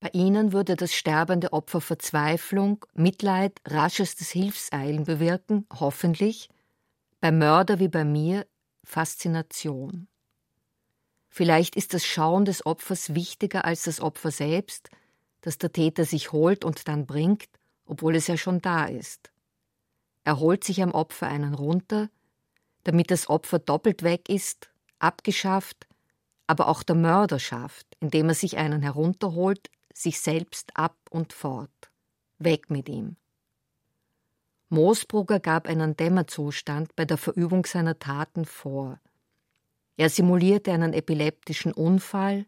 Bei 0.00 0.10
ihnen 0.12 0.52
würde 0.52 0.76
das 0.76 0.92
sterbende 0.92 1.54
Opfer 1.54 1.80
Verzweiflung, 1.80 2.84
Mitleid, 2.92 3.58
raschestes 3.66 4.30
Hilfseilen 4.30 5.04
bewirken, 5.04 5.66
hoffentlich, 5.72 6.50
beim 7.20 7.38
Mörder 7.38 7.78
wie 7.78 7.88
bei 7.88 8.04
mir 8.04 8.46
Faszination. 8.84 10.08
Vielleicht 11.36 11.74
ist 11.74 11.94
das 11.94 12.06
Schauen 12.06 12.44
des 12.44 12.64
Opfers 12.64 13.12
wichtiger 13.16 13.64
als 13.64 13.82
das 13.82 14.00
Opfer 14.00 14.30
selbst, 14.30 14.88
das 15.40 15.58
der 15.58 15.72
Täter 15.72 16.04
sich 16.04 16.30
holt 16.30 16.64
und 16.64 16.86
dann 16.86 17.06
bringt, 17.06 17.48
obwohl 17.86 18.14
es 18.14 18.28
ja 18.28 18.36
schon 18.36 18.60
da 18.60 18.84
ist. 18.84 19.32
Er 20.22 20.38
holt 20.38 20.62
sich 20.62 20.80
am 20.80 20.92
Opfer 20.92 21.26
einen 21.26 21.54
runter, 21.54 22.08
damit 22.84 23.10
das 23.10 23.28
Opfer 23.28 23.58
doppelt 23.58 24.04
weg 24.04 24.28
ist, 24.28 24.70
abgeschafft, 25.00 25.88
aber 26.46 26.68
auch 26.68 26.84
der 26.84 26.94
Mörder 26.94 27.40
schafft, 27.40 27.88
indem 27.98 28.28
er 28.28 28.36
sich 28.36 28.56
einen 28.56 28.82
herunterholt, 28.82 29.70
sich 29.92 30.20
selbst 30.20 30.76
ab 30.76 30.96
und 31.10 31.32
fort. 31.32 31.90
Weg 32.38 32.70
mit 32.70 32.88
ihm. 32.88 33.16
Moosbrugger 34.68 35.40
gab 35.40 35.66
einen 35.66 35.96
Dämmerzustand 35.96 36.94
bei 36.94 37.04
der 37.04 37.18
Verübung 37.18 37.66
seiner 37.66 37.98
Taten 37.98 38.44
vor. 38.44 39.00
Er 39.96 40.08
simulierte 40.08 40.72
einen 40.72 40.92
epileptischen 40.92 41.72
Unfall, 41.72 42.46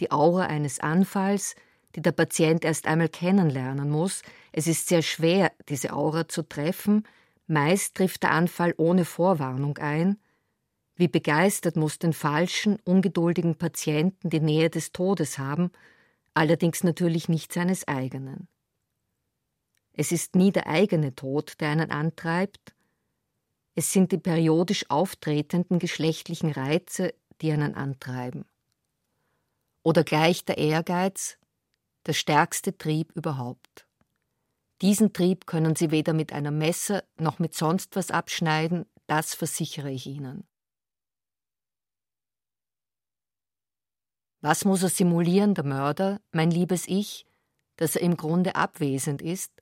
die 0.00 0.10
Aura 0.10 0.46
eines 0.46 0.80
Anfalls, 0.80 1.54
die 1.94 2.02
der 2.02 2.12
Patient 2.12 2.64
erst 2.64 2.86
einmal 2.86 3.08
kennenlernen 3.08 3.90
muss. 3.90 4.22
Es 4.52 4.66
ist 4.66 4.88
sehr 4.88 5.02
schwer, 5.02 5.52
diese 5.68 5.92
Aura 5.92 6.28
zu 6.28 6.42
treffen, 6.42 7.06
meist 7.46 7.96
trifft 7.96 8.22
der 8.22 8.30
Anfall 8.30 8.74
ohne 8.76 9.04
Vorwarnung 9.04 9.78
ein. 9.78 10.18
Wie 10.94 11.08
begeistert 11.08 11.76
muss 11.76 11.98
den 11.98 12.12
falschen, 12.12 12.78
ungeduldigen 12.84 13.56
Patienten 13.56 14.30
die 14.30 14.40
Nähe 14.40 14.70
des 14.70 14.92
Todes 14.92 15.38
haben, 15.38 15.70
allerdings 16.34 16.84
natürlich 16.84 17.28
nicht 17.28 17.52
seines 17.52 17.86
eigenen. 17.86 18.48
Es 19.92 20.12
ist 20.12 20.36
nie 20.36 20.52
der 20.52 20.66
eigene 20.68 21.14
Tod, 21.14 21.60
der 21.60 21.70
einen 21.70 21.90
antreibt, 21.90 22.74
es 23.78 23.92
sind 23.92 24.10
die 24.10 24.18
periodisch 24.18 24.90
auftretenden 24.90 25.78
geschlechtlichen 25.78 26.50
Reize, 26.50 27.14
die 27.40 27.52
einen 27.52 27.76
antreiben. 27.76 28.44
Oder 29.84 30.02
gleich 30.02 30.44
der 30.44 30.58
Ehrgeiz, 30.58 31.38
der 32.06 32.14
stärkste 32.14 32.76
Trieb 32.76 33.12
überhaupt. 33.12 33.86
Diesen 34.82 35.12
Trieb 35.12 35.46
können 35.46 35.76
Sie 35.76 35.92
weder 35.92 36.12
mit 36.12 36.32
einem 36.32 36.58
Messer 36.58 37.04
noch 37.18 37.38
mit 37.38 37.54
sonst 37.54 37.94
was 37.94 38.10
abschneiden, 38.10 38.84
das 39.06 39.36
versichere 39.36 39.92
ich 39.92 40.06
Ihnen. 40.08 40.42
Was 44.40 44.64
muss 44.64 44.82
er 44.82 44.88
simulieren, 44.88 45.54
der 45.54 45.64
Mörder, 45.64 46.20
mein 46.32 46.50
liebes 46.50 46.88
Ich, 46.88 47.26
dass 47.76 47.94
er 47.94 48.02
im 48.02 48.16
Grunde 48.16 48.56
abwesend 48.56 49.22
ist 49.22 49.57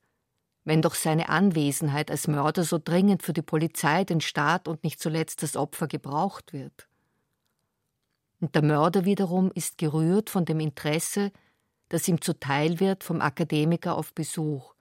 wenn 0.67 0.81
doch 0.81 0.95
seine 0.95 1.29
Anwesenheit 1.29 2.11
als 2.11 2.27
Mörder 2.27 2.65
so 2.65 2.77
dringend 2.77 3.23
für 3.23 3.31
die 3.31 3.41
Polizei, 3.41 4.03
den 4.03 4.19
Staat 4.19 4.67
und 4.67 4.83
nicht 4.83 4.99
zuletzt 4.99 5.41
das 5.41 5.55
Opfer 5.55 5.87
gebraucht 5.87 6.51
wird. 6.51 6.89
Und 8.41 8.53
der 8.53 8.63
Mörder 8.63 9.05
wiederum 9.05 9.49
ist 9.55 9.77
gerührt 9.77 10.29
von 10.29 10.43
dem 10.43 10.59
Interesse, 10.59 11.31
das 11.87 12.05
ihm 12.09 12.19
zuteil 12.19 12.81
wird 12.81 13.05
vom 13.05 13.21
Akademiker 13.21 13.95
auf 13.95 14.13
Besuch. 14.13 14.73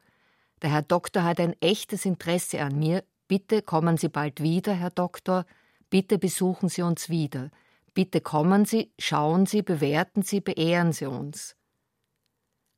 Der 0.61 0.71
Herr 0.71 0.83
Doktor 0.83 1.23
hat 1.23 1.39
ein 1.39 1.55
echtes 1.61 2.05
Interesse 2.05 2.61
an 2.63 2.77
mir. 2.81 3.05
Bitte 3.29 3.63
kommen 3.63 3.97
Sie 3.97 4.09
bald 4.09 4.43
wieder, 4.43 4.75
Herr 4.75 4.91
Doktor. 4.91 5.47
Bitte 5.89 6.19
besuchen 6.19 6.69
Sie 6.69 6.83
uns 6.83 7.11
wieder. 7.11 7.53
Bitte 7.95 8.21
kommen 8.21 8.65
Sie, 8.65 8.93
schauen 8.99 9.47
Sie, 9.47 9.63
bewerten 9.63 10.23
Sie, 10.23 10.41
beehren 10.41 10.93
Sie 10.93 11.07
uns. 11.07 11.56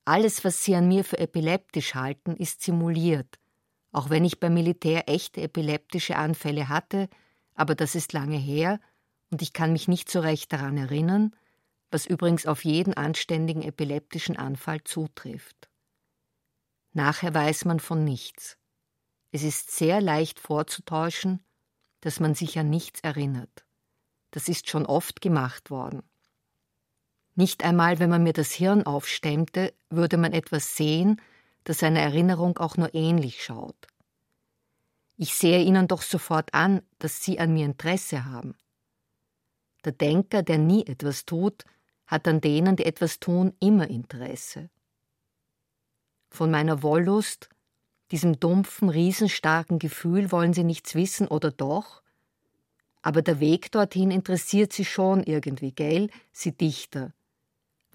Alles, 0.09 0.43
was 0.43 0.65
Sie 0.65 0.75
an 0.75 0.89
mir 0.89 1.05
für 1.05 1.19
epileptisch 1.19 1.95
halten, 1.95 2.35
ist 2.35 2.63
simuliert, 2.63 3.39
auch 3.93 4.09
wenn 4.09 4.25
ich 4.25 4.41
beim 4.41 4.55
Militär 4.55 5.07
echte 5.07 5.43
epileptische 5.43 6.17
Anfälle 6.17 6.71
hatte, 6.71 7.11
aber 7.55 7.75
das 7.75 7.95
ist 7.95 8.15
lange 8.15 8.39
her 8.39 8.81
und 9.31 9.43
ich 9.43 9.53
kann 9.53 9.71
mich 9.71 9.87
nicht 9.87 10.11
so 10.11 10.21
recht 10.21 10.51
daran 10.51 10.79
erinnern, 10.79 11.37
was 11.91 12.07
übrigens 12.07 12.47
auf 12.47 12.65
jeden 12.65 12.95
anständigen 12.95 13.61
epileptischen 13.61 14.39
Anfall 14.39 14.83
zutrifft. 14.83 15.69
Nachher 16.95 17.35
weiß 17.35 17.67
man 17.67 17.79
von 17.79 18.03
nichts. 18.03 18.57
Es 19.31 19.43
ist 19.43 19.73
sehr 19.73 20.01
leicht 20.01 20.41
vorzutäuschen, 20.41 21.45
dass 22.01 22.19
man 22.19 22.35
sich 22.35 22.59
an 22.59 22.71
nichts 22.71 23.01
erinnert. 23.01 23.67
Das 24.31 24.49
ist 24.49 24.71
schon 24.71 24.87
oft 24.87 25.21
gemacht 25.21 25.69
worden. 25.69 26.08
Nicht 27.39 27.62
einmal, 27.62 28.01
wenn 28.01 28.11
man 28.11 28.24
mir 28.24 28.32
das 28.32 28.51
Hirn 28.51 28.82
aufstemmte, 28.82 29.72
würde 29.91 30.16
man 30.16 30.32
etwas 30.32 30.74
sehen, 30.74 31.20
das 31.62 31.84
einer 31.84 32.01
Erinnerung 32.01 32.59
auch 32.59 32.76
nur 32.76 32.93
ähnlich 32.97 33.45
schaut. 33.45 33.86
Ich 35.16 35.34
sehe 35.34 35.62
Ihnen 35.62 35.86
doch 35.86 36.03
sofort 36.03 36.53
an, 36.53 36.82
dass 36.99 37.22
Sie 37.22 37.39
an 37.39 37.53
mir 37.53 37.64
Interesse 37.64 38.24
haben. 38.24 38.57
Der 39.84 39.93
Denker, 39.93 40.43
der 40.43 40.59
nie 40.59 40.84
etwas 40.84 41.26
tut, 41.26 41.64
hat 42.09 42.26
an 42.26 42.41
denen, 42.41 42.74
die 42.74 42.86
etwas 42.86 43.20
tun, 43.20 43.55
immer 43.61 43.89
Interesse. 43.89 44.68
Von 46.30 46.51
meiner 46.51 46.82
Wollust, 46.82 47.51
diesem 48.11 48.41
dumpfen, 48.41 48.89
riesenstarken 48.89 49.78
Gefühl 49.78 50.32
wollen 50.32 50.55
Sie 50.55 50.64
nichts 50.64 50.97
wissen 50.97 51.28
oder 51.28 51.53
doch? 51.53 52.03
Aber 53.01 53.22
der 53.22 53.39
Weg 53.39 53.70
dorthin 53.70 54.11
interessiert 54.11 54.72
Sie 54.72 54.84
schon 54.84 55.22
irgendwie, 55.22 55.70
gell, 55.70 56.11
Sie 56.32 56.51
Dichter. 56.51 57.12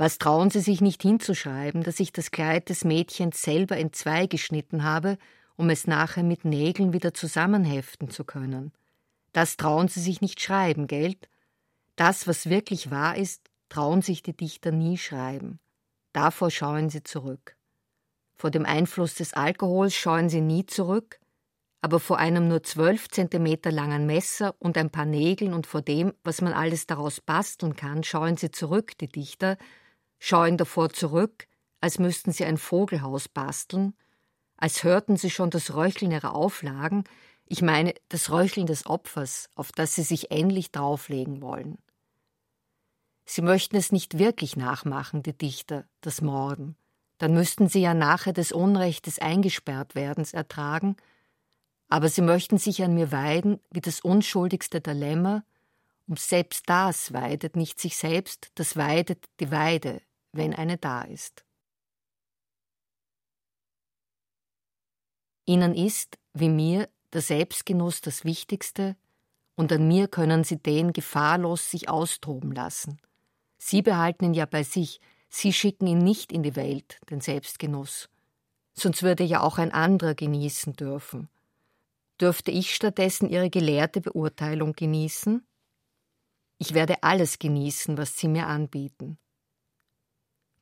Was 0.04 0.18
trauen 0.18 0.50
Sie 0.50 0.60
sich 0.60 0.82
nicht 0.82 1.02
hinzuschreiben, 1.02 1.82
dass 1.82 2.02
ich 2.02 2.12
das 2.12 2.32
Kleid 2.32 2.68
des 2.68 2.84
Mädchens 2.84 3.42
selber 3.42 3.78
in 3.78 3.94
zwei 3.94 4.28
geschnitten 4.28 4.84
habe, 4.84 5.18
um 5.56 5.70
es 5.70 5.88
nachher 5.88 6.24
mit 6.24 6.44
Nägeln 6.44 6.92
wieder 6.92 7.14
zusammenheften 7.14 8.10
zu 8.10 8.26
können? 8.26 8.74
Das 9.32 9.56
trauen 9.56 9.88
Sie 9.88 10.02
sich 10.02 10.20
nicht 10.20 10.42
schreiben, 10.42 10.88
gelt? 10.88 11.30
Das, 11.96 12.28
was 12.28 12.50
wirklich 12.50 12.92
wahr 12.92 13.16
ist, 13.16 13.50
trauen 13.70 14.02
sich 14.02 14.22
die 14.22 14.36
Dichter 14.36 14.74
nie 14.74 14.98
schreiben. 14.98 15.62
Davor 16.12 16.52
scheuen 16.52 16.90
sie 16.90 17.04
zurück. 17.04 17.56
Vor 18.36 18.52
dem 18.52 18.66
Einfluss 18.66 19.16
des 19.16 19.32
Alkohols 19.32 19.94
scheuen 19.94 20.28
sie 20.28 20.42
nie 20.42 20.66
zurück, 20.66 21.22
aber 21.80 22.02
vor 22.02 22.18
einem 22.18 22.50
nur 22.50 22.62
zwölf 22.64 23.08
Zentimeter 23.08 23.72
langen 23.72 24.06
Messer 24.06 24.54
und 24.60 24.78
ein 24.78 24.90
paar 24.90 25.06
Nägeln 25.06 25.54
und 25.54 25.66
vor 25.66 25.82
dem, 25.82 26.12
was 26.26 26.42
man 26.42 26.52
alles 26.52 26.88
daraus 26.88 27.22
basteln 27.22 27.78
kann, 27.78 28.04
scheuen 28.04 28.36
sie 28.36 28.52
zurück, 28.52 28.98
die 28.98 29.08
Dichter, 29.08 29.58
scheuen 30.24 30.56
davor 30.56 30.90
zurück, 30.90 31.48
als 31.82 32.00
müssten 32.00 32.32
sie 32.32 32.46
ein 32.46 32.58
Vogelhaus 32.58 33.28
basteln, 33.28 33.94
als 34.56 34.86
hörten 34.86 35.18
sie 35.18 35.30
schon 35.30 35.50
das 35.50 35.76
Röcheln 35.76 36.12
ihrer 36.12 36.34
Auflagen, 36.34 37.04
ich 37.46 37.62
meine 37.62 37.94
das 38.08 38.32
Röcheln 38.32 38.66
des 38.66 38.86
Opfers, 38.86 39.50
auf 39.54 39.74
das 39.74 39.96
sie 39.96 40.04
sich 40.04 40.32
endlich 40.32 40.72
drauflegen 40.72 41.42
wollen. 41.42 41.78
Sie 43.26 43.42
möchten 43.42 43.76
es 43.76 43.92
nicht 43.92 44.18
wirklich 44.18 44.56
nachmachen, 44.56 45.24
die 45.24 45.38
Dichter, 45.38 45.84
das 46.00 46.22
Morden, 46.22 46.78
dann 47.18 47.34
müssten 47.34 47.68
sie 47.68 47.82
ja 47.82 47.94
nachher 47.94 48.32
des 48.32 48.54
Unrechtes 48.54 49.20
eingesperrt 49.20 49.94
werdens 49.94 50.32
ertragen, 50.32 50.96
aber 51.90 52.08
sie 52.08 52.22
möchten 52.22 52.58
sich 52.58 52.82
an 52.82 52.94
mir 52.94 53.12
weiden 53.12 53.60
wie 53.72 53.82
das 53.82 54.00
unschuldigste 54.00 54.80
der 54.80 54.94
Lämmer, 54.94 55.44
und 56.08 56.20
selbst 56.20 56.70
das 56.70 57.12
weidet 57.12 57.58
nicht 57.58 57.82
sich 57.82 57.98
selbst, 57.98 58.52
das 58.56 58.78
weidet 58.78 59.26
die 59.42 59.52
Weide, 59.52 60.02
wenn 60.34 60.54
eine 60.54 60.78
da 60.78 61.04
ist. 61.04 61.46
Ihnen 65.46 65.76
ist, 65.76 66.18
wie 66.34 66.50
mir, 66.50 66.90
der 67.14 67.22
Selbstgenuss 67.22 68.02
das 68.02 68.26
Wichtigste 68.26 68.96
und 69.56 69.72
an 69.72 69.88
mir 69.88 70.08
können 70.08 70.44
Sie 70.44 70.58
den 70.58 70.94
gefahrlos 70.94 71.70
sich 71.70 71.90
austoben 71.90 72.52
lassen. 72.52 73.00
Sie 73.58 73.82
behalten 73.82 74.26
ihn 74.26 74.34
ja 74.34 74.46
bei 74.46 74.64
sich, 74.64 75.00
Sie 75.30 75.54
schicken 75.54 75.88
ihn 75.88 76.00
nicht 76.00 76.32
in 76.32 76.44
die 76.44 76.56
Welt, 76.56 77.00
den 77.10 77.22
Selbstgenuss. 77.22 78.10
Sonst 78.74 79.04
würde 79.04 79.24
ja 79.24 79.42
auch 79.42 79.58
ein 79.58 79.72
anderer 79.72 80.16
genießen 80.16 80.74
dürfen. 80.74 81.30
Dürfte 82.20 82.52
ich 82.52 82.76
stattdessen 82.76 83.30
Ihre 83.30 83.50
gelehrte 83.50 84.02
Beurteilung 84.02 84.74
genießen? 84.74 85.46
Ich 86.58 86.74
werde 86.74 87.02
alles 87.04 87.40
genießen, 87.40 87.98
was 87.98 88.18
Sie 88.18 88.28
mir 88.28 88.48
anbieten. 88.48 89.18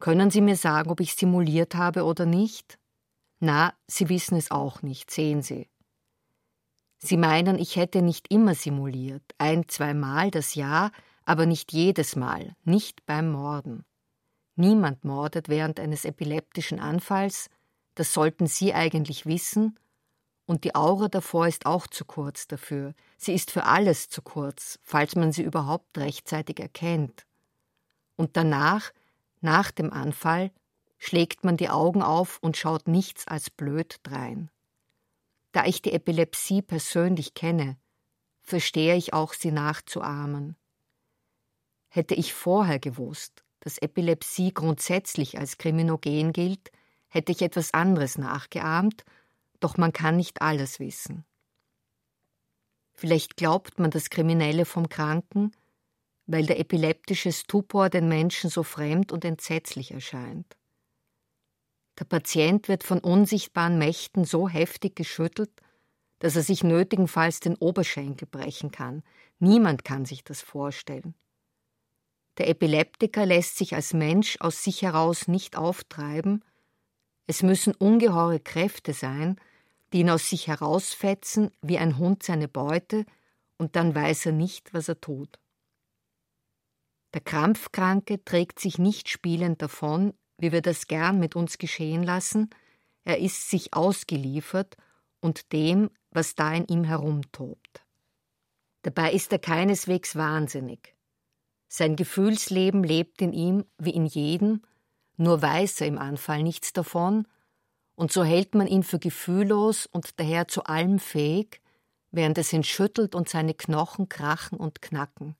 Können 0.02 0.32
Sie 0.32 0.42
mir 0.42 0.58
sagen, 0.58 0.90
ob 0.90 1.00
ich 1.00 1.16
simuliert 1.16 1.76
habe 1.76 2.04
oder 2.04 2.26
nicht? 2.26 2.78
Na, 3.40 3.74
Sie 3.88 4.10
wissen 4.10 4.36
es 4.36 4.52
auch 4.52 4.82
nicht, 4.82 5.10
sehen 5.12 5.42
Sie. 5.42 5.70
Sie 6.98 7.18
meinen, 7.18 7.58
ich 7.58 7.78
hätte 7.78 8.02
nicht 8.02 8.30
immer 8.30 8.54
simuliert, 8.54 9.24
ein, 9.38 9.70
zweimal 9.70 10.30
das 10.30 10.56
Jahr, 10.56 10.92
aber 11.24 11.46
nicht 11.46 11.72
jedes 11.72 12.16
Mal, 12.16 12.56
nicht 12.64 13.06
beim 13.06 13.32
Morden. 13.32 13.86
Niemand 14.56 15.06
mordet 15.06 15.48
während 15.48 15.80
eines 15.80 16.04
epileptischen 16.04 16.80
Anfalls, 16.80 17.50
das 17.96 18.12
sollten 18.12 18.48
Sie 18.48 18.74
eigentlich 18.74 19.26
wissen, 19.26 19.80
und 20.46 20.64
die 20.64 20.76
Aura 20.76 21.08
davor 21.08 21.48
ist 21.48 21.66
auch 21.66 21.88
zu 21.88 22.04
kurz 22.04 22.48
dafür. 22.48 22.94
Sie 23.18 23.34
ist 23.34 23.52
für 23.52 23.64
alles 23.64 24.10
zu 24.10 24.22
kurz, 24.22 24.80
falls 24.84 25.16
man 25.16 25.32
sie 25.32 25.44
überhaupt 25.44 25.98
rechtzeitig 25.98 26.60
erkennt. 26.60 27.26
Und 28.18 28.36
danach, 28.36 28.92
nach 29.42 29.72
dem 29.72 29.92
Anfall, 29.92 30.52
schlägt 30.98 31.44
man 31.44 31.58
die 31.58 31.70
Augen 31.70 32.02
auf 32.04 32.40
und 32.42 32.58
schaut 32.58 32.88
nichts 32.88 33.28
als 33.28 33.50
blöd 33.50 34.00
drein. 34.04 34.52
Da 35.52 35.66
ich 35.66 35.82
die 35.82 35.92
Epilepsie 35.92 36.62
persönlich 36.62 37.34
kenne, 37.34 37.78
verstehe 38.42 38.96
ich 38.96 39.14
auch, 39.14 39.34
sie 39.34 39.52
nachzuahmen. 39.52 40.56
Hätte 41.90 42.16
ich 42.16 42.34
vorher 42.34 42.80
gewusst, 42.80 43.44
dass 43.60 43.78
Epilepsie 43.78 44.54
grundsätzlich 44.54 45.38
als 45.38 45.58
kriminogen 45.58 46.34
gilt, 46.34 46.72
hätte 47.08 47.32
ich 47.32 47.42
etwas 47.42 47.74
anderes 47.74 48.18
nachgeahmt, 48.18 49.04
doch 49.60 49.78
man 49.78 49.92
kann 49.92 50.16
nicht 50.16 50.42
alles 50.42 50.80
wissen. 50.80 51.26
Vielleicht 52.94 53.36
glaubt 53.36 53.80
man 53.80 53.92
das 53.92 54.10
Kriminelle 54.10 54.66
vom 54.66 54.88
Kranken, 54.88 55.52
weil 56.32 56.46
der 56.46 56.60
epileptische 56.60 57.32
Stupor 57.34 57.90
den 57.90 58.08
Menschen 58.08 58.50
so 58.50 58.64
fremd 58.64 59.12
und 59.12 59.26
entsetzlich 59.26 59.92
erscheint. 59.92 60.56
Der 62.00 62.06
Patient 62.06 62.70
wird 62.70 62.84
von 62.84 63.00
unsichtbaren 63.00 63.78
Mächten 63.78 64.24
so 64.24 64.48
heftig 64.48 64.96
geschüttelt, 64.96 65.52
dass 66.20 66.36
er 66.36 66.44
sich 66.44 66.64
nötigenfalls 66.64 67.42
den 67.42 67.56
Oberschenkel 67.56 68.28
brechen 68.28 68.72
kann. 68.72 69.04
Niemand 69.40 69.84
kann 69.84 70.06
sich 70.06 70.24
das 70.24 70.42
vorstellen. 70.42 71.16
Der 72.38 72.48
Epileptiker 72.48 73.26
lässt 73.26 73.58
sich 73.58 73.76
als 73.76 73.94
Mensch 73.94 74.38
aus 74.40 74.64
sich 74.64 74.84
heraus 74.84 75.28
nicht 75.28 75.58
auftreiben. 75.58 76.46
Es 77.28 77.44
müssen 77.44 77.76
ungeheure 77.76 78.40
Kräfte 78.40 78.94
sein, 78.94 79.36
die 79.92 80.00
ihn 80.00 80.10
aus 80.10 80.30
sich 80.30 80.48
herausfetzen 80.48 81.52
wie 81.62 81.78
ein 81.78 81.98
Hund 81.98 82.24
seine 82.24 82.48
Beute, 82.48 83.06
und 83.58 83.76
dann 83.76 83.94
weiß 83.94 84.28
er 84.28 84.32
nicht, 84.32 84.74
was 84.74 84.88
er 84.88 85.00
tut. 85.02 85.41
Der 87.14 87.22
Krampfkranke 87.22 88.24
trägt 88.24 88.60
sich 88.60 88.78
nicht 88.78 89.10
spielend 89.10 89.62
davon, 89.62 90.14
wie 90.38 90.52
wir 90.52 90.62
das 90.62 90.88
gern 90.88 91.20
mit 91.20 91.36
uns 91.36 91.58
geschehen 91.58 92.04
lassen, 92.04 92.50
er 93.04 93.20
ist 93.20 93.50
sich 93.50 93.74
ausgeliefert 93.74 94.78
und 95.20 95.52
dem, 95.52 95.90
was 96.12 96.36
da 96.36 96.54
in 96.54 96.66
ihm 96.68 96.84
herumtobt. 96.84 97.86
Dabei 98.84 99.12
ist 99.12 99.32
er 99.32 99.40
keineswegs 99.40 100.16
wahnsinnig. 100.16 100.96
Sein 101.68 101.96
Gefühlsleben 101.96 102.84
lebt 102.84 103.22
in 103.22 103.34
ihm 103.34 103.66
wie 103.78 103.92
in 103.92 104.06
jedem, 104.06 104.62
nur 105.18 105.42
weiß 105.42 105.82
er 105.82 105.88
im 105.88 105.98
Anfall 105.98 106.44
nichts 106.44 106.74
davon, 106.74 107.28
und 107.96 108.12
so 108.12 108.24
hält 108.24 108.56
man 108.56 108.68
ihn 108.68 108.84
für 108.84 109.00
gefühllos 109.00 109.86
und 109.86 110.20
daher 110.20 110.48
zu 110.48 110.64
allem 110.64 110.98
fähig, 110.98 111.62
während 112.10 112.38
es 112.38 112.52
ihn 112.52 112.64
schüttelt 112.64 113.14
und 113.14 113.30
seine 113.30 113.54
Knochen 113.54 114.10
krachen 114.10 114.58
und 114.58 114.82
knacken. 114.82 115.36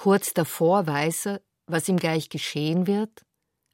Kurz 0.00 0.32
davor 0.32 0.86
weiß 0.86 1.26
er, 1.26 1.42
was 1.66 1.86
ihm 1.86 1.98
gleich 1.98 2.30
geschehen 2.30 2.86
wird, 2.86 3.26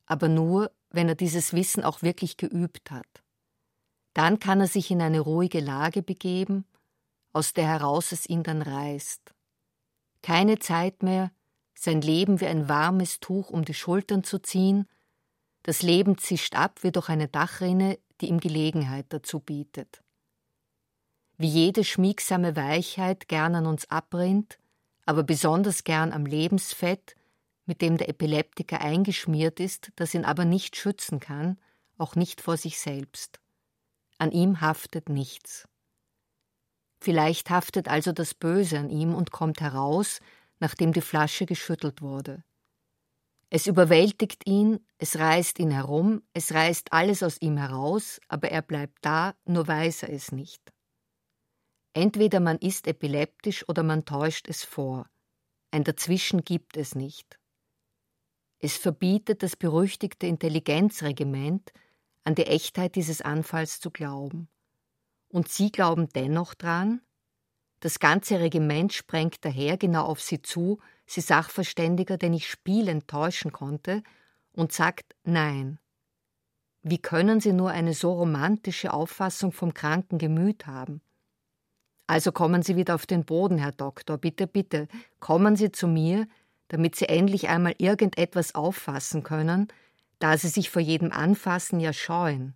aber 0.06 0.26
nur, 0.26 0.72
wenn 0.90 1.08
er 1.08 1.14
dieses 1.14 1.52
Wissen 1.52 1.84
auch 1.84 2.02
wirklich 2.02 2.36
geübt 2.36 2.90
hat. 2.90 3.06
Dann 4.12 4.40
kann 4.40 4.58
er 4.58 4.66
sich 4.66 4.90
in 4.90 5.00
eine 5.00 5.20
ruhige 5.20 5.60
Lage 5.60 6.02
begeben, 6.02 6.64
aus 7.32 7.52
der 7.52 7.68
heraus 7.68 8.10
es 8.10 8.28
ihn 8.28 8.42
dann 8.42 8.60
reißt. 8.60 9.34
Keine 10.20 10.58
Zeit 10.58 11.04
mehr, 11.04 11.30
sein 11.76 12.00
Leben 12.00 12.40
wie 12.40 12.46
ein 12.46 12.68
warmes 12.68 13.20
Tuch 13.20 13.50
um 13.50 13.64
die 13.64 13.72
Schultern 13.72 14.24
zu 14.24 14.40
ziehen, 14.40 14.88
das 15.62 15.82
Leben 15.82 16.18
zischt 16.18 16.56
ab 16.56 16.82
wie 16.82 16.90
durch 16.90 17.08
eine 17.08 17.28
Dachrinne, 17.28 18.00
die 18.20 18.30
ihm 18.30 18.40
Gelegenheit 18.40 19.06
dazu 19.10 19.38
bietet. 19.38 20.02
Wie 21.36 21.46
jede 21.46 21.84
schmiegsame 21.84 22.56
Weichheit 22.56 23.28
gern 23.28 23.54
an 23.54 23.66
uns 23.66 23.88
abrinnt, 23.92 24.58
aber 25.06 25.22
besonders 25.22 25.84
gern 25.84 26.12
am 26.12 26.26
Lebensfett, 26.26 27.16
mit 27.64 27.80
dem 27.80 27.96
der 27.96 28.08
Epileptiker 28.08 28.80
eingeschmiert 28.80 29.60
ist, 29.60 29.90
das 29.96 30.14
ihn 30.14 30.24
aber 30.24 30.44
nicht 30.44 30.76
schützen 30.76 31.20
kann, 31.20 31.58
auch 31.96 32.14
nicht 32.16 32.40
vor 32.40 32.56
sich 32.56 32.78
selbst. 32.78 33.40
An 34.18 34.32
ihm 34.32 34.60
haftet 34.60 35.08
nichts. 35.08 35.66
Vielleicht 37.00 37.50
haftet 37.50 37.88
also 37.88 38.12
das 38.12 38.34
Böse 38.34 38.78
an 38.78 38.90
ihm 38.90 39.14
und 39.14 39.30
kommt 39.30 39.60
heraus, 39.60 40.20
nachdem 40.58 40.92
die 40.92 41.00
Flasche 41.00 41.46
geschüttelt 41.46 42.02
wurde. 42.02 42.42
Es 43.48 43.66
überwältigt 43.66 44.46
ihn, 44.46 44.84
es 44.98 45.18
reißt 45.18 45.58
ihn 45.60 45.70
herum, 45.70 46.22
es 46.32 46.52
reißt 46.52 46.92
alles 46.92 47.22
aus 47.22 47.40
ihm 47.40 47.56
heraus, 47.58 48.20
aber 48.28 48.50
er 48.50 48.62
bleibt 48.62 48.98
da, 49.02 49.34
nur 49.44 49.68
weiß 49.68 50.04
er 50.04 50.12
es 50.12 50.32
nicht. 50.32 50.72
Entweder 51.96 52.40
man 52.40 52.58
ist 52.58 52.88
epileptisch 52.88 53.66
oder 53.70 53.82
man 53.82 54.04
täuscht 54.04 54.48
es 54.48 54.62
vor. 54.62 55.08
Ein 55.70 55.82
Dazwischen 55.82 56.44
gibt 56.44 56.76
es 56.76 56.94
nicht. 56.94 57.38
Es 58.58 58.76
verbietet 58.76 59.42
das 59.42 59.56
berüchtigte 59.56 60.26
Intelligenzregiment, 60.26 61.72
an 62.22 62.34
die 62.34 62.48
Echtheit 62.48 62.96
dieses 62.96 63.22
Anfalls 63.22 63.80
zu 63.80 63.90
glauben. 63.90 64.50
Und 65.28 65.48
Sie 65.48 65.72
glauben 65.72 66.10
dennoch 66.10 66.52
dran? 66.52 67.00
Das 67.80 67.98
ganze 67.98 68.40
Regiment 68.40 68.92
sprengt 68.92 69.42
daher 69.46 69.78
genau 69.78 70.04
auf 70.04 70.20
Sie 70.20 70.42
zu, 70.42 70.80
Sie 71.06 71.22
Sachverständiger, 71.22 72.18
den 72.18 72.34
ich 72.34 72.46
spielend 72.46 73.08
täuschen 73.08 73.52
konnte, 73.52 74.02
und 74.52 74.70
sagt 74.70 75.16
Nein. 75.24 75.78
Wie 76.82 76.98
können 76.98 77.40
Sie 77.40 77.54
nur 77.54 77.70
eine 77.70 77.94
so 77.94 78.12
romantische 78.12 78.92
Auffassung 78.92 79.50
vom 79.50 79.72
kranken 79.72 80.18
Gemüt 80.18 80.66
haben? 80.66 81.00
Also 82.06 82.32
kommen 82.32 82.62
Sie 82.62 82.76
wieder 82.76 82.94
auf 82.94 83.06
den 83.06 83.24
Boden, 83.24 83.58
Herr 83.58 83.72
Doktor, 83.72 84.18
bitte, 84.18 84.46
bitte, 84.46 84.88
kommen 85.18 85.56
Sie 85.56 85.72
zu 85.72 85.88
mir, 85.88 86.26
damit 86.68 86.96
sie 86.96 87.08
endlich 87.08 87.48
einmal 87.48 87.74
irgendetwas 87.78 88.54
auffassen 88.54 89.22
können, 89.22 89.68
da 90.18 90.36
sie 90.36 90.48
sich 90.48 90.70
vor 90.70 90.82
jedem 90.82 91.12
Anfassen 91.12 91.80
ja 91.80 91.92
scheuen. 91.92 92.54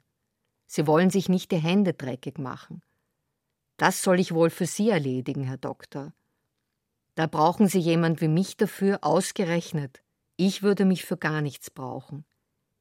Sie 0.67 0.87
wollen 0.87 1.11
sich 1.11 1.29
nicht 1.29 1.51
die 1.53 1.59
Hände 1.59 1.93
dreckig 1.93 2.39
machen. 2.39 2.83
Das 3.77 4.03
soll 4.03 4.21
ich 4.21 4.33
wohl 4.35 4.51
für 4.51 4.67
Sie 4.67 4.91
erledigen, 4.91 5.45
Herr 5.45 5.57
Doktor. 5.57 6.13
Da 7.15 7.27
brauchen 7.27 7.67
Sie 7.67 7.79
jemand 7.79 8.21
wie 8.21 8.29
mich 8.29 8.57
dafür, 8.57 8.99
ausgerechnet. 9.03 10.03
Ich 10.37 10.63
würde 10.63 10.85
mich 10.85 11.05
für 11.05 11.17
gar 11.17 11.41
nichts 11.41 11.71
brauchen. 11.71 12.25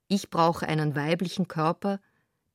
Ich 0.08 0.30
brauche 0.30 0.68
einen 0.68 0.96
weiblichen 0.96 1.48
Körper, 1.48 2.00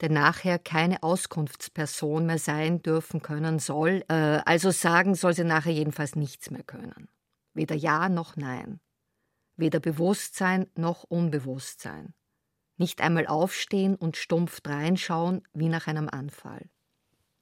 der 0.04 0.10
nachher 0.10 0.58
keine 0.58 1.02
Auskunftsperson 1.02 2.26
mehr 2.26 2.38
sein 2.38 2.82
dürfen 2.82 3.22
können 3.22 3.58
soll, 3.58 4.04
äh, 4.10 4.42
also 4.44 4.70
sagen 4.70 5.14
soll 5.14 5.32
sie 5.32 5.44
nachher 5.44 5.72
jedenfalls 5.72 6.14
nichts 6.14 6.50
mehr 6.50 6.62
können. 6.62 7.08
Weder 7.54 7.74
Ja 7.74 8.10
noch 8.10 8.36
Nein. 8.36 8.80
Weder 9.56 9.80
Bewusstsein 9.80 10.66
noch 10.74 11.04
Unbewusstsein. 11.04 12.12
Nicht 12.76 13.00
einmal 13.00 13.26
aufstehen 13.26 13.94
und 13.94 14.18
stumpf 14.18 14.60
dreinschauen 14.60 15.40
wie 15.54 15.70
nach 15.70 15.86
einem 15.86 16.10
Anfall. 16.10 16.68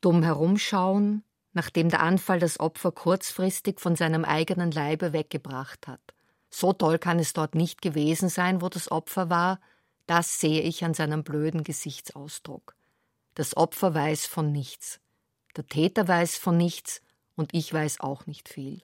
Dumm 0.01 0.23
herumschauen, 0.23 1.25
nachdem 1.55 1.89
der 1.89 2.01
Anfall 2.01 2.39
das 2.39 2.61
Opfer 2.61 2.93
kurzfristig 2.93 3.81
von 3.81 3.97
seinem 3.97 4.25
eigenen 4.25 4.71
Leibe 4.71 5.13
weggebracht 5.13 5.89
hat. 5.89 6.15
So 6.49 6.73
toll 6.73 7.01
kann 7.01 7.19
es 7.19 7.33
dort 7.33 7.57
nicht 7.57 7.83
gewesen 7.83 8.29
sein, 8.29 8.63
wo 8.63 8.69
das 8.69 8.89
Opfer 8.89 9.31
war, 9.31 9.59
das 10.07 10.41
sehe 10.41 10.63
ich 10.63 10.85
an 10.85 10.95
seinem 10.95 11.25
blöden 11.25 11.65
Gesichtsausdruck. 11.65 12.77
Das 13.35 13.57
Opfer 13.57 13.95
weiß 13.95 14.27
von 14.27 14.53
nichts. 14.53 15.01
Der 15.57 15.67
Täter 15.67 16.09
weiß 16.09 16.37
von 16.37 16.57
nichts 16.57 17.03
und 17.35 17.55
ich 17.55 17.73
weiß 17.73 18.01
auch 18.01 18.27
nicht 18.27 18.49
viel. 18.49 18.83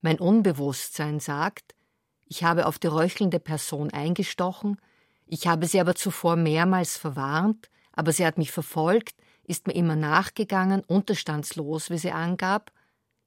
Mein 0.00 0.20
Unbewusstsein 0.20 1.20
sagt, 1.20 1.74
ich 2.26 2.44
habe 2.44 2.66
auf 2.66 2.78
die 2.78 2.86
röchelnde 2.86 3.40
Person 3.40 3.92
eingestochen, 3.92 4.80
ich 5.26 5.48
habe 5.48 5.66
sie 5.66 5.80
aber 5.80 5.96
zuvor 5.96 6.36
mehrmals 6.36 6.96
verwarnt, 6.96 7.68
aber 7.92 8.12
sie 8.12 8.24
hat 8.24 8.38
mich 8.38 8.52
verfolgt, 8.52 9.16
ist 9.42 9.66
mir 9.66 9.74
immer 9.74 9.96
nachgegangen, 9.96 10.84
unterstandslos, 10.84 11.90
wie 11.90 11.98
sie 11.98 12.12
angab. 12.12 12.72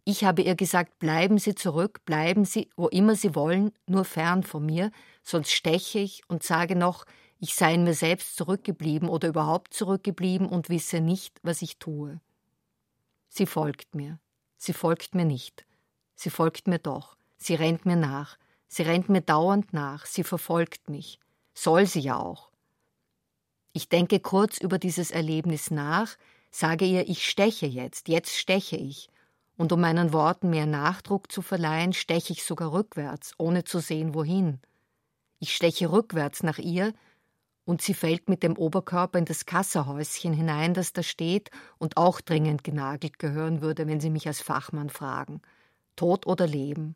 Ich 0.06 0.24
habe 0.24 0.42
ihr 0.42 0.56
gesagt, 0.56 1.00
bleiben 1.00 1.38
Sie 1.38 1.56
zurück, 1.56 2.04
bleiben 2.06 2.46
Sie, 2.46 2.70
wo 2.76 2.88
immer 2.88 3.16
Sie 3.16 3.36
wollen, 3.36 3.72
nur 3.86 4.06
fern 4.06 4.44
von 4.44 4.66
mir, 4.66 4.92
sonst 5.24 5.52
steche 5.52 6.00
ich 6.00 6.24
und 6.28 6.44
sage 6.44 6.76
noch, 6.76 7.06
ich 7.40 7.56
sei 7.56 7.76
in 7.76 7.84
mir 7.84 7.94
selbst 7.94 8.36
zurückgeblieben 8.36 9.08
oder 9.08 9.30
überhaupt 9.30 9.74
zurückgeblieben 9.74 10.48
und 10.48 10.70
wisse 10.70 11.00
nicht, 11.00 11.40
was 11.42 11.62
ich 11.62 11.78
tue. 11.78 12.20
Sie 13.30 13.46
folgt 13.46 13.96
mir. 13.96 14.20
Sie 14.58 14.74
folgt 14.74 15.16
mir 15.16 15.26
nicht. 15.26 15.66
Sie 16.16 16.30
folgt 16.30 16.68
mir 16.68 16.80
doch. 16.80 17.16
Sie 17.38 17.56
rennt 17.56 17.86
mir 17.86 17.96
nach. 17.96 18.38
Sie 18.68 18.84
rennt 18.84 19.08
mir 19.08 19.22
dauernd 19.22 19.72
nach. 19.72 20.06
Sie 20.06 20.24
verfolgt 20.24 20.90
mich. 20.90 21.20
Soll 21.54 21.86
sie 21.86 22.02
ja 22.02 22.20
auch. 22.20 22.50
Ich 23.72 23.88
denke 23.88 24.20
kurz 24.20 24.58
über 24.58 24.80
dieses 24.80 25.12
Erlebnis 25.12 25.72
nach, 25.72 26.18
sage 26.52 26.86
ihr, 26.86 27.08
ich 27.08 27.26
steche 27.30 27.68
jetzt, 27.68 28.10
jetzt 28.10 28.36
steche 28.36 28.76
ich. 28.76 29.10
Und 29.60 29.74
um 29.74 29.82
meinen 29.82 30.14
Worten 30.14 30.52
mehr 30.52 30.66
Nachdruck 30.66 31.30
zu 31.30 31.42
verleihen, 31.42 31.92
steche 31.92 32.32
ich 32.32 32.46
sogar 32.46 32.72
rückwärts, 32.72 33.34
ohne 33.38 33.66
zu 33.66 33.80
sehen, 33.80 34.14
wohin. 34.14 34.62
Ich 35.40 35.54
steche 35.54 35.92
rückwärts 35.92 36.44
nach 36.44 36.60
ihr, 36.60 36.94
und 37.66 37.82
sie 37.82 37.94
fällt 37.94 38.30
mit 38.30 38.42
dem 38.42 38.58
Oberkörper 38.58 39.20
in 39.20 39.26
das 39.26 39.46
Kassahäuschen 39.46 40.32
hinein, 40.32 40.74
das 40.74 40.94
da 40.94 41.04
steht 41.04 41.52
und 41.78 41.98
auch 41.98 42.22
dringend 42.22 42.64
genagelt 42.64 43.20
gehören 43.20 43.62
würde, 43.62 43.86
wenn 43.86 44.00
Sie 44.00 44.10
mich 44.10 44.28
als 44.28 44.40
Fachmann 44.42 44.90
fragen. 44.90 45.42
Tod 45.98 46.26
oder 46.26 46.48
Leben. 46.48 46.96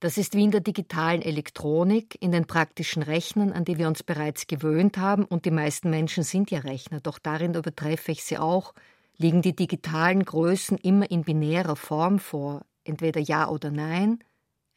Das 0.00 0.18
ist 0.18 0.34
wie 0.34 0.42
in 0.42 0.50
der 0.50 0.62
digitalen 0.62 1.22
Elektronik, 1.22 2.20
in 2.20 2.32
den 2.32 2.48
praktischen 2.48 3.04
Rechnern, 3.04 3.52
an 3.52 3.64
die 3.64 3.78
wir 3.78 3.86
uns 3.86 4.02
bereits 4.02 4.48
gewöhnt 4.48 4.98
haben, 4.98 5.24
und 5.24 5.44
die 5.44 5.52
meisten 5.52 5.90
Menschen 5.90 6.24
sind 6.24 6.50
ja 6.50 6.58
Rechner, 6.58 6.98
doch 7.00 7.20
darin 7.20 7.54
übertreffe 7.54 8.10
ich 8.10 8.24
sie 8.24 8.36
auch, 8.36 8.74
liegen 9.18 9.42
die 9.42 9.56
digitalen 9.56 10.24
Größen 10.24 10.76
immer 10.78 11.10
in 11.10 11.24
binärer 11.24 11.76
Form 11.76 12.18
vor, 12.18 12.64
entweder 12.84 13.20
Ja 13.20 13.48
oder 13.48 13.70
Nein, 13.70 14.22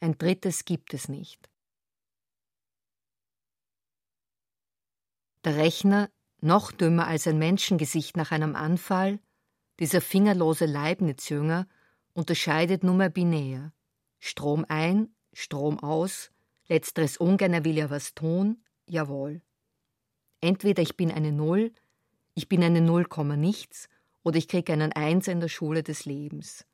ein 0.00 0.16
drittes 0.16 0.64
gibt 0.64 0.94
es 0.94 1.08
nicht. 1.08 1.48
Der 5.44 5.56
Rechner, 5.56 6.10
noch 6.40 6.72
dümmer 6.72 7.06
als 7.06 7.26
ein 7.26 7.38
Menschengesicht 7.38 8.16
nach 8.16 8.30
einem 8.30 8.56
Anfall, 8.56 9.20
dieser 9.78 10.00
fingerlose 10.00 10.66
Leibniz-Jünger, 10.66 11.66
unterscheidet 12.12 12.82
nur 12.82 12.94
mehr 12.94 13.08
binär. 13.10 13.72
Strom 14.18 14.66
ein, 14.68 15.14
Strom 15.32 15.78
aus, 15.78 16.30
letzteres 16.68 17.16
ungern, 17.16 17.54
er 17.54 17.64
will 17.64 17.76
ja 17.76 17.90
was 17.90 18.14
tun, 18.14 18.62
jawohl. 18.86 19.42
Entweder 20.40 20.82
ich 20.82 20.96
bin 20.96 21.10
eine 21.10 21.32
Null, 21.32 21.72
ich 22.34 22.48
bin 22.48 22.62
eine 22.62 22.80
Null, 22.80 23.06
nichts, 23.36 23.88
oder 24.22 24.36
ich 24.36 24.48
kriege 24.48 24.72
einen 24.72 24.92
Eins 24.92 25.28
in 25.28 25.40
der 25.40 25.48
Schule 25.48 25.82
des 25.82 26.04
Lebens. 26.04 26.66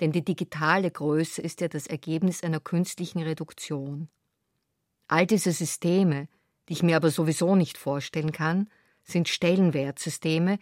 Denn 0.00 0.12
die 0.12 0.24
digitale 0.24 0.90
Größe 0.90 1.40
ist 1.42 1.60
ja 1.60 1.68
das 1.68 1.86
Ergebnis 1.86 2.42
einer 2.42 2.60
künstlichen 2.60 3.22
Reduktion. 3.22 4.08
All 5.08 5.26
diese 5.26 5.52
Systeme, 5.52 6.28
die 6.68 6.74
ich 6.74 6.82
mir 6.82 6.96
aber 6.96 7.10
sowieso 7.10 7.54
nicht 7.54 7.78
vorstellen 7.78 8.32
kann, 8.32 8.68
sind 9.04 9.28
Stellenwertsysteme, 9.28 10.58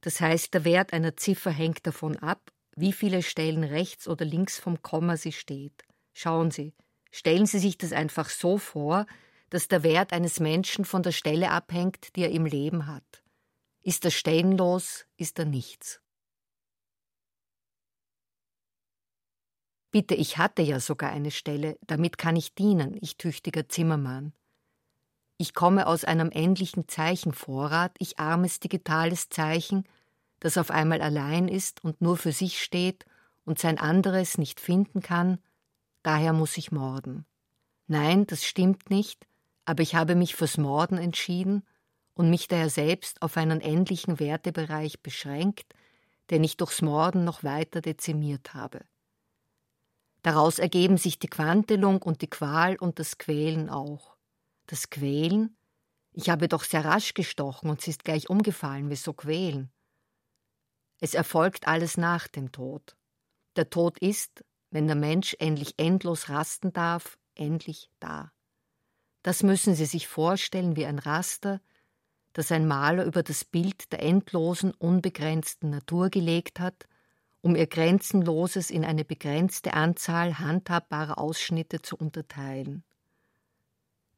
das 0.00 0.20
heißt, 0.20 0.54
der 0.54 0.64
Wert 0.64 0.92
einer 0.92 1.16
Ziffer 1.16 1.50
hängt 1.50 1.86
davon 1.86 2.16
ab, 2.16 2.52
wie 2.76 2.92
viele 2.92 3.22
Stellen 3.22 3.64
rechts 3.64 4.06
oder 4.06 4.24
links 4.24 4.58
vom 4.58 4.82
Komma 4.82 5.16
sie 5.16 5.32
steht. 5.32 5.84
Schauen 6.12 6.50
Sie, 6.50 6.74
stellen 7.10 7.46
Sie 7.46 7.58
sich 7.58 7.76
das 7.76 7.92
einfach 7.92 8.28
so 8.28 8.58
vor, 8.58 9.06
dass 9.50 9.68
der 9.68 9.82
Wert 9.82 10.12
eines 10.12 10.40
Menschen 10.40 10.84
von 10.84 11.02
der 11.02 11.12
Stelle 11.12 11.50
abhängt, 11.50 12.14
die 12.14 12.22
er 12.22 12.30
im 12.30 12.46
Leben 12.46 12.86
hat. 12.86 13.22
Ist 13.88 14.04
er 14.04 14.10
stellenlos, 14.10 15.06
ist 15.16 15.38
er 15.38 15.46
nichts. 15.46 16.02
Bitte, 19.90 20.14
ich 20.14 20.36
hatte 20.36 20.60
ja 20.60 20.78
sogar 20.78 21.10
eine 21.10 21.30
Stelle, 21.30 21.78
damit 21.86 22.18
kann 22.18 22.36
ich 22.36 22.54
dienen, 22.54 22.98
ich 23.00 23.16
tüchtiger 23.16 23.66
Zimmermann. 23.70 24.34
Ich 25.38 25.54
komme 25.54 25.86
aus 25.86 26.04
einem 26.04 26.30
endlichen 26.30 26.86
Zeichenvorrat, 26.86 27.96
ich 27.98 28.18
armes 28.18 28.60
digitales 28.60 29.30
Zeichen, 29.30 29.84
das 30.38 30.58
auf 30.58 30.70
einmal 30.70 31.00
allein 31.00 31.48
ist 31.48 31.82
und 31.82 32.02
nur 32.02 32.18
für 32.18 32.32
sich 32.32 32.62
steht 32.62 33.06
und 33.46 33.58
sein 33.58 33.78
anderes 33.78 34.36
nicht 34.36 34.60
finden 34.60 35.00
kann, 35.00 35.38
daher 36.02 36.34
muss 36.34 36.58
ich 36.58 36.72
morden. 36.72 37.24
Nein, 37.86 38.26
das 38.26 38.44
stimmt 38.44 38.90
nicht, 38.90 39.26
aber 39.64 39.82
ich 39.82 39.94
habe 39.94 40.14
mich 40.14 40.34
fürs 40.34 40.58
Morden 40.58 40.98
entschieden 40.98 41.62
und 42.18 42.30
mich 42.30 42.48
daher 42.48 42.68
selbst 42.68 43.22
auf 43.22 43.36
einen 43.36 43.60
endlichen 43.60 44.18
Wertebereich 44.18 45.00
beschränkt, 45.02 45.72
den 46.30 46.42
ich 46.42 46.56
durchs 46.56 46.82
Morden 46.82 47.24
noch 47.24 47.44
weiter 47.44 47.80
dezimiert 47.80 48.54
habe. 48.54 48.84
Daraus 50.22 50.58
ergeben 50.58 50.98
sich 50.98 51.20
die 51.20 51.28
Quantelung 51.28 52.02
und 52.02 52.20
die 52.20 52.28
Qual 52.28 52.74
und 52.74 52.98
das 52.98 53.18
Quälen 53.18 53.70
auch. 53.70 54.16
Das 54.66 54.90
Quälen? 54.90 55.56
Ich 56.12 56.28
habe 56.28 56.48
doch 56.48 56.64
sehr 56.64 56.84
rasch 56.84 57.14
gestochen 57.14 57.70
und 57.70 57.82
sie 57.82 57.92
ist 57.92 58.02
gleich 58.02 58.28
umgefallen. 58.28 58.90
Wieso 58.90 59.12
quälen? 59.12 59.70
Es 61.00 61.14
erfolgt 61.14 61.68
alles 61.68 61.96
nach 61.96 62.26
dem 62.26 62.50
Tod. 62.50 62.96
Der 63.54 63.70
Tod 63.70 63.96
ist, 64.00 64.44
wenn 64.70 64.88
der 64.88 64.96
Mensch 64.96 65.36
endlich 65.38 65.78
endlos 65.78 66.28
rasten 66.28 66.72
darf, 66.72 67.16
endlich 67.36 67.92
da. 68.00 68.32
Das 69.22 69.44
müssen 69.44 69.76
Sie 69.76 69.86
sich 69.86 70.08
vorstellen 70.08 70.74
wie 70.74 70.84
ein 70.84 70.98
Raster, 70.98 71.60
das 72.38 72.52
ein 72.52 72.68
Maler 72.68 73.04
über 73.04 73.24
das 73.24 73.44
Bild 73.44 73.90
der 73.90 74.00
endlosen, 74.00 74.70
unbegrenzten 74.70 75.70
Natur 75.70 76.08
gelegt 76.08 76.60
hat, 76.60 76.86
um 77.40 77.56
ihr 77.56 77.66
Grenzenloses 77.66 78.70
in 78.70 78.84
eine 78.84 79.04
begrenzte 79.04 79.74
Anzahl 79.74 80.38
handhabbarer 80.38 81.18
Ausschnitte 81.18 81.82
zu 81.82 81.96
unterteilen. 81.96 82.84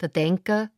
Der 0.00 0.10
Denker, 0.10 0.70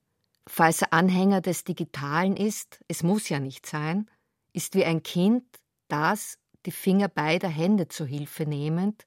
falls 0.47 0.82
er 0.82 0.93
Anhänger 0.93 1.40
des 1.40 1.64
Digitalen 1.64 2.36
ist, 2.36 2.78
es 2.86 3.03
muss 3.03 3.28
ja 3.28 3.40
nicht 3.40 3.66
sein, 3.66 4.09
ist 4.53 4.76
wie 4.76 4.84
ein 4.84 5.03
Kind, 5.03 5.45
das, 5.88 6.38
die 6.64 6.70
Finger 6.70 7.09
beider 7.09 7.49
Hände 7.49 7.88
zu 7.88 8.07
Hilfe 8.07 8.47
nehmend, 8.47 9.05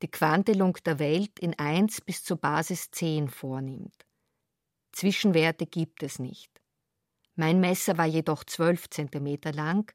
die 0.00 0.10
Quantelung 0.10 0.74
der 0.86 1.00
Welt 1.00 1.40
in 1.40 1.58
1 1.58 2.02
bis 2.02 2.22
zur 2.22 2.36
Basis 2.36 2.92
10 2.92 3.30
vornimmt. 3.30 4.06
Zwischenwerte 4.92 5.66
gibt 5.66 6.04
es 6.04 6.20
nicht. 6.20 6.53
Mein 7.36 7.60
Messer 7.60 7.98
war 7.98 8.06
jedoch 8.06 8.44
12 8.44 8.90
Zentimeter 8.90 9.52
lang, 9.52 9.92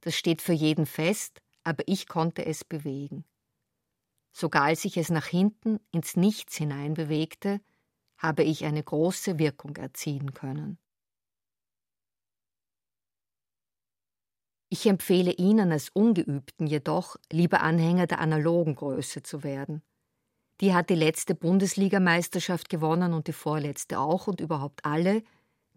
das 0.00 0.14
steht 0.14 0.40
für 0.42 0.52
jeden 0.52 0.86
fest, 0.86 1.42
aber 1.64 1.82
ich 1.86 2.06
konnte 2.06 2.46
es 2.46 2.64
bewegen. 2.64 3.24
Sogar 4.32 4.64
als 4.64 4.84
ich 4.84 4.96
es 4.96 5.10
nach 5.10 5.26
hinten 5.26 5.80
ins 5.90 6.14
Nichts 6.14 6.56
hinein 6.56 6.94
bewegte, 6.94 7.60
habe 8.18 8.44
ich 8.44 8.64
eine 8.64 8.82
große 8.82 9.38
Wirkung 9.38 9.76
erzielen 9.76 10.32
können. 10.32 10.78
Ich 14.68 14.86
empfehle 14.86 15.32
Ihnen 15.32 15.72
als 15.72 15.88
Ungeübten 15.90 16.66
jedoch, 16.66 17.16
lieber 17.32 17.62
Anhänger 17.62 18.06
der 18.06 18.20
analogen 18.20 18.74
Größe 18.74 19.22
zu 19.22 19.42
werden. 19.42 19.82
Die 20.60 20.74
hat 20.74 20.90
die 20.90 20.94
letzte 20.94 21.34
Bundesligameisterschaft 21.34 22.68
gewonnen 22.68 23.12
und 23.12 23.26
die 23.28 23.32
vorletzte 23.32 23.98
auch 23.98 24.26
und 24.26 24.40
überhaupt 24.40 24.84
alle. 24.84 25.22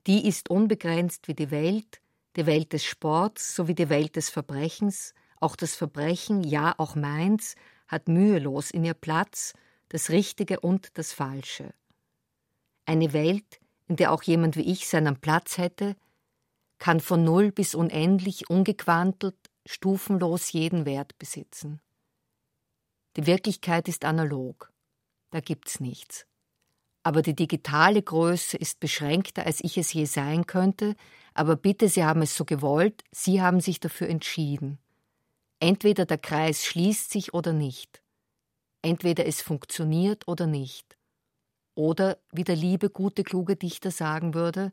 Die 0.10 0.28
ist 0.28 0.50
unbegrenzt 0.50 1.28
wie 1.28 1.36
die 1.36 1.52
Welt, 1.52 2.02
die 2.36 2.48
Welt 2.48 2.74
des 2.74 2.84
Sports 2.84 3.54
sowie 3.54 3.76
die 3.76 3.90
Welt 3.90 4.16
des 4.16 4.32
Verbrechens. 4.32 5.14
Auch 5.40 5.56
das 5.56 5.76
Verbrechen, 5.76 6.44
ja 6.44 6.74
auch 6.80 6.96
meins, 6.96 7.54
hat 7.88 8.08
mühelos 8.08 8.72
in 8.72 8.84
ihr 8.84 8.96
Platz, 8.96 9.54
das 9.90 10.10
Richtige 10.10 10.62
und 10.62 10.98
das 10.98 11.14
Falsche. 11.14 11.76
Eine 12.88 13.14
Welt, 13.14 13.60
in 13.88 13.98
der 13.98 14.12
auch 14.12 14.24
jemand 14.24 14.56
wie 14.56 14.72
ich 14.72 14.88
seinen 14.88 15.22
Platz 15.22 15.60
hätte, 15.60 15.96
kann 16.80 17.02
von 17.02 17.24
null 17.24 17.52
bis 17.52 17.76
unendlich 17.76 18.50
ungequantelt, 18.50 19.38
stufenlos 19.68 20.52
jeden 20.54 20.88
Wert 20.88 21.20
besitzen. 21.20 21.82
Die 23.16 23.28
Wirklichkeit 23.28 23.88
ist 23.88 24.06
analog. 24.06 24.74
Da 25.30 25.40
gibt's 25.40 25.80
nichts. 25.80 26.26
Aber 27.10 27.24
die 27.24 27.36
digitale 27.36 28.04
Größe 28.04 28.56
ist 28.56 28.80
beschränkter, 28.80 29.44
als 29.48 29.64
ich 29.64 29.80
es 29.80 29.92
je 29.92 30.06
sein 30.06 30.46
könnte, 30.46 30.96
aber 31.34 31.56
bitte, 31.56 31.90
Sie 31.90 32.04
haben 32.04 32.22
es 32.22 32.36
so 32.36 32.46
gewollt, 32.46 33.04
Sie 33.10 33.42
haben 33.42 33.62
sich 33.62 33.80
dafür 33.80 34.08
entschieden. 34.10 34.78
Entweder 35.60 36.06
der 36.06 36.20
Kreis 36.20 36.64
schließt 36.66 37.10
sich 37.10 37.34
oder 37.34 37.52
nicht. 37.52 38.04
Entweder 38.84 39.26
es 39.26 39.42
funktioniert 39.42 40.28
oder 40.28 40.46
nicht. 40.46 41.00
Oder, 41.74 42.20
wie 42.32 42.44
der 42.44 42.56
liebe, 42.56 42.92
gute, 42.92 43.24
kluge 43.24 43.56
Dichter 43.56 43.90
sagen 43.90 44.36
würde, 44.36 44.72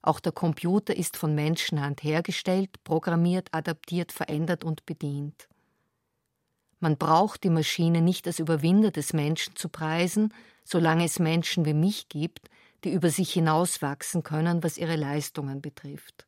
auch 0.00 0.20
der 0.20 0.32
Computer 0.32 0.96
ist 0.96 1.18
von 1.18 1.34
Menschenhand 1.34 2.02
hergestellt, 2.02 2.82
programmiert, 2.84 3.50
adaptiert, 3.52 4.10
verändert 4.10 4.64
und 4.64 4.86
bedient. 4.86 5.48
Man 6.84 6.98
braucht 6.98 7.44
die 7.44 7.48
Maschine 7.48 8.02
nicht 8.02 8.26
als 8.26 8.40
Überwinder 8.40 8.90
des 8.90 9.14
Menschen 9.14 9.56
zu 9.56 9.70
preisen, 9.70 10.34
solange 10.64 11.06
es 11.06 11.18
Menschen 11.18 11.64
wie 11.64 11.72
mich 11.72 12.10
gibt, 12.10 12.50
die 12.84 12.92
über 12.92 13.08
sich 13.08 13.32
hinauswachsen 13.32 14.22
können, 14.22 14.62
was 14.62 14.76
ihre 14.76 14.96
Leistungen 14.96 15.62
betrifft. 15.62 16.26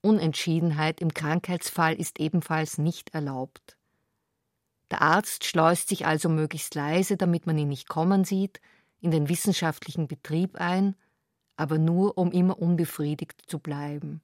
Unentschiedenheit 0.00 1.00
im 1.00 1.14
Krankheitsfall 1.14 1.94
ist 1.94 2.18
ebenfalls 2.18 2.78
nicht 2.78 3.14
erlaubt. 3.14 3.76
Der 4.90 5.02
Arzt 5.02 5.44
schleust 5.44 5.90
sich 5.90 6.06
also 6.06 6.28
möglichst 6.28 6.74
leise, 6.74 7.16
damit 7.16 7.46
man 7.46 7.56
ihn 7.56 7.68
nicht 7.68 7.88
kommen 7.88 8.24
sieht, 8.24 8.60
in 9.00 9.12
den 9.12 9.28
wissenschaftlichen 9.28 10.08
Betrieb 10.08 10.56
ein, 10.56 10.96
aber 11.56 11.78
nur 11.78 12.18
um 12.18 12.32
immer 12.32 12.58
unbefriedigt 12.58 13.44
zu 13.46 13.60
bleiben. 13.60 14.22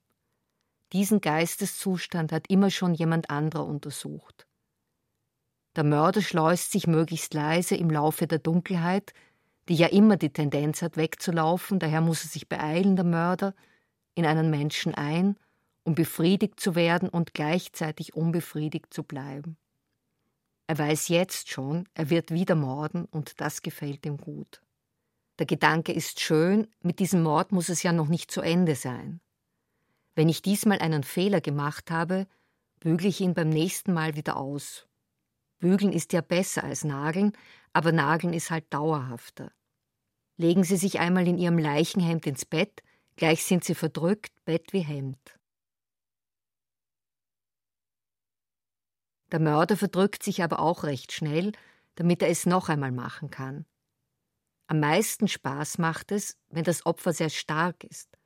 Diesen 0.92 1.20
Geisteszustand 1.20 2.32
hat 2.32 2.48
immer 2.48 2.70
schon 2.70 2.92
jemand 2.92 3.30
anderer 3.30 3.64
untersucht. 3.66 4.48
Der 5.76 5.84
Mörder 5.84 6.20
schleust 6.20 6.72
sich 6.72 6.86
möglichst 6.86 7.32
leise 7.32 7.76
im 7.76 7.90
Laufe 7.90 8.26
der 8.26 8.38
Dunkelheit, 8.38 9.14
die 9.68 9.74
ja 9.74 9.86
immer 9.86 10.16
die 10.16 10.32
Tendenz 10.32 10.82
hat, 10.82 10.96
wegzulaufen, 10.96 11.78
daher 11.78 12.00
muss 12.00 12.24
er 12.24 12.28
sich 12.28 12.48
beeilen, 12.48 12.96
der 12.96 13.04
Mörder, 13.04 13.54
in 14.14 14.26
einen 14.26 14.50
Menschen 14.50 14.94
ein, 14.94 15.36
um 15.84 15.94
befriedigt 15.94 16.60
zu 16.60 16.74
werden 16.74 17.08
und 17.08 17.34
gleichzeitig 17.34 18.14
unbefriedigt 18.14 18.92
zu 18.92 19.02
bleiben. 19.02 19.56
Er 20.66 20.78
weiß 20.78 21.08
jetzt 21.08 21.50
schon, 21.50 21.88
er 21.94 22.10
wird 22.10 22.30
wieder 22.30 22.54
morden 22.54 23.06
und 23.06 23.40
das 23.40 23.62
gefällt 23.62 24.06
ihm 24.06 24.18
gut. 24.18 24.62
Der 25.38 25.46
Gedanke 25.46 25.92
ist 25.92 26.20
schön, 26.20 26.68
mit 26.82 26.98
diesem 26.98 27.22
Mord 27.22 27.52
muss 27.52 27.68
es 27.68 27.82
ja 27.82 27.92
noch 27.92 28.08
nicht 28.08 28.30
zu 28.30 28.42
Ende 28.42 28.74
sein. 28.74 29.20
Wenn 30.14 30.28
ich 30.28 30.42
diesmal 30.42 30.78
einen 30.78 31.02
Fehler 31.02 31.40
gemacht 31.40 31.90
habe, 31.90 32.26
bügle 32.80 33.08
ich 33.08 33.20
ihn 33.20 33.34
beim 33.34 33.48
nächsten 33.48 33.92
Mal 33.92 34.14
wieder 34.14 34.36
aus. 34.36 34.86
Bügeln 35.62 35.92
ist 35.92 36.12
ja 36.12 36.22
besser 36.22 36.64
als 36.64 36.82
Nageln, 36.82 37.32
aber 37.72 37.92
Nageln 37.92 38.34
ist 38.34 38.50
halt 38.50 38.66
dauerhafter. 38.74 39.52
Legen 40.36 40.64
Sie 40.64 40.76
sich 40.76 40.98
einmal 40.98 41.28
in 41.28 41.38
Ihrem 41.38 41.56
Leichenhemd 41.56 42.26
ins 42.26 42.44
Bett, 42.44 42.82
gleich 43.14 43.44
sind 43.44 43.62
Sie 43.62 43.76
verdrückt, 43.76 44.32
Bett 44.44 44.72
wie 44.72 44.80
Hemd. 44.80 45.38
Der 49.30 49.38
Mörder 49.38 49.76
verdrückt 49.76 50.24
sich 50.24 50.42
aber 50.42 50.58
auch 50.58 50.82
recht 50.82 51.12
schnell, 51.12 51.52
damit 51.94 52.22
er 52.22 52.28
es 52.28 52.44
noch 52.44 52.68
einmal 52.68 52.90
machen 52.90 53.30
kann. 53.30 53.64
Am 54.66 54.80
meisten 54.80 55.28
Spaß 55.28 55.78
macht 55.78 56.10
es, 56.10 56.36
wenn 56.48 56.64
das 56.64 56.84
Opfer 56.86 57.12
sehr 57.12 57.30
stark 57.30 57.84
ist. 57.84 58.18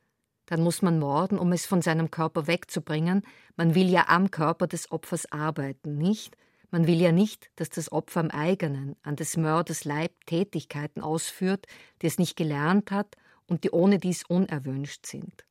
Dann 0.47 0.63
muss 0.63 0.81
man 0.81 0.99
morden, 0.99 1.39
um 1.39 1.53
es 1.53 1.67
von 1.67 1.83
seinem 1.83 2.11
Körper 2.11 2.47
wegzubringen. 2.47 3.27
Man 3.57 3.75
will 3.75 3.91
ja 3.91 4.09
am 4.09 4.31
Körper 4.31 4.67
des 4.67 4.91
Opfers 4.91 5.31
arbeiten, 5.31 5.99
nicht, 5.99 6.35
man 6.71 6.87
will 6.87 7.01
ja 7.01 7.13
nicht, 7.13 7.51
dass 7.57 7.71
das 7.71 7.93
Opfer 7.93 8.21
am 8.21 8.31
eigenen, 8.31 8.97
an 9.03 9.17
des 9.17 9.37
Mörders 9.37 9.85
Leib 9.85 10.13
Tätigkeiten 10.27 11.01
ausführt, 11.01 11.67
die 12.03 12.07
es 12.07 12.19
nicht 12.19 12.37
gelernt 12.37 12.91
hat 12.91 13.17
und 13.47 13.65
die 13.65 13.71
ohne 13.71 13.99
dies 13.99 14.25
unerwünscht 14.25 15.07
sind, 15.07 15.45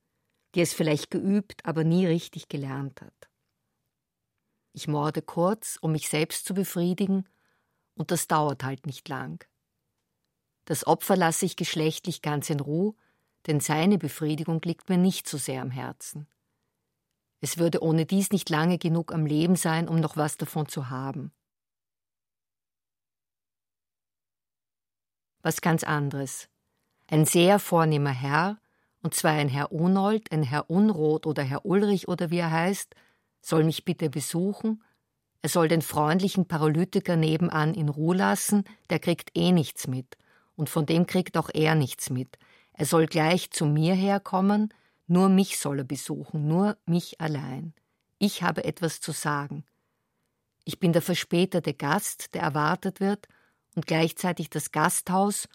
die 0.54 0.62
es 0.62 0.74
vielleicht 0.74 1.12
geübt, 1.12 1.66
aber 1.66 1.84
nie 1.84 2.06
richtig 2.06 2.48
gelernt 2.48 3.02
hat. 3.02 3.30
Ich 4.74 4.88
morde 4.88 5.22
kurz, 5.22 5.78
um 5.82 5.94
mich 5.94 6.10
selbst 6.10 6.46
zu 6.46 6.54
befriedigen, 6.54 7.28
und 7.96 8.12
das 8.12 8.28
dauert 8.28 8.64
halt 8.64 8.86
nicht 8.86 9.08
lang. 9.08 9.46
Das 10.66 10.86
Opfer 10.86 11.16
lasse 11.16 11.46
ich 11.46 11.56
geschlechtlich 11.56 12.22
ganz 12.22 12.50
in 12.50 12.60
Ruhe, 12.60 12.94
denn 13.48 13.60
seine 13.62 13.98
Befriedigung 13.98 14.62
liegt 14.64 14.90
mir 14.90 14.98
nicht 14.98 15.30
so 15.30 15.38
sehr 15.38 15.62
am 15.62 15.72
Herzen. 15.72 16.28
Es 17.46 17.60
würde 17.60 17.84
ohne 17.84 18.08
dies 18.08 18.32
nicht 18.32 18.50
lange 18.50 18.80
genug 18.80 19.14
am 19.14 19.28
Leben 19.28 19.56
sein, 19.56 19.88
um 19.88 20.00
noch 20.00 20.18
was 20.18 20.36
davon 20.36 20.68
zu 20.68 20.90
haben. 20.90 21.32
Was 25.44 25.62
ganz 25.62 25.84
anderes. 25.84 26.50
Ein 27.06 27.26
sehr 27.26 27.60
vornehmer 27.60 28.10
Herr, 28.10 28.58
und 29.04 29.14
zwar 29.14 29.34
ein 29.34 29.48
Herr 29.48 29.72
Unold, 29.72 30.32
ein 30.32 30.42
Herr 30.42 30.72
Unroth 30.72 31.28
oder 31.28 31.44
Herr 31.44 31.68
Ulrich 31.68 32.08
oder 32.08 32.32
wie 32.32 32.40
er 32.40 32.50
heißt, 32.50 32.96
soll 33.42 33.64
mich 33.64 33.86
bitte 33.86 34.10
besuchen. 34.10 34.84
Er 35.44 35.50
soll 35.50 35.68
den 35.68 35.84
freundlichen 35.84 36.48
Paralytiker 36.48 37.16
nebenan 37.16 37.76
in 37.76 37.90
Ruhe 37.90 38.16
lassen, 38.16 38.64
der 38.90 38.98
kriegt 38.98 39.38
eh 39.38 39.52
nichts 39.52 39.86
mit. 39.86 40.18
Und 40.56 40.68
von 40.68 40.88
dem 40.88 41.06
kriegt 41.06 41.38
auch 41.38 41.52
er 41.54 41.76
nichts 41.76 42.10
mit. 42.10 42.40
Er 42.74 42.88
soll 42.88 43.06
gleich 43.06 43.52
zu 43.52 43.68
mir 43.68 43.94
herkommen, 43.94 44.74
nur 45.08 45.30
mich 45.30 45.58
soll 45.58 45.80
er 45.80 45.86
besuchen, 45.86 46.48
nur 46.48 46.78
mich 46.86 47.22
allein. 47.22 47.74
Ich 48.18 48.44
habe 48.44 48.64
etwas 48.64 49.02
zu 49.02 49.12
sagen. 49.12 49.64
Ich 50.64 50.80
bin 50.80 50.94
der 50.94 51.02
verspätete 51.02 51.74
Gast, 51.74 52.34
der 52.34 52.42
erwartet 52.42 53.00
wird, 53.00 53.28
und 53.76 53.86
gleichzeitig 53.86 54.50
das 54.50 54.72
Gasthaus 54.72 55.48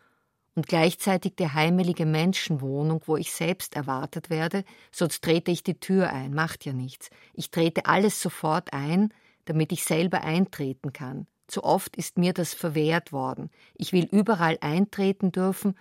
und 0.54 0.66
gleichzeitig 0.66 1.36
die 1.36 1.48
heimelige 1.48 2.06
Menschenwohnung, 2.06 3.02
wo 3.06 3.16
ich 3.16 3.32
selbst 3.32 3.76
erwartet 3.76 4.30
werde, 4.30 4.64
sonst 4.92 5.24
trete 5.24 5.50
ich 5.50 5.62
die 5.62 5.80
Tür 5.80 6.10
ein, 6.10 6.34
macht 6.34 6.64
ja 6.64 6.72
nichts. 6.72 7.10
Ich 7.32 7.50
trete 7.50 7.86
alles 7.86 8.20
sofort 8.20 8.72
ein, 8.72 9.12
damit 9.46 9.72
ich 9.72 9.84
selber 9.84 10.22
eintreten 10.22 10.92
kann. 10.92 11.26
Zu 11.46 11.64
oft 11.64 11.96
ist 11.96 12.18
mir 12.18 12.32
das 12.32 12.54
verwehrt 12.54 13.10
worden. 13.10 13.50
Ich 13.74 13.92
will 13.92 14.06
überall 14.12 14.58
eintreten 14.60 15.32
dürfen, 15.32 15.76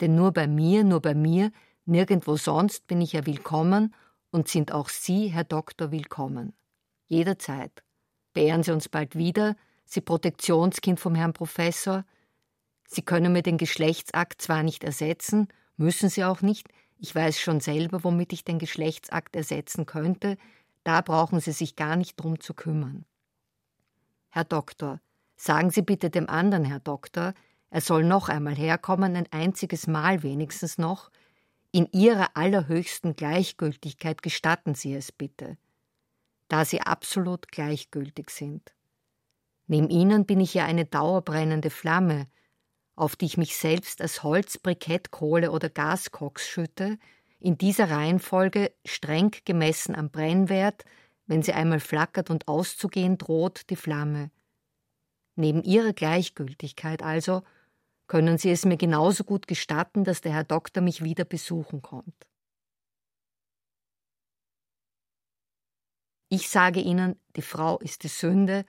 denn 0.00 0.16
nur 0.16 0.32
bei 0.32 0.48
mir, 0.48 0.82
nur 0.82 1.00
bei 1.00 1.14
mir 1.14 1.52
Nirgendwo 1.84 2.36
sonst 2.36 2.86
bin 2.86 3.00
ich 3.00 3.12
ja 3.12 3.26
willkommen 3.26 3.92
und 4.30 4.46
sind 4.46 4.70
auch 4.70 4.88
Sie, 4.88 5.26
Herr 5.28 5.42
Doktor, 5.42 5.90
willkommen. 5.90 6.52
Jederzeit. 7.08 7.82
Beehren 8.34 8.62
Sie 8.62 8.70
uns 8.70 8.88
bald 8.88 9.16
wieder, 9.16 9.56
Sie 9.84 10.00
Protektionskind 10.00 11.00
vom 11.00 11.16
Herrn 11.16 11.32
Professor. 11.32 12.04
Sie 12.86 13.02
können 13.02 13.32
mir 13.32 13.42
den 13.42 13.58
Geschlechtsakt 13.58 14.40
zwar 14.40 14.62
nicht 14.62 14.84
ersetzen, 14.84 15.48
müssen 15.76 16.08
Sie 16.08 16.24
auch 16.24 16.40
nicht, 16.40 16.68
ich 16.98 17.12
weiß 17.12 17.40
schon 17.40 17.58
selber, 17.58 18.04
womit 18.04 18.32
ich 18.32 18.44
den 18.44 18.60
Geschlechtsakt 18.60 19.34
ersetzen 19.34 19.84
könnte, 19.84 20.36
da 20.84 21.00
brauchen 21.00 21.40
Sie 21.40 21.52
sich 21.52 21.74
gar 21.74 21.96
nicht 21.96 22.14
drum 22.14 22.38
zu 22.38 22.54
kümmern. 22.54 23.06
Herr 24.28 24.44
Doktor, 24.44 25.00
sagen 25.34 25.70
Sie 25.70 25.82
bitte 25.82 26.10
dem 26.10 26.28
anderen 26.28 26.64
Herr 26.64 26.80
Doktor, 26.80 27.34
er 27.70 27.80
soll 27.80 28.04
noch 28.04 28.28
einmal 28.28 28.54
herkommen, 28.54 29.16
ein 29.16 29.26
einziges 29.32 29.88
Mal 29.88 30.22
wenigstens 30.22 30.78
noch, 30.78 31.10
in 31.72 31.88
Ihrer 31.90 32.36
allerhöchsten 32.36 33.16
Gleichgültigkeit 33.16 34.22
gestatten 34.22 34.74
Sie 34.74 34.94
es 34.94 35.10
bitte, 35.10 35.56
da 36.48 36.64
Sie 36.64 36.82
absolut 36.82 37.48
gleichgültig 37.48 38.30
sind. 38.30 38.72
Neben 39.66 39.88
Ihnen 39.88 40.26
bin 40.26 40.38
ich 40.38 40.52
ja 40.54 40.66
eine 40.66 40.84
dauerbrennende 40.84 41.70
Flamme, 41.70 42.28
auf 42.94 43.16
die 43.16 43.24
ich 43.24 43.38
mich 43.38 43.56
selbst 43.56 44.02
als 44.02 44.22
Holz, 44.22 44.58
Brikettkohle 44.58 45.50
oder 45.50 45.70
Gaskoks 45.70 46.46
schütte, 46.46 46.98
in 47.40 47.56
dieser 47.56 47.90
Reihenfolge 47.90 48.72
streng 48.84 49.32
gemessen 49.44 49.96
am 49.96 50.10
Brennwert, 50.10 50.84
wenn 51.26 51.42
sie 51.42 51.54
einmal 51.54 51.80
flackert 51.80 52.30
und 52.30 52.46
auszugehen 52.48 53.18
droht, 53.18 53.70
die 53.70 53.76
Flamme. 53.76 54.30
Neben 55.34 55.62
ihrer 55.62 55.92
Gleichgültigkeit 55.92 57.02
also 57.02 57.42
können 58.12 58.36
Sie 58.36 58.50
es 58.50 58.66
mir 58.66 58.76
genauso 58.76 59.24
gut 59.24 59.46
gestatten, 59.46 60.04
dass 60.04 60.20
der 60.20 60.34
Herr 60.34 60.44
Doktor 60.44 60.82
mich 60.82 61.02
wieder 61.02 61.24
besuchen 61.24 61.80
kommt. 61.80 62.26
Ich 66.28 66.50
sage 66.50 66.80
Ihnen, 66.80 67.18
die 67.36 67.40
Frau 67.40 67.78
ist 67.78 68.02
die 68.02 68.08
Sünde, 68.08 68.66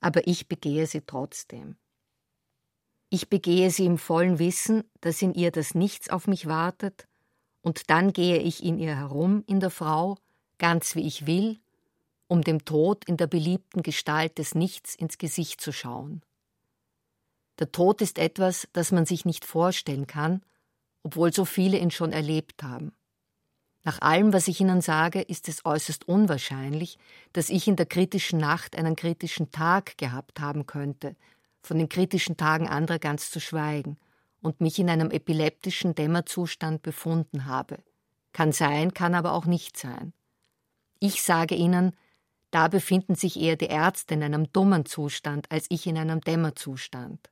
aber 0.00 0.26
ich 0.26 0.48
begehe 0.48 0.86
sie 0.86 1.02
trotzdem. 1.02 1.76
Ich 3.10 3.28
begehe 3.28 3.70
sie 3.70 3.84
im 3.84 3.98
vollen 3.98 4.38
Wissen, 4.38 4.82
dass 5.02 5.20
in 5.20 5.34
ihr 5.34 5.50
das 5.50 5.74
Nichts 5.74 6.08
auf 6.08 6.26
mich 6.26 6.46
wartet, 6.46 7.06
und 7.60 7.90
dann 7.90 8.14
gehe 8.14 8.38
ich 8.38 8.64
in 8.64 8.78
ihr 8.78 8.96
herum, 8.96 9.44
in 9.46 9.60
der 9.60 9.68
Frau, 9.68 10.16
ganz 10.56 10.94
wie 10.94 11.06
ich 11.06 11.26
will, 11.26 11.60
um 12.28 12.40
dem 12.40 12.64
Tod 12.64 13.04
in 13.04 13.18
der 13.18 13.26
beliebten 13.26 13.82
Gestalt 13.82 14.38
des 14.38 14.54
Nichts 14.54 14.94
ins 14.94 15.18
Gesicht 15.18 15.60
zu 15.60 15.70
schauen. 15.70 16.22
Der 17.58 17.72
Tod 17.72 18.02
ist 18.02 18.18
etwas, 18.18 18.68
das 18.72 18.92
man 18.92 19.06
sich 19.06 19.24
nicht 19.24 19.44
vorstellen 19.44 20.06
kann, 20.06 20.42
obwohl 21.02 21.32
so 21.32 21.44
viele 21.44 21.78
ihn 21.78 21.90
schon 21.90 22.12
erlebt 22.12 22.62
haben. 22.62 22.92
Nach 23.84 24.00
allem, 24.02 24.32
was 24.32 24.48
ich 24.48 24.60
Ihnen 24.60 24.80
sage, 24.80 25.22
ist 25.22 25.48
es 25.48 25.64
äußerst 25.64 26.08
unwahrscheinlich, 26.08 26.98
dass 27.32 27.50
ich 27.50 27.68
in 27.68 27.76
der 27.76 27.86
kritischen 27.86 28.40
Nacht 28.40 28.76
einen 28.76 28.96
kritischen 28.96 29.52
Tag 29.52 29.96
gehabt 29.96 30.40
haben 30.40 30.66
könnte, 30.66 31.14
von 31.62 31.78
den 31.78 31.88
kritischen 31.88 32.36
Tagen 32.36 32.68
anderer 32.68 32.98
ganz 32.98 33.30
zu 33.30 33.40
schweigen, 33.40 33.96
und 34.42 34.60
mich 34.60 34.78
in 34.78 34.90
einem 34.90 35.10
epileptischen 35.10 35.94
Dämmerzustand 35.94 36.82
befunden 36.82 37.46
habe. 37.46 37.78
Kann 38.32 38.52
sein, 38.52 38.92
kann 38.94 39.14
aber 39.14 39.32
auch 39.32 39.46
nicht 39.46 39.76
sein. 39.76 40.12
Ich 40.98 41.22
sage 41.22 41.54
Ihnen, 41.54 41.96
da 42.50 42.68
befinden 42.68 43.14
sich 43.14 43.40
eher 43.40 43.56
die 43.56 43.66
Ärzte 43.66 44.14
in 44.14 44.22
einem 44.22 44.52
dummen 44.52 44.86
Zustand 44.86 45.50
als 45.50 45.66
ich 45.68 45.86
in 45.86 45.98
einem 45.98 46.20
Dämmerzustand. 46.20 47.30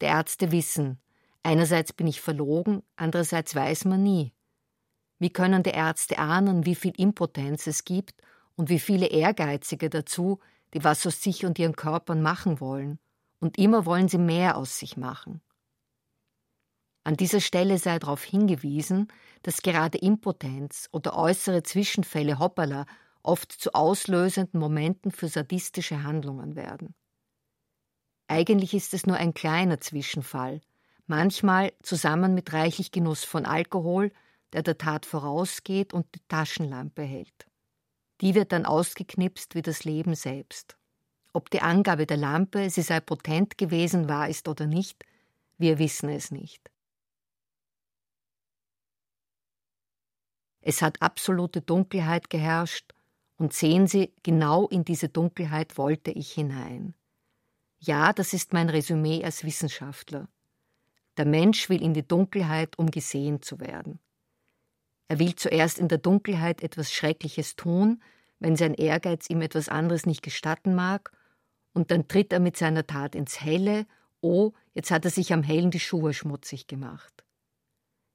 Die 0.00 0.06
Ärzte 0.06 0.52
wissen, 0.52 1.00
einerseits 1.42 1.92
bin 1.92 2.06
ich 2.06 2.20
verlogen, 2.20 2.82
andererseits 2.96 3.54
weiß 3.54 3.84
man 3.86 4.02
nie. 4.02 4.32
Wie 5.18 5.30
können 5.30 5.62
die 5.62 5.70
Ärzte 5.70 6.18
ahnen, 6.18 6.64
wie 6.64 6.76
viel 6.76 6.92
Impotenz 6.96 7.66
es 7.66 7.84
gibt 7.84 8.22
und 8.56 8.68
wie 8.68 8.78
viele 8.78 9.06
Ehrgeizige 9.06 9.90
dazu, 9.90 10.38
die 10.74 10.84
was 10.84 11.06
aus 11.06 11.22
sich 11.22 11.44
und 11.44 11.58
ihren 11.58 11.74
Körpern 11.74 12.22
machen 12.22 12.60
wollen, 12.60 12.98
und 13.40 13.58
immer 13.58 13.86
wollen 13.86 14.08
sie 14.08 14.18
mehr 14.18 14.56
aus 14.56 14.78
sich 14.78 14.96
machen. 14.96 15.40
An 17.04 17.16
dieser 17.16 17.40
Stelle 17.40 17.78
sei 17.78 17.98
darauf 17.98 18.22
hingewiesen, 18.22 19.08
dass 19.42 19.62
gerade 19.62 19.98
Impotenz 19.98 20.88
oder 20.92 21.16
äußere 21.16 21.62
Zwischenfälle 21.62 22.38
hoppala 22.38 22.84
oft 23.22 23.50
zu 23.50 23.72
auslösenden 23.72 24.60
Momenten 24.60 25.10
für 25.10 25.28
sadistische 25.28 26.02
Handlungen 26.02 26.54
werden. 26.54 26.94
Eigentlich 28.28 28.74
ist 28.74 28.92
es 28.92 29.06
nur 29.06 29.16
ein 29.16 29.32
kleiner 29.32 29.80
Zwischenfall, 29.80 30.60
manchmal 31.06 31.72
zusammen 31.82 32.34
mit 32.34 32.52
reichlich 32.52 32.92
Genuss 32.92 33.24
von 33.24 33.46
Alkohol, 33.46 34.12
der 34.52 34.62
der 34.62 34.76
Tat 34.76 35.06
vorausgeht 35.06 35.94
und 35.94 36.06
die 36.14 36.20
Taschenlampe 36.28 37.02
hält. 37.02 37.46
Die 38.20 38.34
wird 38.34 38.52
dann 38.52 38.66
ausgeknipst 38.66 39.54
wie 39.54 39.62
das 39.62 39.84
Leben 39.84 40.14
selbst. 40.14 40.76
Ob 41.32 41.50
die 41.50 41.62
Angabe 41.62 42.06
der 42.06 42.16
Lampe, 42.18 42.68
sie 42.68 42.82
sei 42.82 43.00
potent 43.00 43.56
gewesen, 43.58 44.08
wahr 44.08 44.28
ist 44.28 44.46
oder 44.46 44.66
nicht, 44.66 45.04
wir 45.56 45.78
wissen 45.78 46.10
es 46.10 46.30
nicht. 46.30 46.70
Es 50.60 50.82
hat 50.82 51.00
absolute 51.00 51.62
Dunkelheit 51.62 52.28
geherrscht, 52.28 52.92
und 53.38 53.52
sehen 53.52 53.86
Sie, 53.86 54.12
genau 54.24 54.66
in 54.66 54.84
diese 54.84 55.08
Dunkelheit 55.08 55.78
wollte 55.78 56.10
ich 56.10 56.32
hinein. 56.32 56.94
Ja, 57.78 58.12
das 58.12 58.32
ist 58.32 58.52
mein 58.52 58.68
Resümee 58.70 59.24
als 59.24 59.44
Wissenschaftler. 59.44 60.28
Der 61.16 61.26
Mensch 61.26 61.68
will 61.68 61.82
in 61.82 61.94
die 61.94 62.06
Dunkelheit, 62.06 62.78
um 62.78 62.90
gesehen 62.90 63.42
zu 63.42 63.60
werden. 63.60 64.00
Er 65.08 65.18
will 65.18 65.34
zuerst 65.34 65.78
in 65.78 65.88
der 65.88 65.98
Dunkelheit 65.98 66.62
etwas 66.62 66.92
Schreckliches 66.92 67.56
tun, 67.56 68.02
wenn 68.40 68.56
sein 68.56 68.74
Ehrgeiz 68.74 69.30
ihm 69.30 69.40
etwas 69.40 69.68
anderes 69.68 70.06
nicht 70.06 70.22
gestatten 70.22 70.74
mag, 70.74 71.12
und 71.72 71.90
dann 71.90 72.08
tritt 72.08 72.32
er 72.32 72.40
mit 72.40 72.56
seiner 72.56 72.86
Tat 72.86 73.14
ins 73.14 73.40
Helle, 73.40 73.86
oh, 74.20 74.52
jetzt 74.74 74.90
hat 74.90 75.04
er 75.04 75.10
sich 75.10 75.32
am 75.32 75.42
Hellen 75.42 75.70
die 75.70 75.80
Schuhe 75.80 76.12
schmutzig 76.12 76.66
gemacht. 76.66 77.24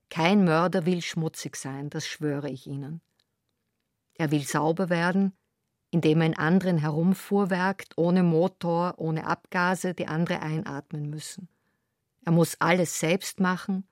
Kein 0.09 0.43
Mörder 0.43 0.85
will 0.85 1.01
schmutzig 1.01 1.55
sein, 1.55 1.89
das 1.89 2.05
schwöre 2.05 2.49
ich 2.49 2.67
Ihnen. 2.67 3.01
Er 4.15 4.31
will 4.31 4.43
sauber 4.43 4.89
werden, 4.89 5.33
indem 5.93 6.21
er 6.21 6.27
in 6.27 6.37
anderen 6.37 6.79
herumfuhrwerkt, 6.79 7.93
ohne 7.97 8.23
Motor, 8.23 8.95
ohne 8.97 9.27
Abgase, 9.27 9.93
die 9.93 10.07
andere 10.07 10.41
einatmen 10.41 11.07
müssen. 11.07 11.49
Er 12.25 12.31
muss 12.31 12.59
alles 12.59 12.99
selbst 12.99 13.39
machen 13.39 13.87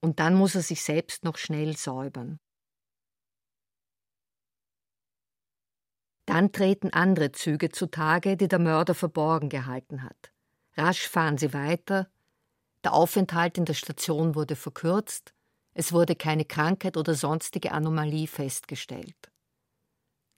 und 0.00 0.18
dann 0.18 0.34
muss 0.34 0.56
er 0.56 0.62
sich 0.62 0.82
selbst 0.82 1.22
noch 1.22 1.36
schnell 1.36 1.76
säubern. 1.76 2.40
Dann 6.26 6.50
treten 6.50 6.92
andere 6.92 7.30
Züge 7.30 7.70
zutage, 7.70 8.36
die 8.36 8.48
der 8.48 8.58
Mörder 8.58 8.96
verborgen 8.96 9.48
gehalten 9.48 10.02
hat. 10.02 10.32
Rasch 10.76 11.08
fahren 11.08 11.38
sie 11.38 11.54
weiter. 11.54 12.10
Der 12.82 12.94
Aufenthalt 12.94 13.58
in 13.58 13.64
der 13.64 13.74
Station 13.74 14.34
wurde 14.34 14.56
verkürzt. 14.56 15.32
Es 15.72 15.92
wurde 15.92 16.16
keine 16.16 16.44
Krankheit 16.44 16.96
oder 16.96 17.14
sonstige 17.14 17.70
Anomalie 17.70 18.26
festgestellt. 18.26 19.27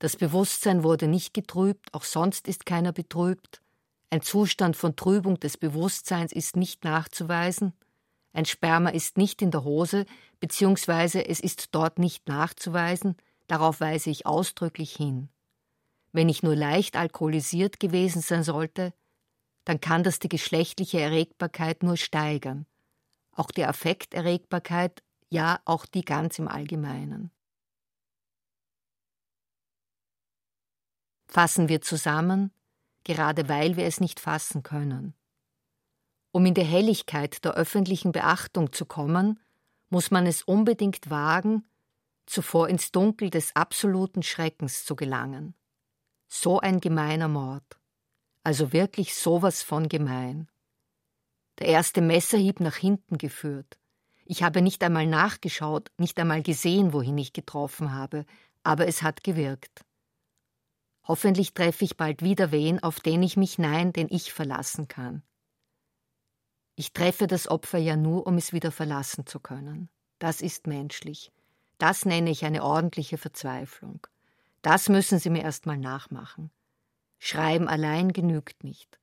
Das 0.00 0.16
Bewusstsein 0.16 0.82
wurde 0.82 1.06
nicht 1.08 1.34
getrübt, 1.34 1.92
auch 1.92 2.04
sonst 2.04 2.48
ist 2.48 2.64
keiner 2.64 2.90
betrübt. 2.90 3.60
Ein 4.08 4.22
Zustand 4.22 4.74
von 4.74 4.96
Trübung 4.96 5.38
des 5.38 5.58
Bewusstseins 5.58 6.32
ist 6.32 6.56
nicht 6.56 6.84
nachzuweisen. 6.84 7.74
Ein 8.32 8.46
Sperma 8.46 8.88
ist 8.90 9.18
nicht 9.18 9.42
in 9.42 9.50
der 9.50 9.62
Hose, 9.62 10.06
beziehungsweise 10.40 11.28
es 11.28 11.38
ist 11.38 11.74
dort 11.74 11.98
nicht 11.98 12.28
nachzuweisen, 12.28 13.14
darauf 13.46 13.80
weise 13.80 14.08
ich 14.08 14.24
ausdrücklich 14.24 14.96
hin. 14.96 15.28
Wenn 16.12 16.30
ich 16.30 16.42
nur 16.42 16.56
leicht 16.56 16.96
alkoholisiert 16.96 17.78
gewesen 17.78 18.22
sein 18.22 18.42
sollte, 18.42 18.94
dann 19.66 19.82
kann 19.82 20.02
das 20.02 20.18
die 20.18 20.30
geschlechtliche 20.30 20.98
Erregbarkeit 20.98 21.82
nur 21.82 21.98
steigern. 21.98 22.64
Auch 23.32 23.50
die 23.50 23.66
Affekterregbarkeit, 23.66 25.02
ja 25.28 25.60
auch 25.66 25.84
die 25.84 26.06
ganz 26.06 26.38
im 26.38 26.48
Allgemeinen. 26.48 27.30
Fassen 31.30 31.68
wir 31.68 31.80
zusammen, 31.80 32.50
gerade 33.04 33.48
weil 33.48 33.76
wir 33.76 33.84
es 33.84 34.00
nicht 34.00 34.18
fassen 34.18 34.64
können. 34.64 35.14
Um 36.32 36.44
in 36.44 36.54
die 36.54 36.64
Helligkeit 36.64 37.44
der 37.44 37.54
öffentlichen 37.54 38.10
Beachtung 38.10 38.72
zu 38.72 38.84
kommen, 38.84 39.38
muss 39.90 40.10
man 40.10 40.26
es 40.26 40.42
unbedingt 40.42 41.08
wagen, 41.08 41.64
zuvor 42.26 42.68
ins 42.68 42.90
Dunkel 42.90 43.30
des 43.30 43.54
absoluten 43.54 44.24
Schreckens 44.24 44.84
zu 44.84 44.96
gelangen. 44.96 45.54
So 46.26 46.58
ein 46.58 46.80
gemeiner 46.80 47.28
Mord. 47.28 47.78
Also 48.42 48.72
wirklich 48.72 49.14
sowas 49.14 49.62
von 49.62 49.88
gemein. 49.88 50.48
Der 51.60 51.68
erste 51.68 52.00
Messerhieb 52.00 52.58
nach 52.58 52.76
hinten 52.76 53.18
geführt. 53.18 53.78
Ich 54.24 54.42
habe 54.42 54.62
nicht 54.62 54.82
einmal 54.82 55.06
nachgeschaut, 55.06 55.92
nicht 55.96 56.18
einmal 56.18 56.42
gesehen, 56.42 56.92
wohin 56.92 57.18
ich 57.18 57.32
getroffen 57.32 57.92
habe, 57.92 58.26
aber 58.64 58.88
es 58.88 59.02
hat 59.02 59.22
gewirkt. 59.22 59.84
Hoffentlich 61.10 61.54
treffe 61.54 61.84
ich 61.84 61.96
bald 61.96 62.22
wieder 62.22 62.52
wen, 62.52 62.80
auf 62.84 63.00
den 63.00 63.24
ich 63.24 63.36
mich, 63.36 63.58
nein, 63.58 63.92
den 63.92 64.06
ich 64.10 64.32
verlassen 64.32 64.86
kann. 64.86 65.24
Ich 66.76 66.92
treffe 66.92 67.26
das 67.26 67.48
Opfer 67.48 67.78
ja 67.78 67.96
nur, 67.96 68.28
um 68.28 68.36
es 68.36 68.52
wieder 68.52 68.70
verlassen 68.70 69.26
zu 69.26 69.40
können. 69.40 69.88
Das 70.20 70.40
ist 70.40 70.68
menschlich. 70.68 71.32
Das 71.78 72.04
nenne 72.04 72.30
ich 72.30 72.44
eine 72.44 72.62
ordentliche 72.62 73.18
Verzweiflung. 73.18 74.06
Das 74.62 74.88
müssen 74.88 75.18
Sie 75.18 75.30
mir 75.30 75.42
erst 75.42 75.66
mal 75.66 75.78
nachmachen. 75.78 76.52
Schreiben 77.18 77.66
allein 77.66 78.12
genügt 78.12 78.62
nicht. 78.62 79.00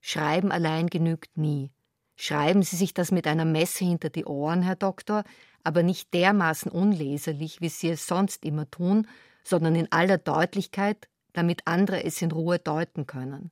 Schreiben 0.00 0.50
allein 0.50 0.86
genügt 0.86 1.36
nie. 1.36 1.70
Schreiben 2.14 2.62
Sie 2.62 2.76
sich 2.76 2.94
das 2.94 3.10
mit 3.12 3.26
einer 3.26 3.44
Messe 3.44 3.84
hinter 3.84 4.08
die 4.08 4.24
Ohren, 4.24 4.62
Herr 4.62 4.76
Doktor, 4.76 5.22
aber 5.64 5.82
nicht 5.82 6.14
dermaßen 6.14 6.72
unleserlich, 6.72 7.60
wie 7.60 7.68
Sie 7.68 7.90
es 7.90 8.06
sonst 8.06 8.42
immer 8.42 8.70
tun, 8.70 9.06
sondern 9.44 9.74
in 9.74 9.92
aller 9.92 10.16
Deutlichkeit, 10.16 11.10
damit 11.36 11.66
andere 11.66 12.02
es 12.02 12.22
in 12.22 12.32
Ruhe 12.32 12.58
deuten 12.58 13.06
können. 13.06 13.50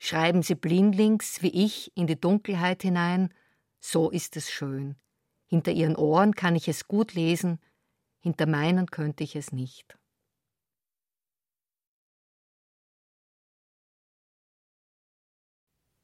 Schreiben 0.00 0.42
Sie 0.42 0.56
blindlings, 0.56 1.42
wie 1.42 1.64
ich, 1.64 1.96
in 1.96 2.08
die 2.08 2.20
Dunkelheit 2.20 2.82
hinein, 2.82 3.32
so 3.78 4.10
ist 4.10 4.36
es 4.36 4.50
schön. 4.50 4.96
Hinter 5.46 5.70
Ihren 5.70 5.94
Ohren 5.94 6.34
kann 6.34 6.56
ich 6.56 6.66
es 6.66 6.88
gut 6.88 7.14
lesen, 7.14 7.60
hinter 8.18 8.46
meinen 8.46 8.86
könnte 8.86 9.22
ich 9.22 9.36
es 9.36 9.52
nicht. 9.52 9.96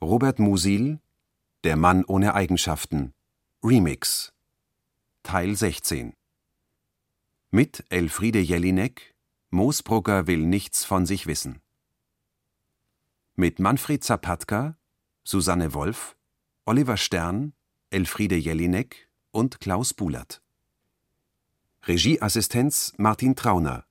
Robert 0.00 0.38
Musil 0.38 1.00
Der 1.64 1.76
Mann 1.76 2.04
ohne 2.04 2.34
Eigenschaften 2.34 3.14
Remix 3.64 4.32
Teil 5.24 5.56
16 5.56 6.14
Mit 7.50 7.84
Elfriede 7.88 8.38
Jelinek 8.38 9.17
Moosbrugger 9.50 10.26
will 10.26 10.44
nichts 10.44 10.84
von 10.84 11.06
sich 11.06 11.26
wissen. 11.26 11.62
Mit 13.34 13.58
Manfred 13.58 14.04
Zapatka, 14.04 14.76
Susanne 15.24 15.72
Wolf, 15.72 16.16
Oliver 16.66 16.96
Stern, 16.96 17.54
Elfriede 17.90 18.36
Jelinek 18.36 19.08
und 19.30 19.60
Klaus 19.60 19.94
Bulert. 19.94 20.42
Regieassistenz 21.86 22.92
Martin 22.98 23.36
Trauner. 23.36 23.86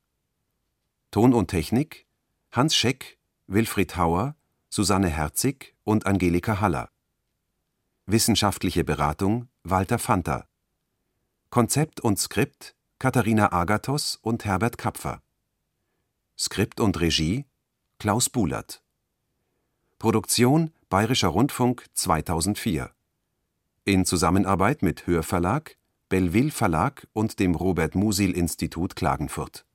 Ton 1.09 1.33
und 1.33 1.47
Technik 1.47 2.05
Hans 2.51 2.75
Scheck, 2.75 3.17
Wilfried 3.47 3.97
Hauer, 3.97 4.35
Susanne 4.69 5.09
Herzig 5.09 5.75
und 5.83 6.05
Angelika 6.05 6.59
Haller. 6.61 6.91
Wissenschaftliche 8.05 8.83
Beratung 8.83 9.47
Walter 9.63 9.97
Fanta. 9.97 10.47
Konzept 11.49 11.99
und 12.01 12.19
Skript 12.19 12.75
Katharina 12.99 13.51
Agathos 13.51 14.17
und 14.21 14.45
Herbert 14.45 14.77
Kapfer. 14.77 15.21
Skript 16.39 16.79
und 16.79 16.99
Regie 17.01 17.45
Klaus 17.97 18.29
Bulert. 18.29 18.83
Produktion 19.97 20.71
Bayerischer 20.87 21.29
Rundfunk 21.29 21.87
2004. 21.95 22.91
In 23.85 24.05
Zusammenarbeit 24.05 24.83
mit 24.83 25.07
Hörverlag, 25.07 25.77
Belleville 26.09 26.51
Verlag 26.51 27.07
und 27.13 27.39
dem 27.39 27.55
Robert 27.55 27.95
Musil 27.95 28.31
Institut 28.31 28.95
Klagenfurt 28.95 29.66